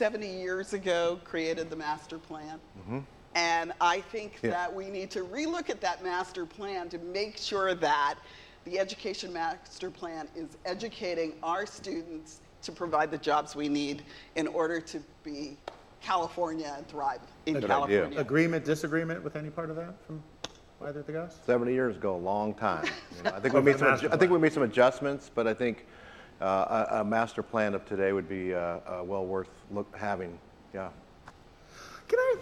70 0.00 0.26
years 0.26 0.72
ago 0.72 1.20
created 1.24 1.68
the 1.68 1.76
master 1.76 2.16
plan. 2.16 2.58
Mm-hmm. 2.78 3.00
And 3.34 3.74
I 3.82 4.00
think 4.00 4.38
Yeah. 4.42 4.48
that 4.52 4.74
we 4.74 4.88
need 4.88 5.10
to 5.10 5.26
relook 5.26 5.68
at 5.68 5.82
that 5.82 6.02
master 6.02 6.46
plan 6.46 6.88
to 6.88 6.96
make 6.96 7.36
sure 7.36 7.74
that 7.74 8.14
the 8.64 8.78
education 8.78 9.30
master 9.30 9.90
plan 9.90 10.26
is 10.34 10.56
educating 10.64 11.34
our 11.42 11.66
students 11.66 12.40
to 12.62 12.72
provide 12.72 13.10
the 13.10 13.18
jobs 13.18 13.54
we 13.54 13.68
need 13.68 14.02
in 14.36 14.46
order 14.46 14.80
to 14.80 15.00
be 15.22 15.58
California 16.00 16.72
and 16.78 16.88
thrive 16.88 17.20
in 17.44 17.52
Good 17.60 17.64
idea. 17.64 17.68
California. 17.76 18.20
Agreement, 18.20 18.64
disagreement 18.64 19.22
with 19.22 19.36
any 19.36 19.50
part 19.50 19.68
of 19.68 19.76
that 19.76 19.92
from 20.06 20.22
either 20.80 21.00
of 21.00 21.06
the 21.06 21.12
guys? 21.12 21.36
70 21.44 21.74
years 21.74 21.96
ago, 21.96 22.16
a 22.16 22.24
long 22.32 22.54
time. 22.54 22.86
You 23.18 23.24
know, 23.24 23.32
I 23.36 23.40
think 23.40 23.52
we 23.58 23.60
made 23.60 23.78
some, 23.78 23.88
adju- 23.88 24.14
I 24.14 24.16
think 24.16 24.32
we 24.32 24.38
made 24.38 24.54
some 24.54 24.62
adjustments, 24.62 25.30
but 25.34 25.46
I 25.46 25.52
think 25.52 25.84
uh, 26.40 26.86
a, 26.90 27.00
a 27.00 27.04
master 27.04 27.42
plan 27.42 27.74
of 27.74 27.84
today 27.86 28.12
would 28.12 28.28
be 28.28 28.54
uh, 28.54 28.58
uh, 28.58 29.02
well 29.04 29.24
worth 29.26 29.50
look, 29.70 29.94
having. 29.96 30.38
Yeah. 30.74 30.88
Can 32.08 32.18
I, 32.18 32.36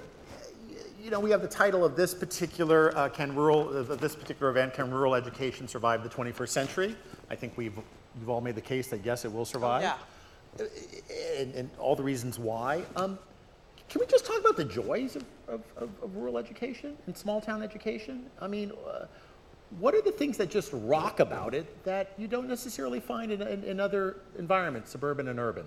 you 1.03 1.11
know, 1.11 1.21
we 1.21 1.31
have 1.31 1.43
the 1.43 1.49
title 1.49 1.85
of 1.85 1.97
this 1.97 2.15
particular, 2.15 2.97
uh, 2.97 3.09
can 3.09 3.35
rural, 3.35 3.69
of 3.71 4.01
this 4.01 4.15
particular 4.15 4.51
event, 4.51 4.75
Can 4.75 4.91
Rural 4.91 5.15
Education 5.15 5.69
Survive 5.69 6.03
the 6.03 6.09
21st 6.09 6.49
Century? 6.49 6.97
I 7.31 7.35
think 7.35 7.57
we've, 7.57 7.77
you've 8.19 8.29
all 8.29 8.41
made 8.41 8.55
the 8.55 8.61
case 8.61 8.89
that 8.89 9.05
yes, 9.05 9.25
it 9.25 9.33
will 9.33 9.45
survive. 9.45 9.83
yeah. 9.83 9.97
And, 11.39 11.55
and 11.55 11.71
all 11.79 11.95
the 11.95 12.03
reasons 12.03 12.39
why. 12.39 12.83
Um, 12.97 13.19
can 13.89 14.01
we 14.01 14.07
just 14.07 14.27
talk 14.27 14.41
about 14.41 14.57
the 14.57 14.65
joys 14.65 15.17
of, 15.17 15.25
of, 15.47 15.63
of, 15.77 15.91
of 16.03 16.17
rural 16.17 16.37
education 16.37 16.97
and 17.07 17.17
small 17.17 17.41
town 17.41 17.63
education? 17.63 18.27
I 18.41 18.47
mean, 18.47 18.73
uh, 18.87 19.07
what 19.79 19.95
are 19.95 20.03
the 20.03 20.13
things 20.13 20.37
that 20.39 20.51
just 20.51 20.71
rock 20.73 21.21
about 21.21 21.55
it 21.55 21.85
that 21.85 22.13
you 22.17 22.27
don't 22.27 22.49
necessarily 22.49 23.01
find 23.01 23.31
in, 23.31 23.43
in, 23.43 23.65
in 23.65 23.81
other 23.81 24.17
environments, 24.39 24.91
suburban 24.91 25.29
and 25.29 25.39
urban? 25.39 25.67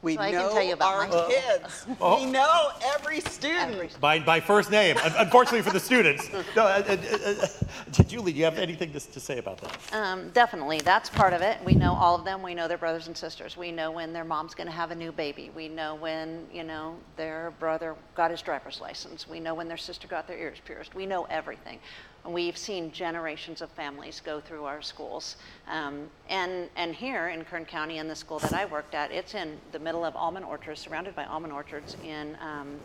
We 0.00 0.14
So 0.14 0.20
I 0.20 0.30
can 0.30 0.40
know 0.40 0.52
tell 0.52 0.62
you 0.62 0.74
about 0.74 0.94
our 0.94 1.08
my 1.08 1.26
kids. 1.28 1.86
Oh. 2.00 2.24
We 2.24 2.30
know 2.30 2.70
every 2.94 3.20
student. 3.20 3.74
Every- 3.74 3.90
By, 4.00 4.20
by 4.20 4.38
first 4.38 4.70
name, 4.70 4.96
unfortunately 5.02 5.62
for 5.62 5.72
the 5.72 5.80
students. 5.80 6.30
No, 6.56 6.64
uh, 6.64 6.82
uh, 6.88 6.96
uh, 7.26 7.46
uh, 7.46 8.02
Julie, 8.04 8.32
do 8.32 8.38
you 8.38 8.44
have 8.44 8.58
anything 8.58 8.92
to, 8.92 9.00
to 9.00 9.20
say 9.20 9.38
about 9.38 9.58
that? 9.58 9.76
Um, 9.92 10.30
definitely, 10.30 10.78
that's 10.80 11.10
part 11.10 11.32
of 11.32 11.42
it. 11.42 11.58
We 11.64 11.74
know 11.74 11.94
all 11.94 12.14
of 12.14 12.24
them. 12.24 12.42
We 12.42 12.54
know 12.54 12.68
their 12.68 12.78
brothers 12.78 13.06
and 13.08 13.16
sisters. 13.16 13.56
We 13.56 13.72
know 13.72 13.90
when 13.90 14.12
their 14.12 14.24
mom's 14.24 14.54
going 14.54 14.66
to 14.68 14.72
have 14.72 14.90
a 14.92 14.94
new 14.94 15.12
baby. 15.12 15.50
We 15.54 15.68
know 15.68 15.96
when 15.96 16.46
you 16.52 16.62
know 16.64 16.96
their 17.16 17.52
brother 17.58 17.96
got 18.14 18.30
his 18.30 18.40
driver's 18.40 18.80
license. 18.80 19.28
We 19.28 19.40
know 19.40 19.54
when 19.54 19.66
their 19.68 19.76
sister 19.76 20.06
got 20.08 20.26
their 20.28 20.38
ears 20.38 20.58
pierced. 20.64 20.94
We 20.94 21.06
know 21.06 21.24
everything. 21.24 21.80
We've 22.26 22.58
seen 22.58 22.92
generations 22.92 23.62
of 23.62 23.70
families 23.70 24.20
go 24.24 24.40
through 24.40 24.64
our 24.64 24.82
schools. 24.82 25.36
Um, 25.66 26.08
and 26.28 26.68
and 26.76 26.94
here 26.94 27.28
in 27.28 27.44
Kern 27.44 27.64
County, 27.64 27.98
in 27.98 28.08
the 28.08 28.16
school 28.16 28.38
that 28.40 28.52
I 28.52 28.66
worked 28.66 28.94
at, 28.94 29.10
it's 29.10 29.34
in 29.34 29.58
the 29.72 29.78
middle 29.78 30.04
of 30.04 30.14
almond 30.14 30.44
orchards, 30.44 30.80
surrounded 30.80 31.14
by 31.14 31.24
almond 31.24 31.52
orchards 31.52 31.96
in 32.04 32.36
um, 32.40 32.78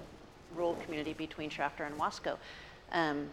rural 0.56 0.76
community 0.76 1.14
between 1.14 1.50
Shafter 1.50 1.84
and 1.84 2.00
Wasco. 2.00 2.38
Um, 2.92 3.30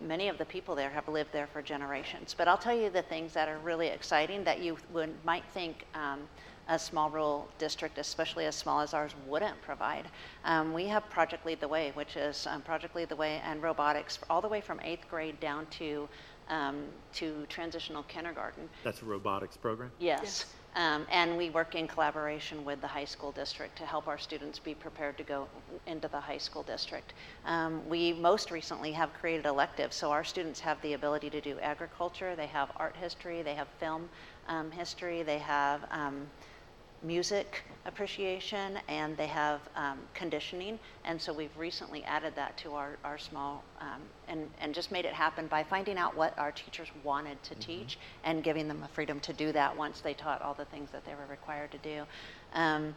many 0.00 0.28
of 0.28 0.38
the 0.38 0.44
people 0.44 0.74
there 0.74 0.90
have 0.90 1.08
lived 1.08 1.32
there 1.32 1.46
for 1.46 1.62
generations. 1.62 2.34
But 2.36 2.48
I'll 2.48 2.58
tell 2.58 2.76
you 2.76 2.90
the 2.90 3.02
things 3.02 3.32
that 3.34 3.48
are 3.48 3.58
really 3.58 3.88
exciting 3.88 4.44
that 4.44 4.60
you 4.60 4.76
would, 4.92 5.12
might 5.24 5.44
think 5.52 5.86
um, 5.94 6.20
a 6.68 6.78
small 6.78 7.10
rural 7.10 7.48
district, 7.58 7.98
especially 7.98 8.46
as 8.46 8.54
small 8.54 8.80
as 8.80 8.94
ours, 8.94 9.14
wouldn't 9.26 9.60
provide. 9.62 10.06
Um, 10.44 10.72
we 10.72 10.86
have 10.86 11.08
Project 11.10 11.44
Lead 11.44 11.60
the 11.60 11.68
Way, 11.68 11.92
which 11.94 12.16
is 12.16 12.46
um, 12.46 12.62
Project 12.62 12.96
Lead 12.96 13.08
the 13.08 13.16
Way 13.16 13.40
and 13.44 13.62
robotics, 13.62 14.18
all 14.30 14.40
the 14.40 14.48
way 14.48 14.60
from 14.60 14.80
eighth 14.80 15.08
grade 15.08 15.38
down 15.40 15.66
to 15.78 16.08
um, 16.48 16.84
to 17.14 17.46
transitional 17.48 18.02
kindergarten. 18.04 18.68
That's 18.82 19.02
a 19.02 19.04
robotics 19.04 19.56
program? 19.56 19.90
Yes. 19.98 20.46
Um, 20.76 21.06
and 21.10 21.36
we 21.36 21.50
work 21.50 21.76
in 21.76 21.86
collaboration 21.86 22.64
with 22.64 22.80
the 22.80 22.88
high 22.88 23.04
school 23.04 23.30
district 23.30 23.78
to 23.78 23.86
help 23.86 24.08
our 24.08 24.18
students 24.18 24.58
be 24.58 24.74
prepared 24.74 25.16
to 25.18 25.22
go 25.22 25.46
into 25.86 26.08
the 26.08 26.18
high 26.18 26.38
school 26.38 26.64
district. 26.64 27.14
Um, 27.46 27.88
we 27.88 28.12
most 28.12 28.50
recently 28.50 28.90
have 28.90 29.14
created 29.14 29.46
electives, 29.46 29.94
so 29.94 30.10
our 30.10 30.24
students 30.24 30.58
have 30.60 30.82
the 30.82 30.94
ability 30.94 31.30
to 31.30 31.40
do 31.40 31.60
agriculture, 31.60 32.34
they 32.34 32.48
have 32.48 32.72
art 32.76 32.96
history, 32.96 33.42
they 33.42 33.54
have 33.54 33.68
film 33.78 34.08
um, 34.48 34.72
history, 34.72 35.22
they 35.22 35.38
have 35.38 35.82
um, 35.92 36.26
music 37.04 37.62
appreciation 37.86 38.78
and 38.88 39.16
they 39.16 39.26
have 39.26 39.60
um, 39.76 39.98
conditioning. 40.14 40.78
And 41.04 41.20
so 41.20 41.32
we've 41.32 41.56
recently 41.56 42.02
added 42.04 42.34
that 42.36 42.56
to 42.58 42.74
our, 42.74 42.96
our 43.04 43.18
small 43.18 43.62
um, 43.80 44.00
and, 44.26 44.48
and 44.60 44.74
just 44.74 44.90
made 44.90 45.04
it 45.04 45.12
happen 45.12 45.46
by 45.46 45.62
finding 45.62 45.98
out 45.98 46.16
what 46.16 46.36
our 46.38 46.50
teachers 46.50 46.88
wanted 47.02 47.42
to 47.42 47.54
teach 47.56 47.98
and 48.24 48.42
giving 48.42 48.68
them 48.68 48.80
the 48.80 48.88
freedom 48.88 49.20
to 49.20 49.32
do 49.32 49.52
that 49.52 49.76
once 49.76 50.00
they 50.00 50.14
taught 50.14 50.40
all 50.42 50.54
the 50.54 50.64
things 50.66 50.90
that 50.90 51.04
they 51.04 51.14
were 51.14 51.26
required 51.30 51.70
to 51.72 51.78
do. 51.78 52.04
Um, 52.54 52.94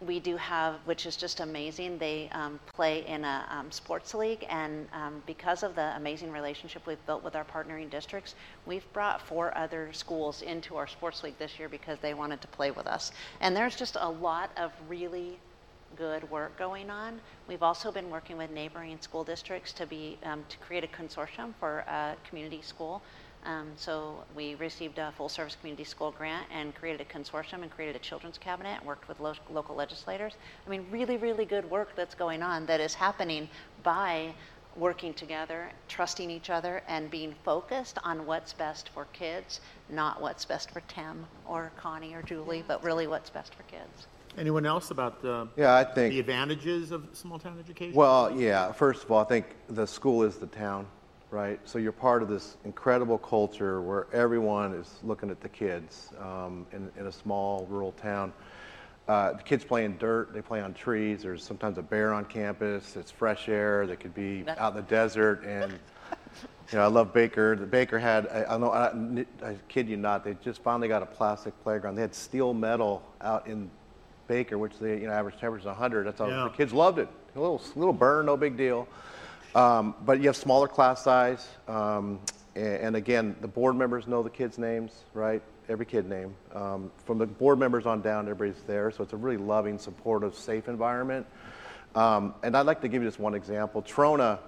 we 0.00 0.20
do 0.20 0.36
have, 0.36 0.74
which 0.84 1.06
is 1.06 1.16
just 1.16 1.40
amazing, 1.40 1.98
they 1.98 2.28
um, 2.32 2.58
play 2.74 3.06
in 3.06 3.24
a 3.24 3.46
um, 3.50 3.70
sports 3.70 4.14
league, 4.14 4.44
and 4.48 4.86
um, 4.92 5.22
because 5.26 5.62
of 5.62 5.74
the 5.74 5.96
amazing 5.96 6.30
relationship 6.30 6.86
we've 6.86 7.04
built 7.06 7.22
with 7.22 7.36
our 7.36 7.44
partnering 7.44 7.90
districts, 7.90 8.34
we've 8.66 8.90
brought 8.92 9.20
four 9.20 9.56
other 9.56 9.92
schools 9.92 10.42
into 10.42 10.76
our 10.76 10.86
sports 10.86 11.22
league 11.22 11.38
this 11.38 11.58
year 11.58 11.68
because 11.68 11.98
they 12.00 12.14
wanted 12.14 12.40
to 12.40 12.48
play 12.48 12.70
with 12.70 12.86
us. 12.86 13.12
And 13.40 13.56
there's 13.56 13.76
just 13.76 13.96
a 14.00 14.08
lot 14.08 14.50
of 14.56 14.72
really 14.88 15.38
good 15.96 16.28
work 16.30 16.58
going 16.58 16.90
on. 16.90 17.20
We've 17.48 17.62
also 17.62 17.92
been 17.92 18.10
working 18.10 18.36
with 18.36 18.50
neighboring 18.50 18.98
school 19.00 19.24
districts 19.24 19.72
to 19.74 19.86
be 19.86 20.18
um, 20.24 20.44
to 20.48 20.56
create 20.58 20.84
a 20.84 20.88
consortium 20.88 21.54
for 21.60 21.78
a 21.80 22.16
community 22.28 22.62
school. 22.62 23.00
Um, 23.44 23.72
so 23.76 24.24
we 24.34 24.54
received 24.54 24.98
a 24.98 25.12
full 25.12 25.28
service 25.28 25.56
community 25.60 25.84
school 25.84 26.12
grant 26.12 26.46
and 26.50 26.74
created 26.74 27.00
a 27.00 27.04
consortium 27.04 27.62
and 27.62 27.70
created 27.70 27.94
a 27.94 27.98
children's 27.98 28.38
cabinet 28.38 28.78
and 28.78 28.86
worked 28.86 29.06
with 29.06 29.20
lo- 29.20 29.34
local 29.50 29.74
legislators. 29.74 30.32
I 30.66 30.70
mean, 30.70 30.86
really, 30.90 31.16
really 31.18 31.44
good 31.44 31.70
work 31.70 31.94
that's 31.94 32.14
going 32.14 32.42
on 32.42 32.64
that 32.66 32.80
is 32.80 32.94
happening 32.94 33.48
by 33.82 34.32
working 34.76 35.14
together, 35.14 35.70
trusting 35.88 36.30
each 36.30 36.50
other, 36.50 36.82
and 36.88 37.10
being 37.10 37.34
focused 37.44 37.98
on 38.02 38.26
what's 38.26 38.52
best 38.52 38.88
for 38.88 39.06
kids, 39.12 39.60
not 39.88 40.20
what's 40.20 40.44
best 40.44 40.70
for 40.70 40.80
Tim 40.88 41.26
or 41.46 41.70
Connie 41.76 42.14
or 42.14 42.22
Julie, 42.22 42.64
but 42.66 42.82
really 42.82 43.06
what's 43.06 43.30
best 43.30 43.54
for 43.54 43.62
kids. 43.64 44.06
Anyone 44.36 44.66
else 44.66 44.90
about 44.90 45.22
the, 45.22 45.46
Yeah, 45.56 45.76
I 45.76 45.84
think 45.84 46.12
the 46.12 46.18
advantages 46.18 46.90
of 46.90 47.06
small 47.12 47.38
town 47.38 47.56
education? 47.60 47.94
well, 47.94 48.32
yeah, 48.32 48.72
first 48.72 49.04
of 49.04 49.12
all, 49.12 49.20
I 49.20 49.24
think 49.24 49.46
the 49.68 49.86
school 49.86 50.24
is 50.24 50.38
the 50.38 50.48
town, 50.48 50.86
right? 51.34 51.58
So 51.64 51.78
you're 51.78 51.92
part 51.92 52.22
of 52.22 52.28
this 52.28 52.56
incredible 52.64 53.18
culture 53.18 53.82
where 53.82 54.06
everyone 54.12 54.72
is 54.72 55.00
looking 55.02 55.30
at 55.30 55.40
the 55.40 55.48
kids 55.48 56.10
um, 56.20 56.64
in, 56.72 56.90
in 56.96 57.08
a 57.08 57.12
small 57.12 57.66
rural 57.68 57.92
town. 57.92 58.32
Uh, 59.08 59.32
the 59.32 59.42
kids 59.42 59.64
play 59.64 59.84
in 59.84 59.98
dirt, 59.98 60.32
they 60.32 60.40
play 60.40 60.62
on 60.62 60.72
trees, 60.72 61.22
there's 61.22 61.44
sometimes 61.44 61.76
a 61.76 61.82
bear 61.82 62.14
on 62.14 62.24
campus, 62.24 62.96
it's 62.96 63.10
fresh 63.10 63.48
air, 63.50 63.86
they 63.86 63.96
could 63.96 64.14
be 64.14 64.44
out 64.56 64.72
in 64.72 64.76
the 64.76 64.88
desert, 64.88 65.44
and 65.44 65.74
You 66.72 66.78
know, 66.78 66.84
I 66.84 66.88
love 66.88 67.12
Baker. 67.12 67.56
The 67.56 67.66
Baker 67.66 67.98
had, 67.98 68.26
I, 68.28 68.54
I 68.54 68.56
know, 68.56 68.70
I, 68.70 68.88
I 69.46 69.56
kid 69.68 69.88
you 69.88 69.98
not, 69.98 70.24
they 70.24 70.34
just 70.42 70.62
finally 70.62 70.88
got 70.88 71.02
a 71.02 71.06
plastic 71.06 71.52
playground. 71.62 71.94
They 71.94 72.00
had 72.00 72.14
steel 72.14 72.54
metal 72.54 73.02
out 73.20 73.46
in 73.46 73.70
Baker, 74.28 74.56
which 74.56 74.78
the 74.78 74.88
you 74.88 75.06
know, 75.06 75.12
average 75.12 75.38
temperature 75.38 75.60
is 75.60 75.66
100. 75.66 76.06
That's 76.06 76.20
all. 76.20 76.30
Yeah. 76.30 76.44
The 76.44 76.48
kids 76.50 76.72
loved 76.72 76.98
it. 76.98 77.08
A 77.36 77.40
little, 77.40 77.60
little 77.76 77.92
burn, 77.92 78.26
no 78.26 78.36
big 78.36 78.56
deal. 78.56 78.88
Um, 79.54 79.94
but 80.04 80.20
you 80.20 80.26
have 80.26 80.36
smaller 80.36 80.66
class 80.66 81.04
size, 81.04 81.46
um, 81.68 82.18
and, 82.56 82.66
and 82.66 82.96
again, 82.96 83.36
the 83.40 83.48
board 83.48 83.76
members 83.76 84.06
know 84.08 84.22
the 84.22 84.30
kids' 84.30 84.58
names, 84.58 85.04
right? 85.14 85.42
Every 85.68 85.86
kid 85.86 86.08
name. 86.08 86.34
Um, 86.52 86.90
from 87.04 87.18
the 87.18 87.26
board 87.26 87.58
members 87.58 87.86
on 87.86 88.02
down, 88.02 88.28
everybody's 88.28 88.62
there, 88.64 88.90
so 88.90 89.04
it's 89.04 89.12
a 89.12 89.16
really 89.16 89.36
loving, 89.36 89.78
supportive, 89.78 90.34
safe 90.34 90.68
environment. 90.68 91.24
Um, 91.94 92.34
and 92.42 92.56
I'd 92.56 92.66
like 92.66 92.80
to 92.80 92.88
give 92.88 93.02
you 93.02 93.08
just 93.08 93.20
one 93.20 93.34
example. 93.34 93.80
Trona 93.80 94.40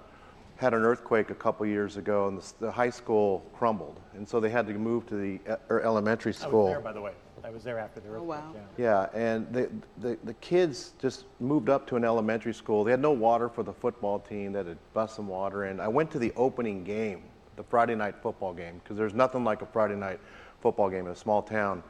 had 0.57 0.73
an 0.73 0.81
earthquake 0.83 1.29
a 1.29 1.35
couple 1.35 1.65
years 1.65 1.95
ago, 1.95 2.27
and 2.27 2.41
the, 2.41 2.53
the 2.65 2.71
high 2.71 2.89
school 2.89 3.49
crumbled, 3.53 4.01
and 4.13 4.27
so 4.27 4.41
they 4.41 4.49
had 4.49 4.67
to 4.67 4.73
move 4.73 5.07
to 5.07 5.15
the 5.15 5.23
e- 5.23 5.39
er, 5.69 5.81
elementary 5.81 6.33
I 6.33 6.35
school. 6.35 6.65
was 6.65 6.73
there, 6.73 6.81
by 6.81 6.91
the 6.91 7.01
way. 7.01 7.13
I 7.47 7.49
was 7.49 7.63
there 7.63 7.79
after 7.79 8.01
the 8.01 8.09
earthquake. 8.09 8.27
wow. 8.27 8.53
yeah. 8.77 9.07
Yeah, 9.13 9.17
and 9.17 9.47
the, 9.53 9.69
the, 9.99 10.17
the 10.25 10.33
kids 10.35 10.91
just 10.99 11.23
moved 11.39 11.69
up 11.69 11.87
to 11.87 11.95
an 11.95 12.03
elementary 12.03 12.53
school. 12.53 12.83
They 12.83 12.91
had 12.91 12.99
no 12.99 13.11
water 13.11 13.47
for 13.47 13.63
the 13.63 13.71
football 13.71 14.19
team. 14.19 14.51
They 14.51 14.59
had 14.59 14.65
to 14.65 14.77
bust 14.93 15.15
some 15.15 15.29
water 15.29 15.63
in. 15.63 15.79
I 15.79 15.87
went 15.87 16.11
to 16.11 16.19
the 16.19 16.33
opening 16.35 16.83
game, 16.83 17.23
the 17.55 17.63
Friday 17.63 17.95
night 17.95 18.15
football 18.21 18.53
game, 18.53 18.81
because 18.83 18.97
there's 18.97 19.13
nothing 19.13 19.45
like 19.45 19.61
a 19.61 19.65
Friday 19.65 19.95
night 19.95 20.19
football 20.61 20.89
game 20.89 21.05
in 21.05 21.13
a 21.13 21.15
small 21.15 21.41
town. 21.41 21.83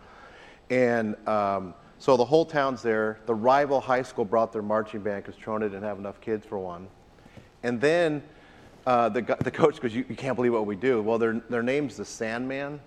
And 0.70 1.16
um, 1.28 1.74
so 1.98 2.18
the 2.18 2.26
whole 2.26 2.46
town's 2.46 2.84
there. 2.84 3.20
The 3.26 3.34
rival 3.34 3.82
high 3.82 4.04
school 4.04 4.26
brought 4.26 4.54
their 4.54 4.62
marching 4.62 5.02
band 5.02 5.24
because 5.26 5.42
Trona 5.42 5.62
didn't 5.62 5.82
have 5.82 5.98
enough 5.98 6.22
kids 6.22 6.46
for 6.46 6.60
one. 6.60 6.88
And 7.64 7.82
then 7.82 8.22
uh, 8.86 9.10
the, 9.10 9.24
gu- 9.24 9.38
the 9.44 9.50
coach 9.50 9.82
goes, 9.82 9.92
you, 9.92 10.06
you 10.08 10.16
can't 10.16 10.36
believe 10.36 10.54
what 10.54 10.68
we 10.68 10.76
do. 10.76 11.02
Well, 11.02 11.18
their, 11.18 11.42
their 11.50 11.64
name's 11.64 11.98
the 11.98 12.06
Sandman. 12.06 12.80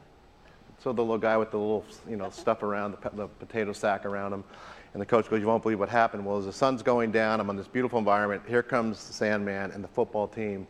So 0.83 0.93
the 0.93 1.03
little 1.03 1.19
guy 1.19 1.37
with 1.37 1.51
the 1.51 1.59
little, 1.59 1.85
you 2.09 2.17
know, 2.17 2.31
stuff 2.31 2.63
around, 2.63 2.97
the, 3.03 3.11
the 3.11 3.27
potato 3.27 3.73
sack 3.73 4.07
around 4.07 4.33
him. 4.33 4.45
And 4.93 5.01
the 5.01 5.07
coach 5.07 5.29
goes, 5.29 5.41
you 5.41 5.47
won't 5.47 5.63
believe 5.63 5.79
what 5.79 5.91
happened. 5.91 6.25
Well, 6.25 6.39
as 6.39 6.47
the 6.47 6.53
sun's 6.53 6.83
going 6.83 7.13
down, 7.13 7.39
I'm 7.39 7.51
on 7.51 7.57
this 7.57 7.69
beautiful 7.69 7.99
environment. 7.99 8.43
Here 8.49 8.63
comes 8.63 9.07
the 9.07 9.13
Sandman 9.13 9.71
and 9.73 9.85
the 9.85 9.89
football 9.89 10.27
team. 10.27 10.67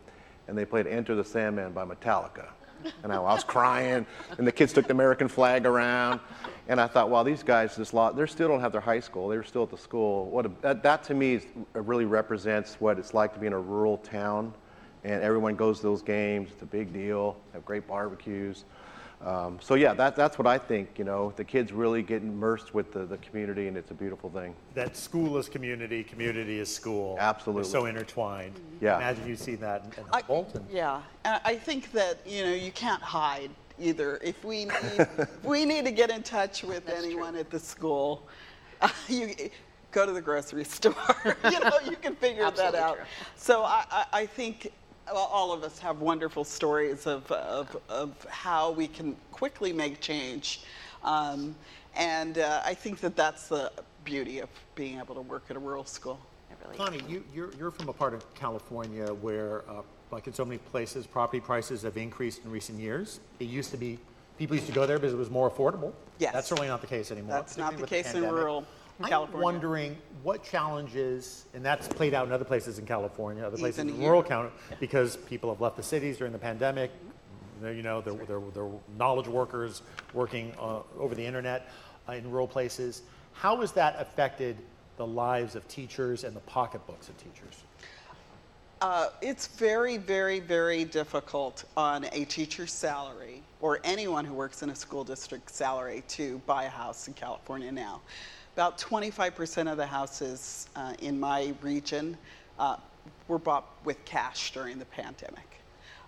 And 0.48 0.58
they 0.58 0.64
played 0.64 0.88
Enter 0.88 1.14
the 1.14 1.24
Sandman 1.24 1.72
by 1.72 1.84
Metallica. 1.84 2.48
And 3.02 3.12
I, 3.12 3.16
I 3.16 3.20
was 3.20 3.44
crying. 3.44 4.04
And 4.36 4.46
the 4.46 4.52
kids 4.52 4.72
took 4.72 4.86
the 4.86 4.92
American 4.92 5.28
flag 5.28 5.64
around. 5.64 6.18
And 6.68 6.80
I 6.80 6.88
thought, 6.88 7.08
wow, 7.08 7.22
these 7.22 7.44
guys 7.44 7.76
just 7.76 7.94
lost. 7.94 8.16
They 8.16 8.26
still 8.26 8.48
don't 8.48 8.60
have 8.60 8.72
their 8.72 8.80
high 8.80 9.00
school. 9.00 9.28
They're 9.28 9.44
still 9.44 9.62
at 9.62 9.70
the 9.70 9.78
school. 9.78 10.26
What 10.26 10.44
a, 10.44 10.50
that, 10.60 10.82
that 10.82 11.04
to 11.04 11.14
me 11.14 11.34
is, 11.34 11.46
uh, 11.76 11.82
really 11.82 12.04
represents 12.04 12.74
what 12.80 12.98
it's 12.98 13.14
like 13.14 13.32
to 13.34 13.40
be 13.40 13.46
in 13.46 13.52
a 13.52 13.60
rural 13.60 13.98
town. 13.98 14.52
And 15.04 15.22
everyone 15.22 15.54
goes 15.54 15.78
to 15.78 15.84
those 15.84 16.02
games. 16.02 16.50
It's 16.52 16.62
a 16.62 16.66
big 16.66 16.92
deal. 16.92 17.36
Have 17.52 17.64
great 17.64 17.86
barbecues. 17.86 18.64
Um, 19.24 19.58
so 19.60 19.74
yeah, 19.74 19.92
that, 19.94 20.16
that's 20.16 20.38
what 20.38 20.46
I 20.46 20.56
think. 20.56 20.98
You 20.98 21.04
know, 21.04 21.32
the 21.36 21.44
kids 21.44 21.72
really 21.72 22.02
get 22.02 22.22
immersed 22.22 22.74
with 22.74 22.92
the, 22.92 23.04
the 23.04 23.18
community, 23.18 23.68
and 23.68 23.76
it's 23.76 23.90
a 23.90 23.94
beautiful 23.94 24.30
thing. 24.30 24.54
That 24.74 24.96
school 24.96 25.36
is 25.36 25.48
community, 25.48 26.02
community 26.02 26.58
is 26.58 26.74
school. 26.74 27.16
Absolutely. 27.20 27.62
They're 27.64 27.70
so 27.70 27.86
intertwined. 27.86 28.58
Yeah. 28.80 28.96
Imagine 28.96 29.26
you 29.26 29.36
see 29.36 29.56
that 29.56 29.84
in, 29.84 30.04
in 30.04 30.10
I- 30.12 30.18
Humboldt. 30.20 30.54
and- 30.54 30.66
Yeah, 30.70 31.02
and 31.24 31.40
I 31.44 31.56
think 31.56 31.92
that, 31.92 32.26
you 32.26 32.44
know, 32.44 32.52
you 32.54 32.72
can't 32.72 33.02
hide 33.02 33.50
either. 33.78 34.18
If 34.22 34.42
we 34.42 34.64
need, 34.64 34.74
if 34.98 35.44
we 35.44 35.66
need 35.66 35.84
to 35.84 35.92
get 35.92 36.10
in 36.10 36.22
touch 36.22 36.62
with 36.62 36.88
anyone 36.88 37.36
at 37.36 37.50
the 37.50 37.58
school, 37.58 38.26
you 39.08 39.34
go 39.92 40.06
to 40.06 40.12
the 40.12 40.22
grocery 40.22 40.64
store. 40.76 40.94
you 41.44 41.60
know, 41.60 41.72
you 41.84 41.96
can 41.96 42.14
figure 42.16 42.50
that 42.50 42.74
out. 42.74 42.96
true. 42.96 43.04
So 43.36 43.64
I, 43.64 43.84
I, 43.90 44.04
I 44.12 44.26
think 44.26 44.64
well, 44.64 44.72
all 45.12 45.52
of 45.52 45.62
us 45.62 45.78
have 45.78 46.00
wonderful 46.00 46.44
stories 46.44 47.06
of, 47.06 47.30
of, 47.32 47.76
of 47.88 48.26
how 48.28 48.70
we 48.70 48.86
can 48.86 49.16
quickly 49.32 49.72
make 49.72 50.00
change. 50.00 50.62
Um, 51.02 51.54
and 51.96 52.38
uh, 52.38 52.62
I 52.64 52.74
think 52.74 53.00
that 53.00 53.16
that's 53.16 53.48
the 53.48 53.72
beauty 54.04 54.38
of 54.40 54.48
being 54.74 54.98
able 54.98 55.14
to 55.14 55.20
work 55.22 55.44
at 55.50 55.56
a 55.56 55.58
rural 55.58 55.84
school. 55.84 56.18
It 56.50 56.56
really 56.64 56.76
Connie, 56.76 57.02
you, 57.08 57.24
you're, 57.34 57.50
you're 57.58 57.70
from 57.70 57.88
a 57.88 57.92
part 57.92 58.14
of 58.14 58.34
California 58.34 59.12
where, 59.14 59.62
uh, 59.68 59.82
like 60.10 60.26
in 60.26 60.32
so 60.32 60.44
many 60.44 60.58
places, 60.58 61.06
property 61.06 61.40
prices 61.40 61.82
have 61.82 61.96
increased 61.96 62.44
in 62.44 62.50
recent 62.50 62.78
years. 62.78 63.20
It 63.38 63.44
used 63.44 63.70
to 63.70 63.76
be, 63.76 63.98
people 64.38 64.56
used 64.56 64.68
to 64.68 64.74
go 64.74 64.86
there 64.86 64.98
because 64.98 65.12
it 65.12 65.18
was 65.18 65.30
more 65.30 65.50
affordable. 65.50 65.92
Yes. 66.18 66.32
That's 66.32 66.48
certainly 66.48 66.68
not 66.68 66.80
the 66.80 66.86
case 66.86 67.10
anymore. 67.10 67.34
That's 67.34 67.56
not 67.56 67.76
the 67.76 67.86
case 67.86 68.12
with 68.12 68.24
in 68.24 68.30
rural. 68.30 68.66
I'm 69.02 69.08
California. 69.08 69.44
wondering 69.44 69.98
what 70.22 70.44
challenges, 70.44 71.46
and 71.54 71.64
that's 71.64 71.88
played 71.88 72.12
out 72.12 72.26
in 72.26 72.32
other 72.32 72.44
places 72.44 72.78
in 72.78 72.84
California, 72.84 73.42
other 73.44 73.56
places 73.56 73.80
Even 73.84 73.94
in 73.94 74.00
rural 74.02 74.20
here. 74.22 74.28
county, 74.28 74.50
because 74.78 75.16
people 75.16 75.50
have 75.50 75.60
left 75.60 75.76
the 75.76 75.82
cities 75.82 76.18
during 76.18 76.32
the 76.32 76.38
pandemic. 76.38 76.90
You 77.62 77.82
know, 77.82 78.00
they're, 78.00 78.14
they're, 78.14 78.40
they're 78.54 78.70
knowledge 78.98 79.28
workers 79.28 79.82
working 80.14 80.52
uh, 80.58 80.80
over 80.98 81.14
the 81.14 81.24
internet 81.24 81.70
uh, 82.08 82.12
in 82.12 82.30
rural 82.30 82.46
places. 82.46 83.02
How 83.32 83.56
has 83.60 83.72
that 83.72 83.96
affected 83.98 84.56
the 84.96 85.06
lives 85.06 85.56
of 85.56 85.66
teachers 85.68 86.24
and 86.24 86.36
the 86.36 86.40
pocketbooks 86.40 87.08
of 87.08 87.16
teachers? 87.16 87.64
Uh, 88.82 89.10
it's 89.20 89.46
very, 89.46 89.98
very, 89.98 90.40
very 90.40 90.84
difficult 90.84 91.64
on 91.76 92.04
a 92.12 92.24
teacher's 92.24 92.72
salary 92.72 93.42
or 93.60 93.78
anyone 93.84 94.24
who 94.24 94.32
works 94.32 94.62
in 94.62 94.70
a 94.70 94.74
school 94.74 95.04
district 95.04 95.50
salary 95.50 96.02
to 96.08 96.38
buy 96.46 96.64
a 96.64 96.68
house 96.70 97.06
in 97.08 97.14
California 97.14 97.70
now. 97.70 98.00
About 98.54 98.78
25% 98.78 99.70
of 99.70 99.76
the 99.76 99.86
houses 99.86 100.68
uh, 100.74 100.94
in 101.00 101.20
my 101.20 101.54
region 101.62 102.16
uh, 102.58 102.76
were 103.28 103.38
bought 103.38 103.64
with 103.84 104.04
cash 104.04 104.52
during 104.52 104.78
the 104.78 104.84
pandemic. 104.86 105.60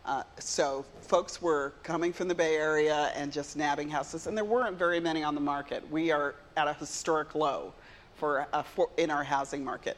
Uh, 0.04 0.24
so 0.40 0.84
folks 1.02 1.40
were 1.40 1.72
coming 1.84 2.12
from 2.12 2.26
the 2.26 2.34
Bay 2.34 2.56
Area 2.56 3.12
and 3.14 3.32
just 3.32 3.56
nabbing 3.56 3.88
houses, 3.88 4.26
and 4.26 4.36
there 4.36 4.44
weren't 4.44 4.76
very 4.76 4.98
many 4.98 5.22
on 5.22 5.36
the 5.36 5.40
market. 5.40 5.88
We 5.88 6.10
are 6.10 6.34
at 6.56 6.66
a 6.66 6.74
historic 6.74 7.36
low 7.36 7.72
for, 8.16 8.48
uh, 8.52 8.62
for 8.62 8.90
in 8.96 9.10
our 9.10 9.22
housing 9.22 9.62
market. 9.64 9.96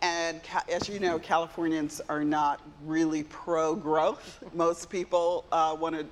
And 0.00 0.42
ca- 0.42 0.64
as 0.72 0.88
you 0.88 0.98
know, 0.98 1.18
Californians 1.18 2.00
are 2.08 2.24
not 2.24 2.62
really 2.84 3.24
pro 3.24 3.74
growth. 3.74 4.42
Most 4.54 4.88
people 4.88 5.44
uh, 5.52 5.76
want 5.78 5.94
to 5.94 6.06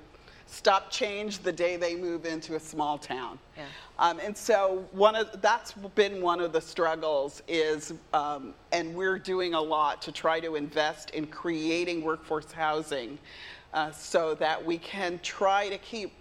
stop 0.51 0.91
change 0.91 1.39
the 1.39 1.51
day 1.51 1.77
they 1.77 1.95
move 1.95 2.25
into 2.25 2.55
a 2.55 2.59
small 2.59 2.97
town. 2.97 3.39
Yeah. 3.57 3.63
Um, 3.97 4.19
and 4.19 4.35
so 4.35 4.85
one 4.91 5.15
of 5.15 5.41
that's 5.41 5.71
been 5.95 6.21
one 6.21 6.41
of 6.41 6.51
the 6.51 6.59
struggles 6.59 7.41
is, 7.47 7.93
um, 8.13 8.53
and 8.71 8.93
we're 8.93 9.17
doing 9.17 9.53
a 9.53 9.61
lot 9.61 10.01
to 10.01 10.11
try 10.11 10.39
to 10.41 10.55
invest 10.55 11.11
in 11.11 11.27
creating 11.27 12.03
workforce 12.03 12.51
housing, 12.51 13.17
uh, 13.73 13.91
so 13.91 14.35
that 14.35 14.63
we 14.63 14.77
can 14.77 15.19
try 15.23 15.69
to 15.69 15.77
keep 15.77 16.11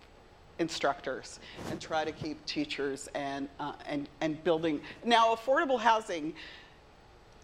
instructors 0.59 1.41
and 1.71 1.81
try 1.81 2.05
to 2.05 2.13
keep 2.13 2.45
teachers 2.47 3.09
and 3.15 3.49
uh, 3.59 3.73
and 3.89 4.09
and 4.21 4.43
building. 4.45 4.81
Now, 5.05 5.35
affordable 5.35 5.81
housing. 5.81 6.35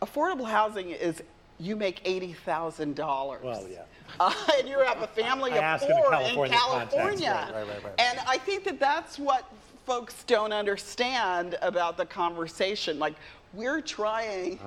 Affordable 0.03 0.47
housing 0.47 0.91
is 0.91 1.23
you 1.59 1.75
make 1.75 2.01
eighty 2.05 2.35
thousand 2.35 2.95
dollars. 2.95 3.43
Well, 3.43 3.67
yeah. 3.69 3.83
Uh, 4.19 4.33
and 4.59 4.69
you 4.69 4.79
have 4.81 5.03
a 5.03 5.07
family 5.09 5.53
I 5.53 5.75
of 5.75 5.83
in 5.83 5.89
four 5.89 5.97
in 5.97 6.11
California 6.13 6.57
context. 6.59 6.97
California. 6.97 7.51
Right, 7.53 7.69
right, 7.69 7.85
right. 7.85 7.95
And 7.99 8.19
I 8.27 8.39
think 8.39 8.65
that 8.65 8.81
that's 8.81 9.19
what 9.19 9.45
folks 9.85 10.25
don't 10.25 10.53
understand 10.53 11.57
about 11.63 11.97
the 11.97 12.07
conversation. 12.07 12.99
Like, 12.99 13.15
we're 13.53 13.81
trying 13.81 14.59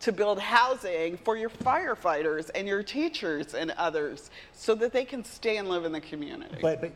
to 0.00 0.12
build 0.12 0.38
housing 0.38 1.16
for 1.18 1.36
your 1.36 1.48
firefighters 1.48 2.50
and 2.54 2.68
your 2.68 2.82
teachers 2.82 3.54
and 3.54 3.70
others 3.72 4.30
so 4.52 4.74
that 4.74 4.92
they 4.92 5.04
can 5.04 5.24
stay 5.24 5.56
and 5.56 5.68
live 5.68 5.84
in 5.84 5.92
the 5.92 6.00
community. 6.00 6.58
But, 6.60 6.80
but 6.80 6.92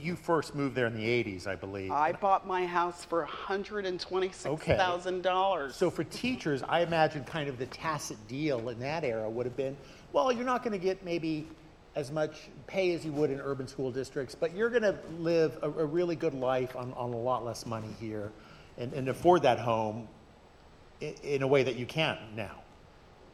you 0.00 0.16
first 0.16 0.54
moved 0.54 0.74
there 0.74 0.86
in 0.86 0.94
the 0.94 1.04
80s, 1.04 1.46
I 1.46 1.54
believe. 1.54 1.90
I 1.90 2.12
bought 2.12 2.46
my 2.46 2.66
house 2.66 3.04
for 3.04 3.26
$126,000. 3.26 5.72
So 5.72 5.90
for 5.90 6.04
teachers, 6.04 6.62
I 6.62 6.80
imagine 6.80 7.24
kind 7.24 7.48
of 7.48 7.58
the 7.58 7.66
tacit 7.66 8.16
deal 8.28 8.68
in 8.68 8.78
that 8.80 9.04
era 9.04 9.28
would 9.28 9.46
have 9.46 9.56
been, 9.56 9.76
well, 10.12 10.32
you're 10.32 10.44
not 10.44 10.62
going 10.62 10.78
to 10.78 10.84
get 10.84 11.04
maybe 11.04 11.46
as 11.94 12.12
much 12.12 12.48
pay 12.66 12.94
as 12.94 13.04
you 13.04 13.12
would 13.12 13.30
in 13.30 13.40
urban 13.40 13.66
school 13.66 13.90
districts, 13.90 14.34
but 14.34 14.54
you're 14.54 14.70
going 14.70 14.82
to 14.82 14.96
live 15.18 15.58
a, 15.62 15.66
a 15.66 15.84
really 15.84 16.16
good 16.16 16.34
life 16.34 16.76
on, 16.76 16.92
on 16.94 17.12
a 17.12 17.16
lot 17.16 17.44
less 17.44 17.66
money 17.66 17.94
here 18.00 18.30
and, 18.76 18.92
and 18.92 19.08
afford 19.08 19.42
that 19.42 19.58
home 19.58 20.06
in, 21.00 21.14
in 21.22 21.42
a 21.42 21.46
way 21.46 21.62
that 21.62 21.76
you 21.76 21.86
can't 21.86 22.18
now. 22.36 22.62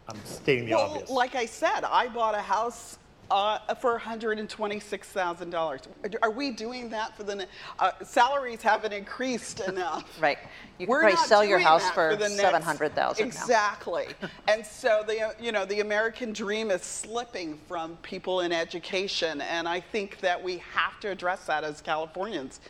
I'm 0.09 0.23
stating 0.25 0.67
the 0.67 0.73
well, 0.73 0.91
obvious. 0.91 1.11
like 1.11 1.35
I 1.35 1.47
said, 1.47 1.85
I 1.85 2.09
bought 2.09 2.35
a 2.35 2.43
house 2.43 2.99
uh, 3.31 3.75
for 3.77 3.99
$126,000. 3.99 5.87
Are 6.22 6.31
we 6.31 6.51
doing 6.51 6.89
that 6.91 7.16
for 7.16 7.22
the 7.25 7.47
uh, 7.79 7.93
salaries 8.03 8.62
haven't 8.62 8.93
increased 8.93 9.61
enough? 9.61 10.05
Right. 10.20 10.39
You 10.79 10.87
could 10.87 10.91
We're 10.91 11.01
probably 11.01 11.16
not 11.16 11.27
sell 11.27 11.45
your 11.45 11.59
house 11.59 11.85
that 11.85 11.95
for 11.95 12.16
700,000 12.18 13.22
now. 13.22 13.27
Exactly. 13.27 14.07
and 14.49 14.64
so 14.64 15.05
the 15.07 15.20
uh, 15.20 15.33
you 15.41 15.53
know 15.53 15.64
the 15.64 15.81
American 15.81 16.33
dream 16.33 16.70
is 16.70 16.83
slipping 16.83 17.59
from 17.68 17.97
people 17.99 18.41
in 18.41 18.53
education, 18.53 19.41
and 19.43 19.68
I 19.68 19.81
think 19.81 20.20
that 20.20 20.43
we 20.43 20.59
have 20.75 20.99
to 21.01 21.11
address 21.11 21.47
that 21.47 21.62
as 21.62 21.81
Californians. 21.81 22.61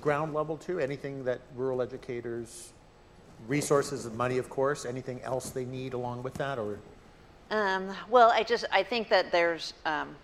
Ground 0.00 0.34
level 0.34 0.56
too, 0.56 0.78
anything 0.78 1.24
that 1.24 1.40
rural 1.56 1.80
educators, 1.80 2.72
resources 3.48 4.06
and 4.06 4.16
money, 4.16 4.38
of 4.38 4.50
course, 4.50 4.84
anything 4.84 5.20
else 5.22 5.50
they 5.50 5.64
need 5.64 5.94
along 5.94 6.22
with 6.22 6.34
that 6.34 6.58
or? 6.58 6.78
Um, 7.50 7.94
well, 8.08 8.30
I 8.30 8.42
just, 8.42 8.64
I 8.70 8.82
think 8.82 9.08
that 9.08 9.32
there's, 9.32 9.74
um, 9.84 10.14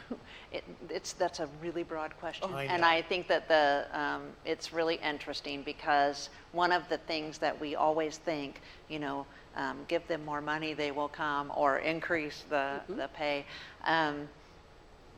it, 0.52 0.64
it's, 0.88 1.12
that's 1.14 1.40
a 1.40 1.48
really 1.60 1.82
broad 1.82 2.16
question. 2.18 2.52
I 2.54 2.64
And. 2.64 2.84
I 2.84 3.02
think 3.02 3.26
that 3.28 3.48
the, 3.48 3.86
um, 3.92 4.22
it's 4.44 4.72
really 4.72 4.96
interesting 4.96 5.62
because 5.62 6.30
one 6.52 6.72
of 6.72 6.88
the 6.88 6.98
things 6.98 7.38
that 7.38 7.60
we 7.60 7.74
always 7.74 8.18
think, 8.18 8.60
you 8.88 8.98
know, 8.98 9.26
um, 9.56 9.78
give 9.88 10.06
them 10.06 10.24
more 10.24 10.40
money, 10.40 10.74
they 10.74 10.90
will 10.92 11.08
come, 11.08 11.50
or 11.56 11.78
increase 11.78 12.44
the, 12.50 12.80
the 12.88 13.08
pay. 13.08 13.44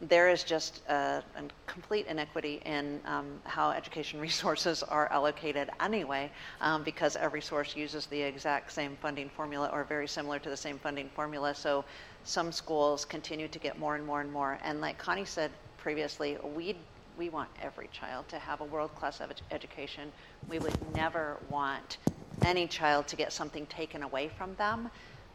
There 0.01 0.29
is 0.29 0.45
just 0.45 0.83
a, 0.89 1.23
a 1.37 1.43
complete 1.67 2.07
inequity 2.07 2.63
in 2.65 3.01
um, 3.05 3.41
how 3.45 3.71
education 3.71 4.21
resources 4.29 4.83
are 4.83 5.11
allocated 5.11 5.71
anyway, 5.81 6.31
um, 6.61 6.85
because 6.85 7.17
every 7.17 7.41
source 7.41 7.77
uses 7.77 8.07
the 8.07 8.21
exact 8.21 8.73
same 8.73 8.97
funding 9.03 9.29
formula 9.29 9.69
or 9.73 9.85
very 9.85 10.07
similar 10.07 10.39
to 10.39 10.49
the 10.49 10.57
same 10.57 10.79
funding 10.79 11.11
formula. 11.15 11.55
So 11.55 11.85
some 12.25 12.53
schools 12.53 13.05
continue 13.05 13.49
to 13.49 13.59
get 13.59 13.79
more 13.79 13.97
and 13.97 14.07
more 14.07 14.21
and 14.21 14.33
more. 14.33 14.59
And 14.63 14.81
like 14.81 14.99
Connie 14.99 15.25
said 15.25 15.51
previously, 15.79 16.37
we 16.55 16.77
we 17.17 17.31
want 17.31 17.49
every 17.61 17.89
child 17.89 18.29
to 18.29 18.39
have 18.39 18.61
a 18.61 18.65
world-class 18.65 19.19
edu- 19.19 19.43
education. 19.51 20.13
We 20.49 20.61
would 20.61 20.77
never 20.95 21.39
want 21.51 21.99
any 22.45 22.69
child 22.69 23.09
to 23.09 23.17
get 23.17 23.33
something 23.33 23.67
taken 23.67 24.05
away 24.05 24.29
from 24.29 24.55
them 24.55 24.89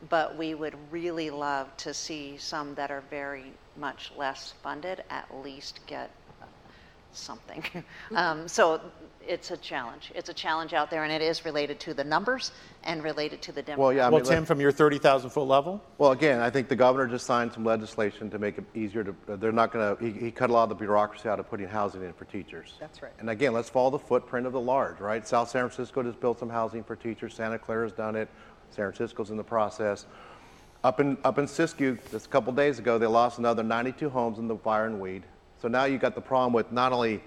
but 0.09 0.37
we 0.37 0.53
would 0.53 0.75
really 0.91 1.29
love 1.29 1.75
to 1.77 1.93
see 1.93 2.37
some 2.37 2.75
that 2.75 2.91
are 2.91 3.03
very 3.09 3.53
much 3.77 4.11
less 4.17 4.53
funded 4.63 5.03
at 5.09 5.27
least 5.43 5.79
get 5.87 6.11
something. 7.13 7.63
um, 8.15 8.47
so 8.47 8.81
it's 9.25 9.51
a 9.51 9.57
challenge. 9.57 10.11
It's 10.15 10.29
a 10.29 10.33
challenge 10.33 10.73
out 10.73 10.89
there, 10.89 11.03
and 11.03 11.11
it 11.11 11.21
is 11.21 11.45
related 11.45 11.79
to 11.81 11.93
the 11.93 12.03
numbers 12.03 12.51
and 12.83 13.03
related 13.03 13.41
to 13.43 13.51
the 13.51 13.63
demographics. 13.63 13.77
Well, 13.77 13.93
yeah, 13.93 14.07
I 14.07 14.09
Well, 14.09 14.21
Tim, 14.21 14.45
from 14.45 14.59
your 14.59 14.71
30,000 14.71 15.29
foot 15.29 15.43
level? 15.47 15.81
Well, 15.97 16.11
again, 16.11 16.41
I 16.41 16.49
think 16.49 16.67
the 16.67 16.75
governor 16.75 17.07
just 17.07 17.25
signed 17.25 17.53
some 17.53 17.63
legislation 17.63 18.29
to 18.29 18.39
make 18.39 18.57
it 18.57 18.65
easier 18.75 19.03
to, 19.03 19.15
they're 19.37 19.51
not 19.51 19.71
going 19.71 19.95
to, 19.95 20.03
he, 20.03 20.11
he 20.11 20.31
cut 20.31 20.49
a 20.49 20.53
lot 20.53 20.63
of 20.63 20.69
the 20.69 20.75
bureaucracy 20.75 21.29
out 21.29 21.39
of 21.39 21.49
putting 21.49 21.67
housing 21.67 22.03
in 22.03 22.13
for 22.13 22.25
teachers. 22.25 22.73
That's 22.79 23.01
right. 23.01 23.13
And 23.19 23.29
again, 23.29 23.53
let's 23.53 23.69
follow 23.69 23.91
the 23.91 23.99
footprint 23.99 24.45
of 24.45 24.53
the 24.53 24.61
large, 24.61 24.99
right? 24.99 25.25
South 25.25 25.49
San 25.49 25.69
Francisco 25.69 26.03
just 26.03 26.19
built 26.19 26.39
some 26.39 26.49
housing 26.49 26.83
for 26.83 26.95
teachers, 26.95 27.33
Santa 27.33 27.57
Clara's 27.57 27.93
done 27.93 28.15
it, 28.15 28.27
San 28.73 28.91
Francisco's 28.91 29.29
in 29.29 29.37
the 29.37 29.43
process. 29.43 30.05
Up 30.83 30.99
in, 30.99 31.17
up 31.23 31.37
in 31.37 31.45
Siskiyou, 31.45 31.97
just 32.11 32.25
a 32.25 32.29
couple 32.29 32.51
days 32.51 32.79
ago, 32.79 32.97
they 32.97 33.05
lost 33.05 33.37
another 33.39 33.63
92 33.63 34.09
homes 34.09 34.39
in 34.39 34.47
the 34.47 34.57
fire 34.57 34.85
and 34.85 34.99
Weed. 34.99 35.23
So 35.61 35.67
now 35.67 35.85
you've 35.85 36.01
got 36.01 36.15
the 36.15 36.21
problem 36.21 36.51
with 36.51 36.71
not 36.71 36.91
only 36.91 37.21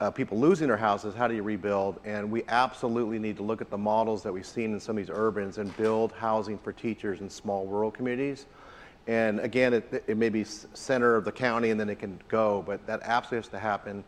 uh, 0.00 0.10
people 0.10 0.38
losing 0.38 0.68
their 0.68 0.76
houses, 0.76 1.14
how 1.14 1.26
do 1.26 1.34
you 1.34 1.42
rebuild? 1.42 1.98
And 2.04 2.30
we 2.30 2.44
absolutely 2.48 3.18
need 3.18 3.36
to 3.38 3.42
look 3.42 3.60
at 3.60 3.70
the 3.70 3.78
models 3.78 4.22
that 4.22 4.32
we've 4.32 4.46
seen 4.46 4.74
in 4.74 4.80
some 4.80 4.98
of 4.98 5.04
these 5.04 5.14
urbans 5.14 5.58
and 5.58 5.76
build 5.76 6.12
housing 6.12 6.58
for 6.58 6.72
teachers 6.72 7.20
in 7.20 7.30
small 7.30 7.66
rural 7.66 7.90
communities. 7.90 8.46
And 9.06 9.40
again, 9.40 9.74
it, 9.74 10.04
it 10.06 10.16
may 10.16 10.28
be 10.28 10.44
center 10.44 11.16
of 11.16 11.24
the 11.24 11.32
county 11.32 11.70
and 11.70 11.80
then 11.80 11.88
it 11.88 11.98
can 11.98 12.20
go, 12.28 12.62
but 12.66 12.86
that 12.86 13.00
absolutely 13.02 13.38
has 13.38 13.48
to 13.48 13.58
happen. 13.58 14.04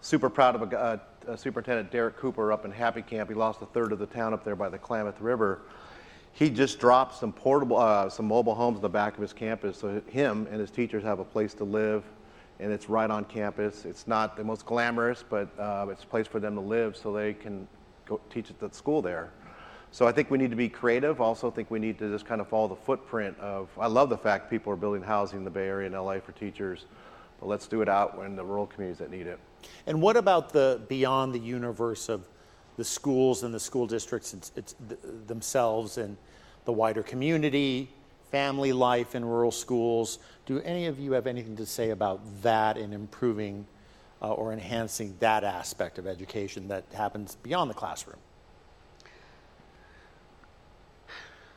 Super 0.00 0.28
proud 0.28 0.54
of 0.54 0.72
a, 0.72 0.78
uh, 0.78 0.98
uh, 1.28 1.36
Superintendent 1.36 1.90
Derek 1.90 2.16
Cooper 2.16 2.52
up 2.52 2.64
in 2.64 2.70
Happy 2.70 3.02
Camp. 3.02 3.28
He 3.28 3.34
lost 3.34 3.62
a 3.62 3.66
third 3.66 3.92
of 3.92 3.98
the 3.98 4.06
town 4.06 4.32
up 4.32 4.44
there 4.44 4.56
by 4.56 4.68
the 4.68 4.78
Klamath 4.78 5.20
River. 5.20 5.60
He 6.36 6.50
just 6.50 6.78
dropped 6.78 7.14
some 7.14 7.32
portable, 7.32 7.78
uh, 7.78 8.10
some 8.10 8.28
mobile 8.28 8.54
homes 8.54 8.76
in 8.76 8.82
the 8.82 8.90
back 8.90 9.14
of 9.14 9.22
his 9.22 9.32
campus, 9.32 9.78
so 9.78 10.02
him 10.06 10.46
and 10.50 10.60
his 10.60 10.70
teachers 10.70 11.02
have 11.02 11.18
a 11.18 11.24
place 11.24 11.54
to 11.54 11.64
live, 11.64 12.04
and 12.60 12.70
it's 12.70 12.90
right 12.90 13.10
on 13.10 13.24
campus. 13.24 13.86
It's 13.86 14.06
not 14.06 14.36
the 14.36 14.44
most 14.44 14.66
glamorous, 14.66 15.24
but 15.26 15.48
uh, 15.58 15.86
it's 15.88 16.04
a 16.04 16.06
place 16.06 16.26
for 16.26 16.38
them 16.38 16.54
to 16.54 16.60
live, 16.60 16.94
so 16.94 17.10
they 17.10 17.32
can 17.32 17.66
go 18.04 18.20
teach 18.28 18.50
at 18.50 18.60
the 18.60 18.68
school 18.70 19.00
there. 19.00 19.30
So 19.92 20.06
I 20.06 20.12
think 20.12 20.30
we 20.30 20.36
need 20.36 20.50
to 20.50 20.56
be 20.56 20.68
creative. 20.68 21.22
Also, 21.22 21.50
think 21.50 21.70
we 21.70 21.78
need 21.78 21.98
to 22.00 22.10
just 22.10 22.26
kind 22.26 22.42
of 22.42 22.48
follow 22.48 22.68
the 22.68 22.76
footprint 22.76 23.38
of. 23.40 23.70
I 23.80 23.86
love 23.86 24.10
the 24.10 24.18
fact 24.18 24.50
people 24.50 24.70
are 24.74 24.76
building 24.76 25.00
housing 25.00 25.38
in 25.38 25.44
the 25.44 25.50
Bay 25.50 25.66
Area 25.66 25.86
and 25.86 25.94
LA 25.94 26.20
for 26.20 26.32
teachers, 26.32 26.84
but 27.40 27.46
let's 27.46 27.66
do 27.66 27.80
it 27.80 27.88
out 27.88 28.20
in 28.26 28.36
the 28.36 28.44
rural 28.44 28.66
communities 28.66 28.98
that 28.98 29.10
need 29.10 29.26
it. 29.26 29.38
And 29.86 30.02
what 30.02 30.18
about 30.18 30.52
the 30.52 30.82
beyond 30.86 31.34
the 31.34 31.38
universe 31.38 32.10
of 32.10 32.28
the 32.76 32.84
schools 32.84 33.42
and 33.42 33.52
the 33.52 33.60
school 33.60 33.86
districts 33.86 34.34
it's, 34.34 34.52
it's 34.56 34.74
th- 34.88 35.00
themselves 35.26 35.98
and 35.98 36.16
the 36.64 36.72
wider 36.72 37.02
community, 37.02 37.88
family 38.30 38.72
life 38.72 39.14
in 39.14 39.24
rural 39.24 39.50
schools? 39.50 40.18
Do 40.46 40.60
any 40.60 40.86
of 40.86 40.98
you 40.98 41.12
have 41.12 41.26
anything 41.26 41.56
to 41.56 41.66
say 41.66 41.90
about 41.90 42.20
that 42.42 42.76
in 42.76 42.92
improving 42.92 43.66
uh, 44.22 44.32
or 44.32 44.52
enhancing 44.52 45.16
that 45.20 45.44
aspect 45.44 45.98
of 45.98 46.06
education 46.06 46.68
that 46.68 46.84
happens 46.92 47.36
beyond 47.42 47.70
the 47.70 47.74
classroom? 47.74 48.18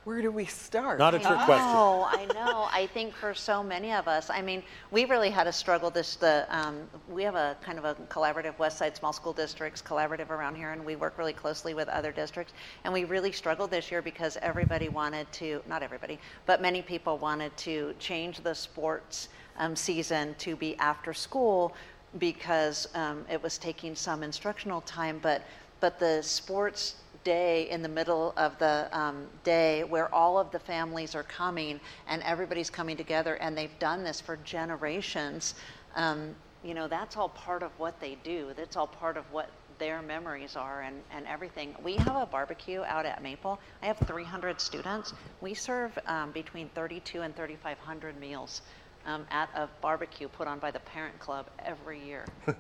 Where 0.10 0.24
do 0.24 0.32
we 0.32 0.46
start? 0.46 0.98
Not 0.98 1.14
a 1.14 1.20
trick 1.20 1.38
question. 1.42 1.68
Oh, 1.70 2.10
I 2.10 2.26
know. 2.34 2.68
I 2.72 2.88
think 2.96 3.14
for 3.14 3.36
so 3.36 3.62
many 3.62 3.94
of 3.94 4.08
us, 4.08 4.32
I 4.32 4.42
mean, 4.42 4.64
we 4.90 5.06
really 5.06 5.30
had 5.30 5.46
a 5.46 5.54
struggle. 5.54 5.92
This 5.92 6.16
the 6.16 6.48
um, 6.50 6.90
we 7.08 7.22
have 7.22 7.36
a 7.36 7.56
kind 7.62 7.78
of 7.78 7.86
a 7.86 7.94
collaborative 8.10 8.58
West 8.58 8.80
Side 8.80 8.98
Small 8.98 9.14
School 9.14 9.34
Districts 9.34 9.84
collaborative 9.84 10.32
around 10.32 10.56
here, 10.56 10.72
and 10.72 10.84
we 10.84 10.96
work 10.96 11.20
really 11.20 11.32
closely 11.32 11.76
with 11.76 11.88
other 11.90 12.12
districts. 12.12 12.54
And 12.86 12.92
we 12.92 13.04
really 13.04 13.32
struggled 13.32 13.70
this 13.70 13.92
year 13.92 14.02
because 14.02 14.36
everybody 14.42 14.90
wanted 14.90 15.32
to, 15.34 15.62
not 15.70 15.84
everybody, 15.84 16.18
but 16.48 16.60
many 16.60 16.82
people 16.82 17.20
wanted 17.20 17.56
to 17.58 17.94
change 18.00 18.42
the 18.42 18.56
sports 18.56 19.30
um, 19.60 19.76
season 19.76 20.34
to 20.40 20.56
be 20.56 20.76
after 20.78 21.14
school 21.14 21.76
because 22.18 22.88
um, 22.96 23.26
it 23.32 23.44
was 23.44 23.60
taking 23.60 23.94
some 23.94 24.24
instructional 24.24 24.82
time, 24.82 25.20
but 25.22 25.44
but 25.82 26.00
the 26.00 26.24
sports 26.24 26.96
day 27.24 27.70
in 27.70 27.82
the 27.82 27.90
middle 27.90 28.34
of 28.38 28.58
the 28.60 28.88
um, 28.92 29.28
day 29.44 29.84
where 29.84 30.14
all 30.14 30.40
of 30.40 30.52
the 30.52 30.60
families 30.60 31.16
are 31.16 31.24
coming 31.24 31.80
and 32.08 32.22
everybody's 32.24 32.70
coming 32.70 32.98
together 32.98 33.36
and 33.36 33.58
they've 33.58 33.78
done 33.80 34.04
this 34.04 34.20
for 34.22 34.38
generations 34.38 35.56
um, 35.96 36.36
you 36.64 36.74
know 36.74 36.88
that's 36.88 37.18
all 37.18 37.30
part 37.30 37.64
of 37.64 37.72
what 37.78 38.00
they 38.00 38.16
do 38.24 38.52
that's 38.56 38.76
all 38.76 38.88
part 38.88 39.18
of 39.18 39.32
what 39.32 39.50
their 39.80 40.02
memories 40.02 40.56
are 40.56 40.82
and, 40.82 41.02
and 41.12 41.26
everything 41.28 41.74
we 41.82 41.96
have 41.96 42.16
a 42.16 42.26
barbecue 42.26 42.82
out 42.84 43.06
at 43.06 43.22
maple 43.24 43.60
i 43.82 43.86
have 43.86 43.98
300 44.00 44.60
students 44.60 45.14
we 45.42 45.54
serve 45.54 45.98
um, 46.08 46.32
between 46.32 46.68
32 46.70 47.22
and 47.22 47.36
3500 47.36 48.20
meals 48.20 48.62
um, 49.06 49.26
at 49.32 49.50
a 49.56 49.70
barbecue 49.82 50.28
put 50.28 50.48
on 50.48 50.60
by 50.60 50.70
the 50.72 50.80
parent 50.80 51.18
club 51.20 51.50
every 51.60 52.00
year 52.06 52.26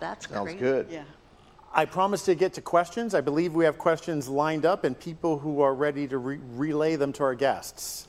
that's 0.00 0.26
Sounds 0.26 0.52
crazy. 0.52 0.58
good. 0.58 0.86
Yeah. 0.90 1.04
I 1.76 1.86
promise 1.86 2.24
to 2.26 2.36
get 2.36 2.52
to 2.54 2.60
questions. 2.60 3.14
I 3.14 3.20
believe 3.20 3.52
we 3.54 3.64
have 3.64 3.78
questions 3.78 4.28
lined 4.28 4.64
up 4.64 4.84
and 4.84 4.98
people 4.98 5.40
who 5.40 5.60
are 5.60 5.74
ready 5.74 6.06
to 6.06 6.18
re- 6.18 6.38
relay 6.54 6.94
them 6.94 7.12
to 7.14 7.24
our 7.24 7.34
guests. 7.34 8.06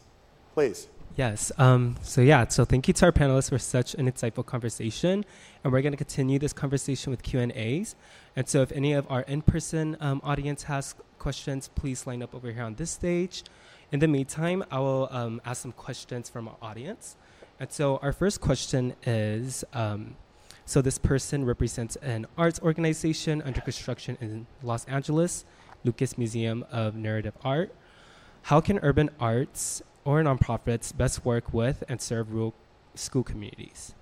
Please. 0.53 0.87
Yes. 1.15 1.51
Um, 1.57 1.95
so 2.03 2.21
yeah. 2.21 2.47
So 2.47 2.63
thank 2.63 2.87
you 2.87 2.93
to 2.93 3.05
our 3.05 3.11
panelists 3.11 3.49
for 3.49 3.57
such 3.57 3.95
an 3.95 4.11
insightful 4.11 4.45
conversation, 4.45 5.25
and 5.63 5.73
we're 5.73 5.81
going 5.81 5.93
to 5.93 5.97
continue 5.97 6.37
this 6.37 6.53
conversation 6.53 7.09
with 7.09 7.23
Q 7.23 7.39
and 7.39 7.51
A's. 7.53 7.95
And 8.35 8.47
so 8.47 8.61
if 8.61 8.71
any 8.71 8.93
of 8.93 9.09
our 9.09 9.21
in-person 9.21 9.97
um, 9.99 10.21
audience 10.23 10.63
has 10.63 10.93
questions, 11.17 11.69
please 11.73 12.05
line 12.05 12.21
up 12.21 12.35
over 12.35 12.51
here 12.51 12.63
on 12.63 12.75
this 12.75 12.91
stage. 12.91 13.43
In 13.91 13.99
the 13.99 14.07
meantime, 14.07 14.63
I 14.69 14.79
will 14.79 15.07
um, 15.09 15.41
ask 15.43 15.63
some 15.63 15.71
questions 15.71 16.29
from 16.29 16.49
our 16.49 16.57
audience. 16.61 17.15
And 17.59 17.71
so 17.71 17.97
our 17.97 18.13
first 18.13 18.41
question 18.41 18.93
is. 19.05 19.63
Um, 19.73 20.17
so 20.65 20.81
this 20.81 20.97
person 20.97 21.45
represents 21.45 21.95
an 21.97 22.25
arts 22.37 22.59
organization 22.61 23.41
under 23.43 23.61
construction 23.61 24.17
in 24.19 24.47
Los 24.63 24.85
Angeles, 24.85 25.45
Lucas 25.83 26.17
Museum 26.17 26.65
of 26.71 26.95
Narrative 26.95 27.33
Art. 27.43 27.73
How 28.43 28.61
can 28.61 28.79
urban 28.79 29.11
arts 29.19 29.83
or 30.03 30.21
nonprofits 30.23 30.95
best 30.95 31.23
work 31.23 31.53
with 31.53 31.83
and 31.87 32.01
serve 32.01 32.31
rural 32.31 32.55
school 32.95 33.23
communities? 33.23 33.93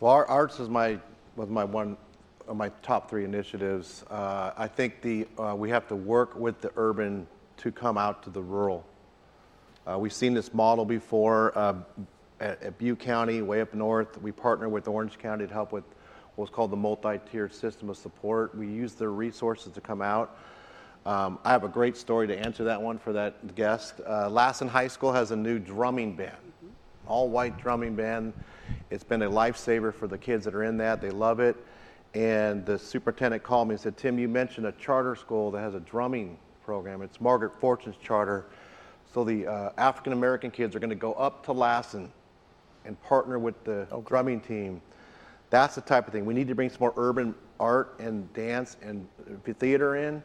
Well, 0.00 0.24
arts 0.26 0.58
is 0.58 0.68
my 0.68 0.98
was 1.36 1.48
my 1.50 1.64
one 1.64 1.96
of 2.48 2.56
my 2.56 2.70
top 2.82 3.10
three 3.10 3.24
initiatives. 3.24 4.04
Uh, 4.10 4.52
I 4.56 4.68
think 4.68 5.02
the 5.02 5.26
uh, 5.38 5.54
we 5.56 5.68
have 5.70 5.86
to 5.88 5.96
work 5.96 6.34
with 6.36 6.60
the 6.60 6.70
urban 6.76 7.26
to 7.58 7.70
come 7.70 7.98
out 7.98 8.22
to 8.24 8.30
the 8.30 8.42
rural. 8.42 8.84
Uh, 9.86 9.98
we've 9.98 10.12
seen 10.12 10.32
this 10.32 10.54
model 10.54 10.84
before 10.84 11.56
uh, 11.56 11.74
at, 12.44 12.62
at 12.62 12.78
Butte 12.78 12.98
County, 12.98 13.40
way 13.40 13.62
up 13.62 13.72
north. 13.72 14.20
We 14.20 14.30
partner 14.30 14.68
with 14.68 14.86
Orange 14.86 15.18
County 15.18 15.46
to 15.46 15.52
help 15.52 15.72
with 15.72 15.84
what's 16.36 16.50
called 16.50 16.70
the 16.70 16.76
multi-tiered 16.76 17.54
system 17.54 17.88
of 17.88 17.96
support. 17.96 18.54
We 18.54 18.66
use 18.66 18.92
their 18.92 19.10
resources 19.10 19.72
to 19.72 19.80
come 19.80 20.02
out. 20.02 20.36
Um, 21.06 21.38
I 21.44 21.50
have 21.50 21.64
a 21.64 21.68
great 21.68 21.96
story 21.96 22.26
to 22.26 22.38
answer 22.38 22.64
that 22.64 22.80
one 22.80 22.98
for 22.98 23.12
that 23.14 23.54
guest. 23.54 23.94
Uh, 24.06 24.28
Lassen 24.28 24.68
High 24.68 24.88
School 24.88 25.12
has 25.12 25.30
a 25.30 25.36
new 25.36 25.58
drumming 25.58 26.16
band, 26.16 26.36
all 27.06 27.30
white 27.30 27.56
drumming 27.58 27.94
band. 27.94 28.34
It's 28.90 29.04
been 29.04 29.22
a 29.22 29.30
lifesaver 29.30 29.94
for 29.94 30.06
the 30.06 30.18
kids 30.18 30.44
that 30.44 30.54
are 30.54 30.64
in 30.64 30.76
that. 30.78 31.00
They 31.00 31.10
love 31.10 31.40
it. 31.40 31.56
And 32.14 32.64
the 32.64 32.78
superintendent 32.78 33.42
called 33.42 33.68
me 33.68 33.74
and 33.74 33.80
said, 33.80 33.96
Tim, 33.96 34.18
you 34.18 34.28
mentioned 34.28 34.66
a 34.66 34.72
charter 34.72 35.16
school 35.16 35.50
that 35.50 35.60
has 35.60 35.74
a 35.74 35.80
drumming 35.80 36.38
program. 36.64 37.00
It's 37.02 37.20
Margaret 37.20 37.52
Fortune's 37.58 37.96
charter. 38.02 38.46
So 39.12 39.24
the 39.24 39.46
uh, 39.46 39.70
African 39.78 40.12
American 40.12 40.50
kids 40.50 40.76
are 40.76 40.78
going 40.78 40.90
to 40.90 40.96
go 40.96 41.14
up 41.14 41.44
to 41.46 41.52
Lassen 41.52 42.10
and 42.84 43.00
partner 43.02 43.38
with 43.38 43.62
the 43.64 43.86
drumming 44.06 44.40
team. 44.40 44.80
That's 45.50 45.74
the 45.74 45.80
type 45.80 46.06
of 46.06 46.12
thing. 46.12 46.24
We 46.24 46.34
need 46.34 46.48
to 46.48 46.54
bring 46.54 46.70
some 46.70 46.78
more 46.80 46.94
urban 46.96 47.34
art 47.60 47.94
and 47.98 48.32
dance 48.32 48.76
and 48.82 49.06
theater 49.58 49.96
in. 49.96 50.22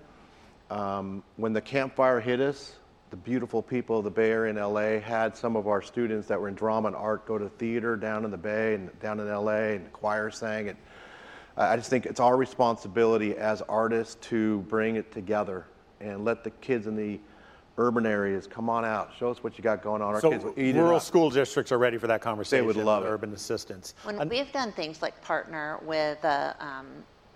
Um, 0.69 1.23
when 1.37 1.53
the 1.53 1.61
Camp 1.61 1.95
Fire 1.95 2.19
hit 2.19 2.39
us, 2.39 2.73
the 3.09 3.15
beautiful 3.15 3.61
people 3.61 3.97
of 3.97 4.03
the 4.03 4.11
Bay 4.11 4.31
Area 4.31 4.51
in 4.51 4.57
LA 4.57 4.99
had 4.99 5.35
some 5.35 5.55
of 5.55 5.67
our 5.67 5.81
students 5.81 6.27
that 6.27 6.39
were 6.39 6.47
in 6.47 6.53
drama 6.53 6.87
and 6.87 6.95
art 6.95 7.25
go 7.25 7.37
to 7.37 7.49
theater 7.49 7.95
down 7.95 8.23
in 8.23 8.29
the 8.29 8.37
Bay 8.37 8.75
and 8.75 8.99
down 8.99 9.19
in 9.19 9.27
LA, 9.27 9.73
and 9.73 9.85
the 9.85 9.89
choir 9.89 10.29
sang. 10.29 10.69
And 10.69 10.77
I 11.57 11.75
just 11.75 11.89
think 11.89 12.05
it's 12.05 12.19
our 12.19 12.37
responsibility 12.37 13.35
as 13.35 13.61
artists 13.63 14.15
to 14.29 14.59
bring 14.61 14.95
it 14.95 15.11
together 15.11 15.65
and 15.99 16.23
let 16.23 16.43
the 16.43 16.51
kids 16.51 16.85
in 16.85 16.95
the 16.95 17.19
urban 17.79 18.05
areas 18.05 18.45
come 18.45 18.69
on 18.69 18.83
out, 18.85 19.11
show 19.17 19.31
us 19.31 19.41
what 19.43 19.57
you 19.57 19.63
got 19.63 19.81
going 19.81 20.01
on. 20.01 20.13
Our 20.13 20.21
So 20.21 20.29
kids 20.29 20.43
will 20.43 20.53
eat 20.57 20.75
it 20.75 20.79
rural 20.79 20.97
up. 20.97 21.01
school 21.01 21.29
districts 21.29 21.71
are 21.71 21.77
ready 21.77 21.97
for 21.97 22.07
that 22.07 22.21
conversation. 22.21 22.67
They 22.67 22.67
would 22.67 22.75
love 22.85 23.03
with 23.03 23.09
it. 23.09 23.13
Urban 23.13 23.33
assistance. 23.33 23.93
When 24.03 24.19
And- 24.19 24.29
we've 24.29 24.51
done 24.51 24.71
things 24.73 25.01
like 25.01 25.19
partner 25.21 25.79
with 25.83 26.23
uh, 26.23 26.53
um, 26.59 26.87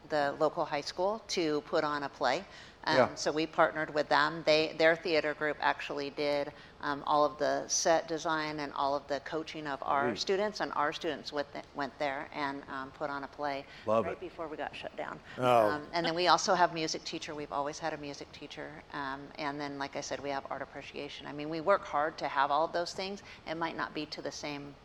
the 0.09 0.35
local 0.39 0.65
high 0.65 0.81
school 0.81 1.21
to 1.29 1.61
put 1.61 1.83
on 1.85 2.03
a 2.03 2.09
play. 2.09 2.43
Um, 2.85 2.95
Yeah. 2.97 3.15
So 3.15 3.31
we 3.31 3.45
partnered 3.45 3.93
with 3.93 4.09
them. 4.09 4.43
They, 4.45 4.75
their 4.77 4.95
theater 4.95 5.33
group 5.33 5.57
actually 5.61 6.09
did 6.11 6.51
um, 6.81 7.01
all 7.07 7.23
of 7.23 7.37
the 7.37 7.63
set 7.67 8.07
design 8.07 8.59
and 8.59 8.73
all 8.73 8.93
of 8.95 9.07
the 9.07 9.21
coaching 9.21 9.67
of 9.67 9.79
our 9.83 10.15
students, 10.17 10.59
and 10.59 10.71
our 10.75 10.91
students 10.91 11.31
went, 11.31 11.51
th- 11.53 11.63
went 11.75 11.97
there 11.97 12.27
and 12.33 12.61
um, 12.69 12.91
put 12.91 13.09
on 13.09 13.23
a 13.23 13.27
play 13.27 13.65
Love 13.85 14.03
right 14.05 14.13
it. 14.13 14.19
before 14.19 14.47
we 14.49 14.57
got 14.57 14.75
shut 14.75 14.95
down. 14.97 15.17
Oh. 15.37 15.69
Um, 15.69 15.83
and 15.93 16.05
then 16.05 16.13
we 16.13 16.27
also 16.27 16.53
have 16.53 16.73
music 16.73 17.03
teacher. 17.05 17.33
We've 17.33 17.53
always 17.53 17.79
had 17.79 17.93
a 17.93 17.97
music 17.97 18.29
teacher. 18.33 18.69
Um, 18.93 19.21
and 19.37 19.59
then, 19.59 19.79
like 19.79 19.95
I 19.95 20.01
said, 20.01 20.19
we 20.21 20.29
have 20.29 20.43
art 20.49 20.61
appreciation. 20.61 21.25
I 21.25 21.31
mean, 21.31 21.49
we 21.49 21.61
work 21.61 21.85
hard 21.85 22.17
to 22.17 22.27
have 22.27 22.51
all 22.51 22.65
of 22.65 22.73
those 22.73 22.93
things. 22.93 23.23
It 23.47 23.55
might 23.55 23.77
not 23.77 23.93
be 23.93 24.05
to 24.07 24.21
the 24.21 24.31
same 24.31 24.75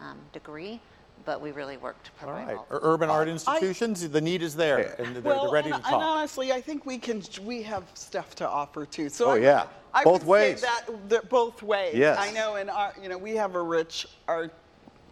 um, 0.00 0.18
degree, 0.32 0.80
but 1.24 1.40
we 1.40 1.50
really 1.52 1.76
work 1.76 2.02
to 2.04 2.10
All 2.20 2.32
provide 2.32 2.54
all, 2.54 2.66
right. 2.70 2.72
all. 2.72 2.78
Urban 2.82 3.10
art 3.10 3.28
institutions, 3.28 4.08
the 4.08 4.20
need 4.20 4.42
is 4.42 4.54
there, 4.56 4.94
and 4.98 5.16
they're, 5.16 5.22
well, 5.22 5.44
they're 5.44 5.52
ready 5.52 5.70
and, 5.70 5.82
to 5.82 5.88
and 5.88 5.96
honestly, 5.96 6.52
I 6.52 6.60
think 6.60 6.86
we 6.86 6.98
can. 6.98 7.22
We 7.42 7.62
have 7.62 7.84
stuff 7.94 8.34
to 8.36 8.48
offer 8.48 8.86
too. 8.86 9.08
So 9.08 9.26
Oh, 9.26 9.30
I, 9.32 9.38
yeah. 9.38 9.66
I 9.94 10.04
Both 10.04 10.24
would 10.24 10.28
ways. 10.28 10.60
That, 10.60 10.84
that 11.08 11.28
both 11.28 11.62
ways. 11.62 11.94
Yes. 11.94 12.18
I 12.18 12.30
know 12.32 12.56
in 12.56 12.68
our, 12.68 12.94
you 13.02 13.08
know, 13.08 13.18
we 13.18 13.32
have 13.36 13.54
a 13.54 13.62
rich 13.62 14.06
art 14.26 14.52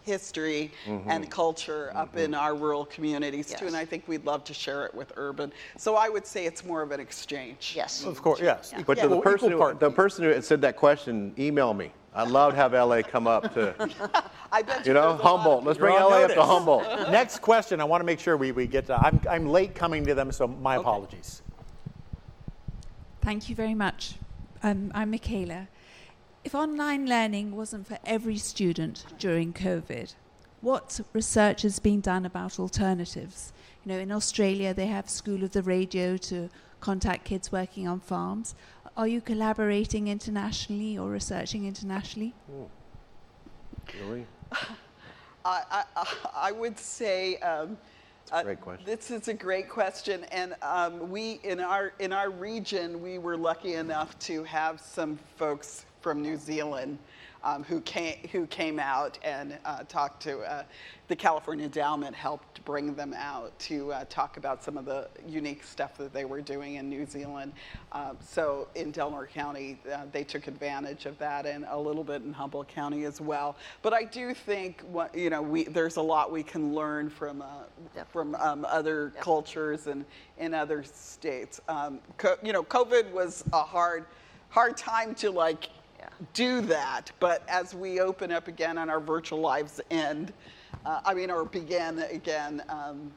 history 0.03 0.71
mm-hmm. 0.85 1.09
and 1.09 1.29
culture 1.29 1.91
up 1.93 2.15
in 2.15 2.31
mm-hmm. 2.31 2.39
our 2.39 2.55
rural 2.55 2.85
communities 2.85 3.53
too, 3.53 3.67
and 3.67 3.75
I 3.75 3.85
think 3.85 4.07
we'd 4.07 4.25
love 4.25 4.43
to 4.45 4.53
share 4.53 4.85
it 4.85 4.95
with 4.95 5.11
urban. 5.17 5.51
So 5.77 5.95
I 5.95 6.09
would 6.09 6.25
say 6.25 6.45
it's 6.45 6.63
more 6.63 6.81
of 6.81 6.91
an 6.91 6.99
exchange. 6.99 7.73
Yes. 7.75 8.05
Of 8.05 8.21
course, 8.21 8.39
yes. 8.39 8.71
Yeah. 8.71 8.83
But 8.87 8.95
to 8.99 9.07
the 9.07 9.15
Equal- 9.15 9.21
person, 9.21 9.51
who, 9.51 9.57
part. 9.57 9.79
the 9.79 9.91
person 9.91 10.23
who 10.23 10.41
said 10.41 10.61
that 10.61 10.77
question, 10.77 11.33
email 11.37 11.73
me. 11.73 11.91
I'd 12.17 12.29
love 12.29 12.53
to 12.53 12.57
have 12.57 12.73
LA 12.73 13.03
come 13.03 13.27
up 13.27 13.53
to, 13.53 13.75
I 14.51 14.63
bet 14.63 14.87
you 14.87 14.93
know, 14.93 15.09
there's 15.09 15.19
a 15.19 15.23
lot 15.23 15.35
of 15.35 15.43
Humboldt. 15.43 15.63
Let's 15.63 15.77
You're 15.77 15.89
bring 15.89 16.01
on 16.01 16.09
LA 16.09 16.17
up 16.21 16.29
to 16.29 16.35
notice. 16.35 16.51
Humboldt. 16.51 16.83
Next 17.11 17.39
question, 17.43 17.79
I 17.79 17.83
want 17.83 18.01
to 18.01 18.05
make 18.05 18.19
sure 18.19 18.35
we, 18.35 18.51
we 18.51 18.65
get 18.65 18.87
to, 18.87 18.97
I'm, 18.97 19.21
I'm 19.29 19.45
late 19.47 19.75
coming 19.75 20.03
to 20.07 20.15
them, 20.15 20.31
so 20.31 20.47
my 20.47 20.77
apologies. 20.77 21.43
Thank 23.21 23.49
you 23.49 23.55
very 23.55 23.75
much. 23.75 24.15
Um, 24.63 24.91
I'm 24.95 25.11
Michaela. 25.11 25.67
If 26.43 26.55
online 26.55 27.05
learning 27.05 27.55
wasn't 27.55 27.85
for 27.85 27.99
every 28.03 28.37
student 28.37 29.05
during 29.19 29.53
COVID, 29.53 30.15
what 30.61 30.99
research 31.13 31.61
has 31.61 31.77
been 31.77 32.01
done 32.01 32.25
about 32.25 32.57
alternatives? 32.57 33.53
You 33.85 33.93
know, 33.93 33.99
in 33.99 34.11
Australia, 34.11 34.73
they 34.73 34.87
have 34.87 35.07
School 35.07 35.43
of 35.43 35.51
the 35.51 35.61
Radio 35.61 36.17
to 36.17 36.49
contact 36.79 37.25
kids 37.25 37.51
working 37.51 37.87
on 37.87 37.99
farms. 37.99 38.55
Are 38.97 39.07
you 39.07 39.21
collaborating 39.21 40.07
internationally 40.07 40.97
or 40.97 41.11
researching 41.11 41.67
internationally? 41.67 42.33
Really? 44.01 44.25
I, 45.45 45.83
I, 45.95 46.07
I 46.35 46.51
would 46.51 46.79
say 46.79 47.37
um, 47.37 47.77
a 48.31 48.43
great 48.43 48.59
question. 48.59 48.85
This 48.87 49.11
is 49.11 49.27
a 49.27 49.35
great 49.35 49.69
question, 49.69 50.23
and 50.31 50.55
um, 50.63 51.11
we 51.11 51.39
in 51.43 51.59
our 51.59 51.93
in 51.99 52.11
our 52.11 52.31
region 52.31 52.99
we 53.03 53.19
were 53.19 53.37
lucky 53.37 53.75
enough 53.75 54.17
to 54.19 54.43
have 54.45 54.81
some 54.81 55.19
folks 55.37 55.85
from 56.01 56.23
New 56.23 56.35
Zealand 56.35 56.97
um, 57.47 57.63
who, 57.63 57.79
came, 57.81 58.17
who 58.33 58.45
came 58.47 58.77
out 58.77 59.17
and 59.23 59.57
uh, 59.63 59.83
talked 59.83 60.21
to 60.23 60.39
uh, 60.39 60.63
the 61.07 61.15
California 61.15 61.63
Endowment, 61.63 62.13
helped 62.13 62.63
bring 62.65 62.93
them 62.93 63.13
out 63.13 63.57
to 63.59 63.93
uh, 63.93 64.03
talk 64.09 64.35
about 64.35 64.61
some 64.61 64.77
of 64.77 64.83
the 64.83 65.07
unique 65.25 65.63
stuff 65.63 65.97
that 65.97 66.11
they 66.11 66.25
were 66.25 66.41
doing 66.41 66.75
in 66.75 66.89
New 66.89 67.05
Zealand. 67.05 67.53
Um, 67.93 68.17
so 68.19 68.67
in 68.75 68.91
Del 68.91 69.11
Norte 69.11 69.31
County, 69.31 69.79
uh, 69.93 70.07
they 70.11 70.25
took 70.25 70.47
advantage 70.47 71.05
of 71.05 71.17
that 71.19 71.45
and 71.45 71.65
a 71.69 71.79
little 71.79 72.03
bit 72.03 72.21
in 72.21 72.33
Humboldt 72.33 72.67
County 72.67 73.05
as 73.05 73.21
well. 73.21 73.55
But 73.81 73.93
I 73.93 74.03
do 74.03 74.33
think, 74.33 74.81
what, 74.91 75.15
you 75.15 75.29
know, 75.29 75.41
we, 75.41 75.63
there's 75.63 75.95
a 75.95 76.01
lot 76.01 76.29
we 76.29 76.43
can 76.43 76.75
learn 76.75 77.09
from, 77.09 77.41
uh, 77.41 78.03
from 78.11 78.35
um, 78.35 78.65
other 78.65 79.13
cultures 79.21 79.87
and 79.87 80.03
in 80.37 80.53
other 80.53 80.83
states. 80.83 81.61
Um, 81.69 81.99
co- 82.17 82.35
you 82.43 82.51
know, 82.51 82.63
COVID 82.63 83.09
was 83.11 83.45
a 83.53 83.63
hard, 83.63 84.03
hard 84.49 84.75
time 84.75 85.15
to 85.15 85.31
like 85.31 85.69
Yeah. 85.99 86.07
do 86.33 86.61
that. 86.61 87.11
But 87.19 87.43
as 87.47 87.73
we 87.73 87.99
open 87.99 88.31
up 88.31 88.47
again 88.47 88.77
and 88.77 88.89
our 88.89 88.99
virtual 88.99 89.39
lives 89.39 89.81
end, 89.91 90.33
uh, 90.85 91.01
I 91.05 91.13
mean, 91.13 91.31
or 91.31 91.45
begin 91.45 91.99
again, 92.11 92.61
um, 92.69 93.11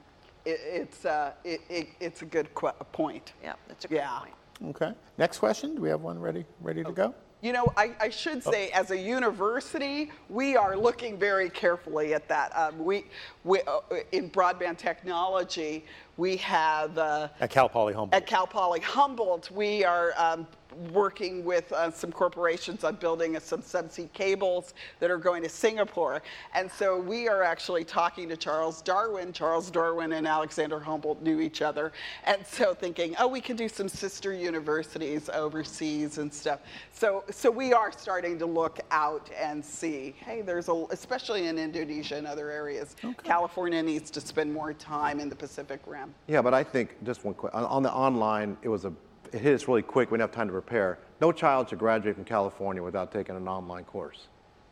it, 0.44 0.60
it's 0.64 1.04
uh, 1.04 1.32
it, 1.44 1.60
it, 1.68 1.88
it's 2.00 2.22
a 2.22 2.24
good 2.26 2.52
qu- 2.54 2.72
point. 2.92 3.32
Yeah, 3.42 3.54
that's 3.68 3.84
a 3.84 3.88
great 3.88 3.98
Yeah. 3.98 4.18
point. 4.18 4.34
Okay. 4.76 4.92
Next 5.18 5.38
question. 5.38 5.74
Do 5.74 5.82
we 5.82 5.88
have 5.88 6.00
one 6.02 6.18
ready 6.18 6.44
ready 6.60 6.82
to 6.84 6.92
go? 6.92 7.14
You 7.42 7.54
know, 7.54 7.72
I, 7.74 7.92
I 7.98 8.10
should 8.10 8.44
say, 8.44 8.68
as 8.72 8.90
a 8.90 8.98
university, 8.98 10.10
we 10.28 10.56
are 10.58 10.76
looking 10.76 11.18
very 11.18 11.48
carefully 11.48 12.12
at 12.12 12.28
that. 12.28 12.54
Um, 12.54 12.84
we, 12.84 13.06
we 13.44 13.62
uh, 13.62 13.80
in 14.12 14.28
broadband 14.30 14.76
technology, 14.76 15.86
we 16.18 16.36
have 16.36 16.98
uh, 16.98 17.28
At 17.40 17.48
Cal 17.48 17.66
Poly 17.70 17.94
Humboldt. 17.94 18.12
at 18.12 18.26
Cal 18.26 18.46
Poly 18.46 18.80
Humboldt, 18.80 19.50
we 19.50 19.82
are 19.86 20.12
um, 20.18 20.46
working 20.92 21.44
with 21.44 21.70
uh, 21.72 21.90
some 21.90 22.12
corporations 22.12 22.84
on 22.84 22.96
building 22.96 23.36
uh, 23.36 23.40
some 23.40 23.62
subsea 23.62 24.12
cables 24.12 24.74
that 24.98 25.10
are 25.10 25.18
going 25.18 25.42
to 25.42 25.48
Singapore. 25.48 26.22
And 26.54 26.70
so 26.70 26.98
we 26.98 27.28
are 27.28 27.42
actually 27.42 27.84
talking 27.84 28.28
to 28.28 28.36
Charles 28.36 28.82
Darwin. 28.82 29.32
Charles 29.32 29.70
Darwin 29.70 30.12
and 30.12 30.26
Alexander 30.26 30.80
Humboldt 30.80 31.22
knew 31.22 31.40
each 31.40 31.62
other. 31.62 31.92
And 32.24 32.46
so 32.46 32.74
thinking, 32.74 33.14
oh, 33.18 33.28
we 33.28 33.40
can 33.40 33.56
do 33.56 33.68
some 33.68 33.88
sister 33.88 34.32
universities 34.32 35.28
overseas 35.28 36.18
and 36.18 36.32
stuff. 36.32 36.60
So, 36.92 37.24
so 37.30 37.50
we 37.50 37.72
are 37.72 37.92
starting 37.92 38.38
to 38.38 38.46
look 38.46 38.80
out 38.90 39.30
and 39.38 39.64
see, 39.64 40.14
hey, 40.24 40.42
there's 40.42 40.68
a, 40.68 40.84
especially 40.90 41.46
in 41.46 41.58
Indonesia 41.58 42.16
and 42.16 42.26
other 42.26 42.50
areas, 42.50 42.96
okay. 43.04 43.14
California 43.22 43.82
needs 43.82 44.10
to 44.10 44.20
spend 44.20 44.52
more 44.52 44.72
time 44.74 45.20
in 45.20 45.28
the 45.28 45.36
Pacific 45.36 45.80
Rim. 45.86 46.14
Yeah, 46.26 46.42
but 46.42 46.54
I 46.54 46.64
think 46.64 46.96
just 47.04 47.24
one 47.24 47.34
quick 47.34 47.54
on, 47.54 47.64
on 47.64 47.82
the 47.82 47.92
online, 47.92 48.56
it 48.62 48.68
was 48.68 48.84
a 48.84 48.92
it 49.32 49.40
hit 49.40 49.54
us 49.54 49.68
really 49.68 49.82
quick. 49.82 50.10
We 50.10 50.18
didn't 50.18 50.30
have 50.30 50.36
time 50.36 50.48
to 50.48 50.52
prepare. 50.52 50.98
No 51.20 51.32
child 51.32 51.68
should 51.68 51.78
graduate 51.78 52.14
from 52.14 52.24
California 52.24 52.82
without 52.82 53.12
taking 53.12 53.36
an 53.36 53.48
online 53.48 53.84
course. 53.84 54.28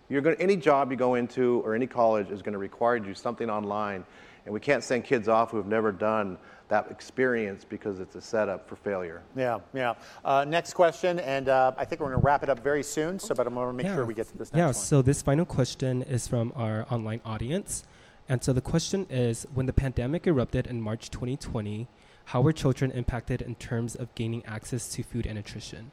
You're 0.09 0.23
going 0.23 0.37
any 0.41 0.57
job 0.57 0.91
you 0.91 0.97
go 0.97 1.15
into 1.15 1.61
or 1.65 1.75
any 1.75 1.87
college 1.87 2.31
is 2.31 2.41
going 2.41 2.55
to 2.55 2.59
require 2.59 2.97
you 2.97 3.03
to 3.03 3.09
do 3.09 3.15
something 3.15 3.51
online, 3.51 4.05
and 4.45 4.55
we 4.55 4.61
can't 4.61 4.83
send 4.83 5.05
kids 5.05 5.29
off 5.29 5.51
who 5.51 5.59
have 5.59 5.67
never 5.67 5.93
done 5.93 6.39
that 6.69 6.91
experience 6.91 7.65
because 7.65 8.01
it's 8.01 8.15
a 8.15 8.21
setup 8.21 8.69
for 8.69 8.77
failure. 8.77 9.23
Yeah, 9.37 9.59
yeah. 9.75 9.95
Uh, 10.25 10.45
next 10.47 10.75
question, 10.75 11.19
and 11.21 11.49
uh, 11.49 11.73
I 11.77 11.85
think 11.85 12.01
we're 12.01 12.09
going 12.09 12.21
to 12.21 12.25
wrap 12.25 12.43
it 12.43 12.49
up 12.49 12.61
very 12.61 12.83
soon. 12.83 13.19
So, 13.19 13.35
but 13.35 13.47
I'm 13.47 13.55
going 13.55 13.67
to 13.69 13.73
make 13.73 13.93
sure 13.93 14.05
we 14.05 14.15
get 14.15 14.29
to 14.29 14.39
this 14.39 14.49
next 14.49 14.53
one. 14.53 14.59
yeah, 14.59 14.67
one. 14.67 14.75
so 14.75 15.03
this 15.03 15.23
final 15.23 15.45
question 15.45 16.03
is 16.03 16.27
from 16.27 16.53
our 16.57 16.87
online 16.91 17.21
audience. 17.25 17.85
And 18.31 18.45
so 18.45 18.53
the 18.53 18.61
question 18.61 19.07
is 19.09 19.47
When 19.55 19.67
the 19.67 19.73
pandemic 19.73 20.27
erupted 20.27 20.67
in 20.67 20.81
March 20.81 21.11
2020, 21.11 21.89
how 22.29 22.43
were 22.43 22.53
children 22.53 22.91
impacted 22.91 23.41
in 23.41 23.55
terms 23.55 23.95
of 23.95 24.15
gaining 24.15 24.45
access 24.45 24.87
to 24.91 25.03
food 25.03 25.25
and 25.25 25.37
nutrition? 25.37 25.91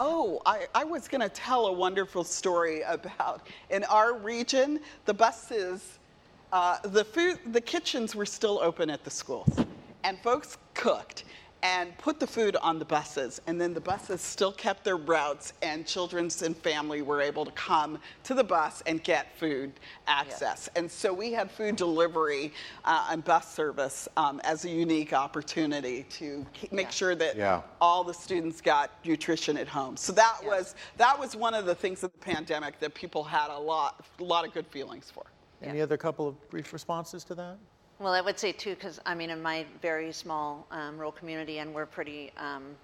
Oh, 0.00 0.40
I, 0.46 0.66
I 0.74 0.82
was 0.84 1.08
going 1.08 1.20
to 1.20 1.28
tell 1.28 1.66
a 1.66 1.72
wonderful 1.72 2.24
story 2.24 2.80
about 2.80 3.46
in 3.68 3.84
our 3.84 4.16
region, 4.16 4.80
the 5.04 5.12
buses, 5.12 5.98
uh, 6.54 6.78
the 6.84 7.04
food, 7.04 7.38
the 7.52 7.60
kitchens 7.60 8.14
were 8.14 8.24
still 8.24 8.58
open 8.62 8.88
at 8.88 9.04
the 9.04 9.10
schools, 9.10 9.58
and 10.04 10.18
folks 10.20 10.56
cooked 10.72 11.24
and 11.66 11.96
put 11.98 12.20
the 12.20 12.26
food 12.26 12.54
on 12.62 12.78
the 12.78 12.84
buses, 12.84 13.40
and 13.48 13.60
then 13.60 13.74
the 13.74 13.80
buses 13.80 14.20
still 14.20 14.52
kept 14.52 14.84
their 14.84 14.96
routes, 14.96 15.52
and 15.62 15.84
children 15.84 16.28
and 16.44 16.56
family 16.58 17.02
were 17.02 17.20
able 17.20 17.44
to 17.44 17.50
come 17.52 17.98
to 18.22 18.34
the 18.34 18.44
bus 18.44 18.82
and 18.86 19.02
get 19.02 19.36
food 19.36 19.72
access. 20.06 20.68
And 20.76 20.88
so 20.88 21.12
we 21.12 21.32
had 21.32 21.50
food 21.50 21.74
delivery 21.76 22.52
uh, 22.84 23.08
and 23.10 23.24
bus 23.24 23.52
service 23.52 24.08
um, 24.16 24.40
as 24.44 24.64
a 24.64 24.70
unique 24.70 25.12
opportunity 25.12 26.04
to 26.10 26.46
ke- 26.54 26.70
make 26.72 26.86
Yeah. 26.86 26.90
sure 26.90 27.14
that 27.16 27.36
Yeah. 27.36 27.62
all 27.80 28.04
the 28.04 28.14
students 28.14 28.60
got 28.60 28.90
nutrition 29.04 29.56
at 29.58 29.66
home. 29.66 29.96
So 29.96 30.12
that 30.12 30.38
Yes. 30.42 30.48
was 30.50 30.74
that 30.98 31.18
was 31.18 31.34
one 31.34 31.54
of 31.54 31.66
the 31.66 31.74
things 31.74 32.04
of 32.04 32.12
the 32.12 32.18
pandemic 32.18 32.78
that 32.80 32.94
people 32.94 33.24
had 33.24 33.50
a 33.50 33.58
lot 33.58 34.04
a 34.20 34.24
lot 34.24 34.46
of 34.46 34.52
good 34.54 34.66
feelings 34.68 35.10
for. 35.10 35.24
Any 35.62 35.80
other 35.80 35.96
couple 35.96 36.28
of 36.28 36.34
brief 36.50 36.72
responses 36.72 37.24
to 37.24 37.34
that? 37.34 37.56
Well, 37.98 38.12
I 38.12 38.20
would 38.20 38.38
say 38.38 38.52
too, 38.52 38.74
because 38.74 39.00
I 39.06 39.14
mean, 39.14 39.30
in 39.30 39.40
my 39.40 39.64
very 39.80 40.12
small 40.12 40.66
um, 40.70 40.96
rural 40.98 41.12
community, 41.12 41.60
and 41.60 41.74
we're 41.74 41.86
pretty, 41.86 42.30
um, 42.36 42.76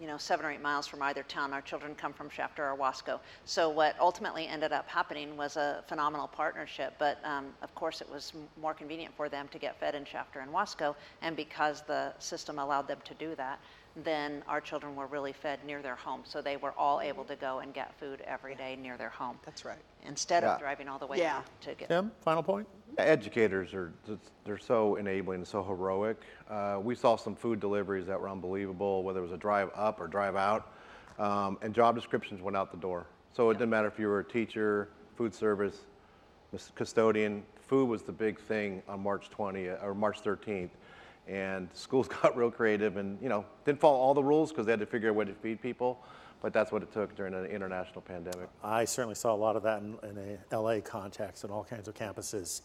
you 0.00 0.08
know, 0.08 0.16
seven 0.16 0.44
or 0.44 0.50
eight 0.50 0.60
miles 0.60 0.88
from 0.88 1.02
either 1.02 1.22
town. 1.22 1.52
Our 1.52 1.60
children 1.60 1.94
come 1.94 2.12
from 2.12 2.28
Shafter 2.28 2.68
or 2.68 2.76
Wasco. 2.76 3.20
So 3.44 3.68
what 3.68 3.94
ultimately 4.00 4.48
ended 4.48 4.72
up 4.72 4.88
happening 4.88 5.36
was 5.36 5.56
a 5.56 5.84
phenomenal 5.86 6.26
partnership. 6.26 6.94
But 6.98 7.18
um, 7.24 7.46
of 7.62 7.72
course, 7.76 8.00
it 8.00 8.10
was 8.10 8.32
m- 8.34 8.48
more 8.60 8.74
convenient 8.74 9.14
for 9.16 9.28
them 9.28 9.46
to 9.52 9.58
get 9.58 9.78
fed 9.78 9.94
in 9.94 10.04
Shafter 10.04 10.40
and 10.40 10.50
Wasco, 10.52 10.96
and 11.22 11.36
because 11.36 11.82
the 11.82 12.12
system 12.18 12.58
allowed 12.58 12.88
them 12.88 12.98
to 13.04 13.14
do 13.14 13.36
that, 13.36 13.60
then 14.04 14.42
our 14.46 14.60
children 14.60 14.94
were 14.94 15.06
really 15.06 15.32
fed 15.32 15.58
near 15.64 15.80
their 15.80 15.94
home. 15.96 16.20
So 16.24 16.42
they 16.42 16.56
were 16.56 16.72
all 16.72 17.00
able 17.00 17.24
to 17.24 17.36
go 17.36 17.60
and 17.60 17.72
get 17.72 17.94
food 17.98 18.20
every 18.26 18.54
day 18.54 18.76
near 18.80 18.96
their 18.96 19.08
home 19.08 19.38
That's 19.44 19.64
right. 19.64 19.78
instead 20.04 20.42
Yeah. 20.42 20.54
of 20.54 20.60
driving 20.60 20.88
all 20.88 20.98
the 20.98 21.06
way 21.06 21.18
Yeah. 21.18 21.42
to 21.62 21.74
get. 21.74 21.88
Tim, 21.88 22.12
final 22.20 22.42
point? 22.42 22.68
Educators 22.98 23.72
are 23.74 23.92
they're 24.44 24.58
so 24.58 24.96
enabling 24.96 25.38
and 25.40 25.48
so 25.48 25.62
heroic. 25.62 26.18
Uh, 26.48 26.78
we 26.82 26.94
saw 26.94 27.16
some 27.16 27.34
food 27.34 27.58
deliveries 27.60 28.06
that 28.06 28.20
were 28.20 28.28
unbelievable, 28.28 29.02
whether 29.02 29.18
it 29.20 29.22
was 29.22 29.32
a 29.32 29.36
drive 29.36 29.70
up 29.74 30.00
or 30.00 30.06
drive 30.08 30.36
out, 30.36 30.72
um, 31.18 31.58
and 31.62 31.74
job 31.74 31.94
descriptions 31.94 32.40
went 32.42 32.56
out 32.56 32.70
the 32.70 32.76
door. 32.76 33.06
So 33.32 33.50
it 33.50 33.54
didn't 33.54 33.70
matter 33.70 33.88
if 33.88 33.98
you 33.98 34.08
were 34.08 34.20
a 34.20 34.24
teacher, 34.24 34.88
food 35.14 35.34
service, 35.34 35.86
mis- 36.52 36.70
custodian. 36.74 37.44
Food 37.60 37.88
was 37.88 38.02
the 38.02 38.12
big 38.12 38.38
thing 38.38 38.82
on 38.88 39.02
March 39.02 39.28
20th 39.30 39.82
or 39.82 39.94
March 39.94 40.22
13th, 40.22 40.70
and 41.26 41.68
schools 41.74 42.08
got 42.08 42.36
real 42.36 42.50
creative 42.50 42.96
and 42.96 43.18
you 43.20 43.28
know 43.28 43.44
didn't 43.64 43.80
follow 43.80 43.98
all 43.98 44.14
the 44.14 44.24
rules 44.24 44.50
because 44.50 44.66
they 44.66 44.72
had 44.72 44.80
to 44.80 44.86
figure 44.86 45.08
out 45.08 45.12
a 45.12 45.14
way 45.14 45.24
to 45.24 45.34
feed 45.34 45.60
people. 45.60 46.02
But 46.42 46.52
that's 46.52 46.70
what 46.70 46.82
it 46.82 46.92
took 46.92 47.16
during 47.16 47.32
an 47.32 47.46
international 47.46 48.02
pandemic. 48.02 48.50
I 48.62 48.84
certainly 48.84 49.14
saw 49.14 49.34
a 49.34 49.36
lot 49.36 49.56
of 49.56 49.62
that 49.62 49.80
in, 49.80 49.96
in 50.02 50.38
a 50.52 50.58
LA 50.60 50.80
context 50.80 51.44
and 51.44 51.52
all 51.52 51.64
kinds 51.64 51.88
of 51.88 51.94
campuses. 51.94 52.60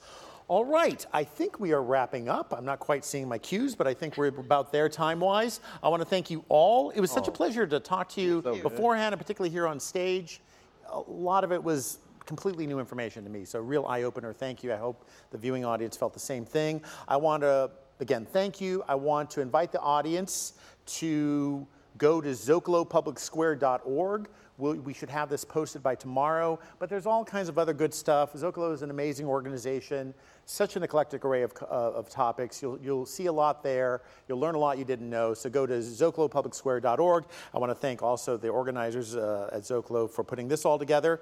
All 0.50 0.66
right, 0.66 1.06
I 1.14 1.24
think 1.24 1.62
we 1.62 1.72
are 1.72 1.82
wrapping 1.82 2.28
up. 2.28 2.54
I'm 2.56 2.66
not 2.66 2.80
quite 2.80 3.06
seeing 3.06 3.30
my 3.30 3.38
cues, 3.38 3.74
but 3.74 3.88
I 3.88 3.94
think 3.94 4.18
we're 4.18 4.28
about 4.28 4.74
there 4.74 4.90
time 4.90 5.22
wise. 5.22 5.62
I 5.82 5.88
want 5.88 6.02
to 6.02 6.06
thank 6.06 6.30
you 6.30 6.44
all. 6.50 6.90
It 6.90 7.00
was 7.00 7.10
such 7.10 7.30
a 7.30 7.32
oh. 7.32 7.34
pleasure 7.34 7.66
to 7.66 7.80
talk 7.80 8.10
to 8.10 8.22
you 8.22 8.42
So 8.44 8.56
good. 8.56 8.64
beforehand, 8.64 9.14
and 9.14 9.22
particularly 9.22 9.50
here 9.50 9.66
on 9.66 9.80
stage. 9.80 10.42
A 10.90 11.00
lot 11.00 11.46
of 11.46 11.54
it 11.54 11.64
was 11.64 12.00
completely 12.26 12.68
new 12.68 12.80
information 12.80 13.24
to 13.24 13.30
me, 13.30 13.46
so 13.46 13.60
real 13.62 13.86
eye 13.86 14.04
opener. 14.04 14.34
Thank 14.34 14.64
you. 14.64 14.74
I 14.74 14.78
hope 14.78 15.08
the 15.32 15.38
viewing 15.38 15.64
audience 15.64 15.96
felt 15.96 16.14
the 16.14 16.20
same 16.20 16.46
thing. 16.46 16.82
I 17.08 17.18
want 17.18 17.44
to, 17.44 17.72
again, 18.02 18.26
thank 18.26 18.60
you. 18.60 18.84
I 18.88 18.96
want 18.96 19.32
to 19.32 19.42
invite 19.42 19.72
the 19.72 19.80
audience 19.80 20.54
to 20.86 21.66
go 21.98 22.20
to 22.20 22.30
zocalopublicsquare.org. 22.30 24.28
We'll, 24.58 24.76
we 24.76 24.94
should 24.94 25.10
have 25.10 25.30
this 25.30 25.46
posted 25.46 25.82
by 25.82 25.96
tomorrow, 25.96 26.60
but 26.80 26.90
there's 26.90 27.06
all 27.06 27.24
kinds 27.24 27.48
of 27.48 27.58
other 27.58 27.74
good 27.74 27.94
stuff. 27.94 28.34
Zocalo 28.34 28.74
is 28.74 28.82
an 28.82 28.90
amazing 28.90 29.26
organization, 29.28 30.14
such 30.46 30.76
an 30.76 30.84
eclectic 30.84 31.24
array 31.24 31.44
of, 31.44 31.54
uh, 31.62 31.66
of 31.66 32.10
topics. 32.10 32.62
You'll, 32.62 32.80
you'll 32.80 33.06
see 33.06 33.28
a 33.28 33.32
lot 33.32 33.64
there. 33.64 34.02
You'll 34.28 34.40
learn 34.40 34.56
a 34.56 34.60
lot 34.60 34.78
you 34.78 34.86
didn't 34.86 35.10
know. 35.10 35.34
So 35.34 35.50
go 35.50 35.66
to 35.66 35.74
zocalopublicsquare.org. 35.74 37.26
I 37.54 37.58
want 37.60 37.70
to 37.72 37.76
thank 37.76 38.04
also 38.04 38.36
the 38.36 38.50
organizers 38.50 39.16
uh, 39.16 39.50
at 39.54 39.62
Zocalo 39.62 40.10
for 40.10 40.24
putting 40.24 40.48
this 40.48 40.66
all 40.66 40.78
together. 40.78 41.22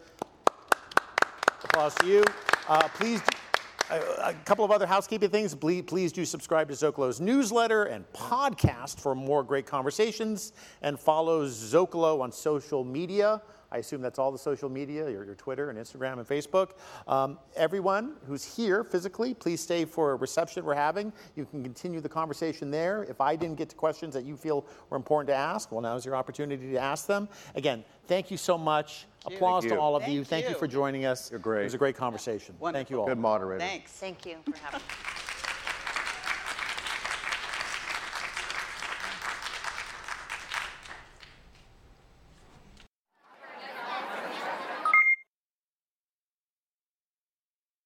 Applause 1.64 1.96
to 1.96 2.08
you. 2.08 2.24
Uh, 2.68 2.88
please, 2.90 3.22
a, 3.90 4.34
couple 4.46 4.66
of 4.66 4.72
other 4.72 4.86
housekeeping 4.86 5.30
things. 5.30 5.56
Please, 5.56 5.84
please 5.84 6.12
do 6.12 6.26
subscribe 6.26 6.68
to 6.70 6.74
Zocalo's 6.74 7.20
newsletter 7.20 7.86
and 7.86 8.12
podcast 8.14 9.00
for 9.00 9.16
more 9.16 9.44
great 9.44 9.66
conversations, 9.66 10.54
and 10.82 11.00
follow 11.00 11.46
Zocalo 11.46 12.22
on 12.22 12.32
social 12.32 12.84
media. 12.84 13.42
I 13.72 13.78
assume 13.78 14.02
that's 14.02 14.18
all 14.18 14.32
the 14.32 14.38
social 14.38 14.70
media, 14.70 15.10
your, 15.10 15.24
your 15.24 15.36
Twitter 15.36 15.70
and 15.70 15.78
Instagram 15.78 16.14
and 16.14 16.28
Facebook. 16.28 16.72
Um, 17.08 17.38
everyone 17.56 18.16
who's 18.26 18.44
here 18.44 18.84
physically, 18.84 19.34
please 19.34 19.62
stay 19.62 19.86
for 19.86 20.12
a 20.12 20.16
reception 20.16 20.66
we're 20.66 20.74
having. 20.74 21.14
You 21.36 21.46
can 21.46 21.62
continue 21.64 22.02
the 22.02 22.10
conversation 22.10 22.72
there. 22.72 23.04
If 23.04 23.22
I 23.22 23.36
didn't 23.36 23.58
get 23.58 23.70
to 23.70 23.76
questions 23.76 24.14
that 24.16 24.26
you 24.26 24.36
feel 24.36 24.66
were 24.90 24.98
important 24.98 25.28
to 25.28 25.36
ask, 25.36 25.72
well, 25.72 25.82
now's 25.82 26.04
your 26.04 26.16
opportunity 26.16 26.72
to 26.72 26.78
ask 26.78 27.06
them. 27.06 27.30
Again, 27.56 27.84
thank 28.08 28.32
you 28.32 28.38
so 28.38 28.58
much. 28.58 29.06
Applause 29.26 29.64
Thank 29.64 29.72
to 29.72 29.76
you. 29.76 29.82
all 29.82 29.96
of 29.96 30.08
you. 30.08 30.20
Thank 30.20 30.28
Thank 30.28 30.44
you 30.46 30.52
you. 30.52 30.56
for 30.58 30.68
joining 30.68 31.06
us. 31.06 31.30
You're 31.30 31.40
great. 31.40 31.62
It 31.62 31.66
was 31.66 31.74
a 31.74 31.78
great 31.78 31.96
conversation. 31.96 32.56
Thank 32.72 32.90
you 32.90 33.02
all. 33.02 33.08
Good 33.08 33.18
moderator. 33.18 33.60
Thanks. 33.60 33.92
Thank 33.92 34.26
you 34.26 34.38
for 34.46 34.58
having 34.58 34.80
me. 34.80 35.29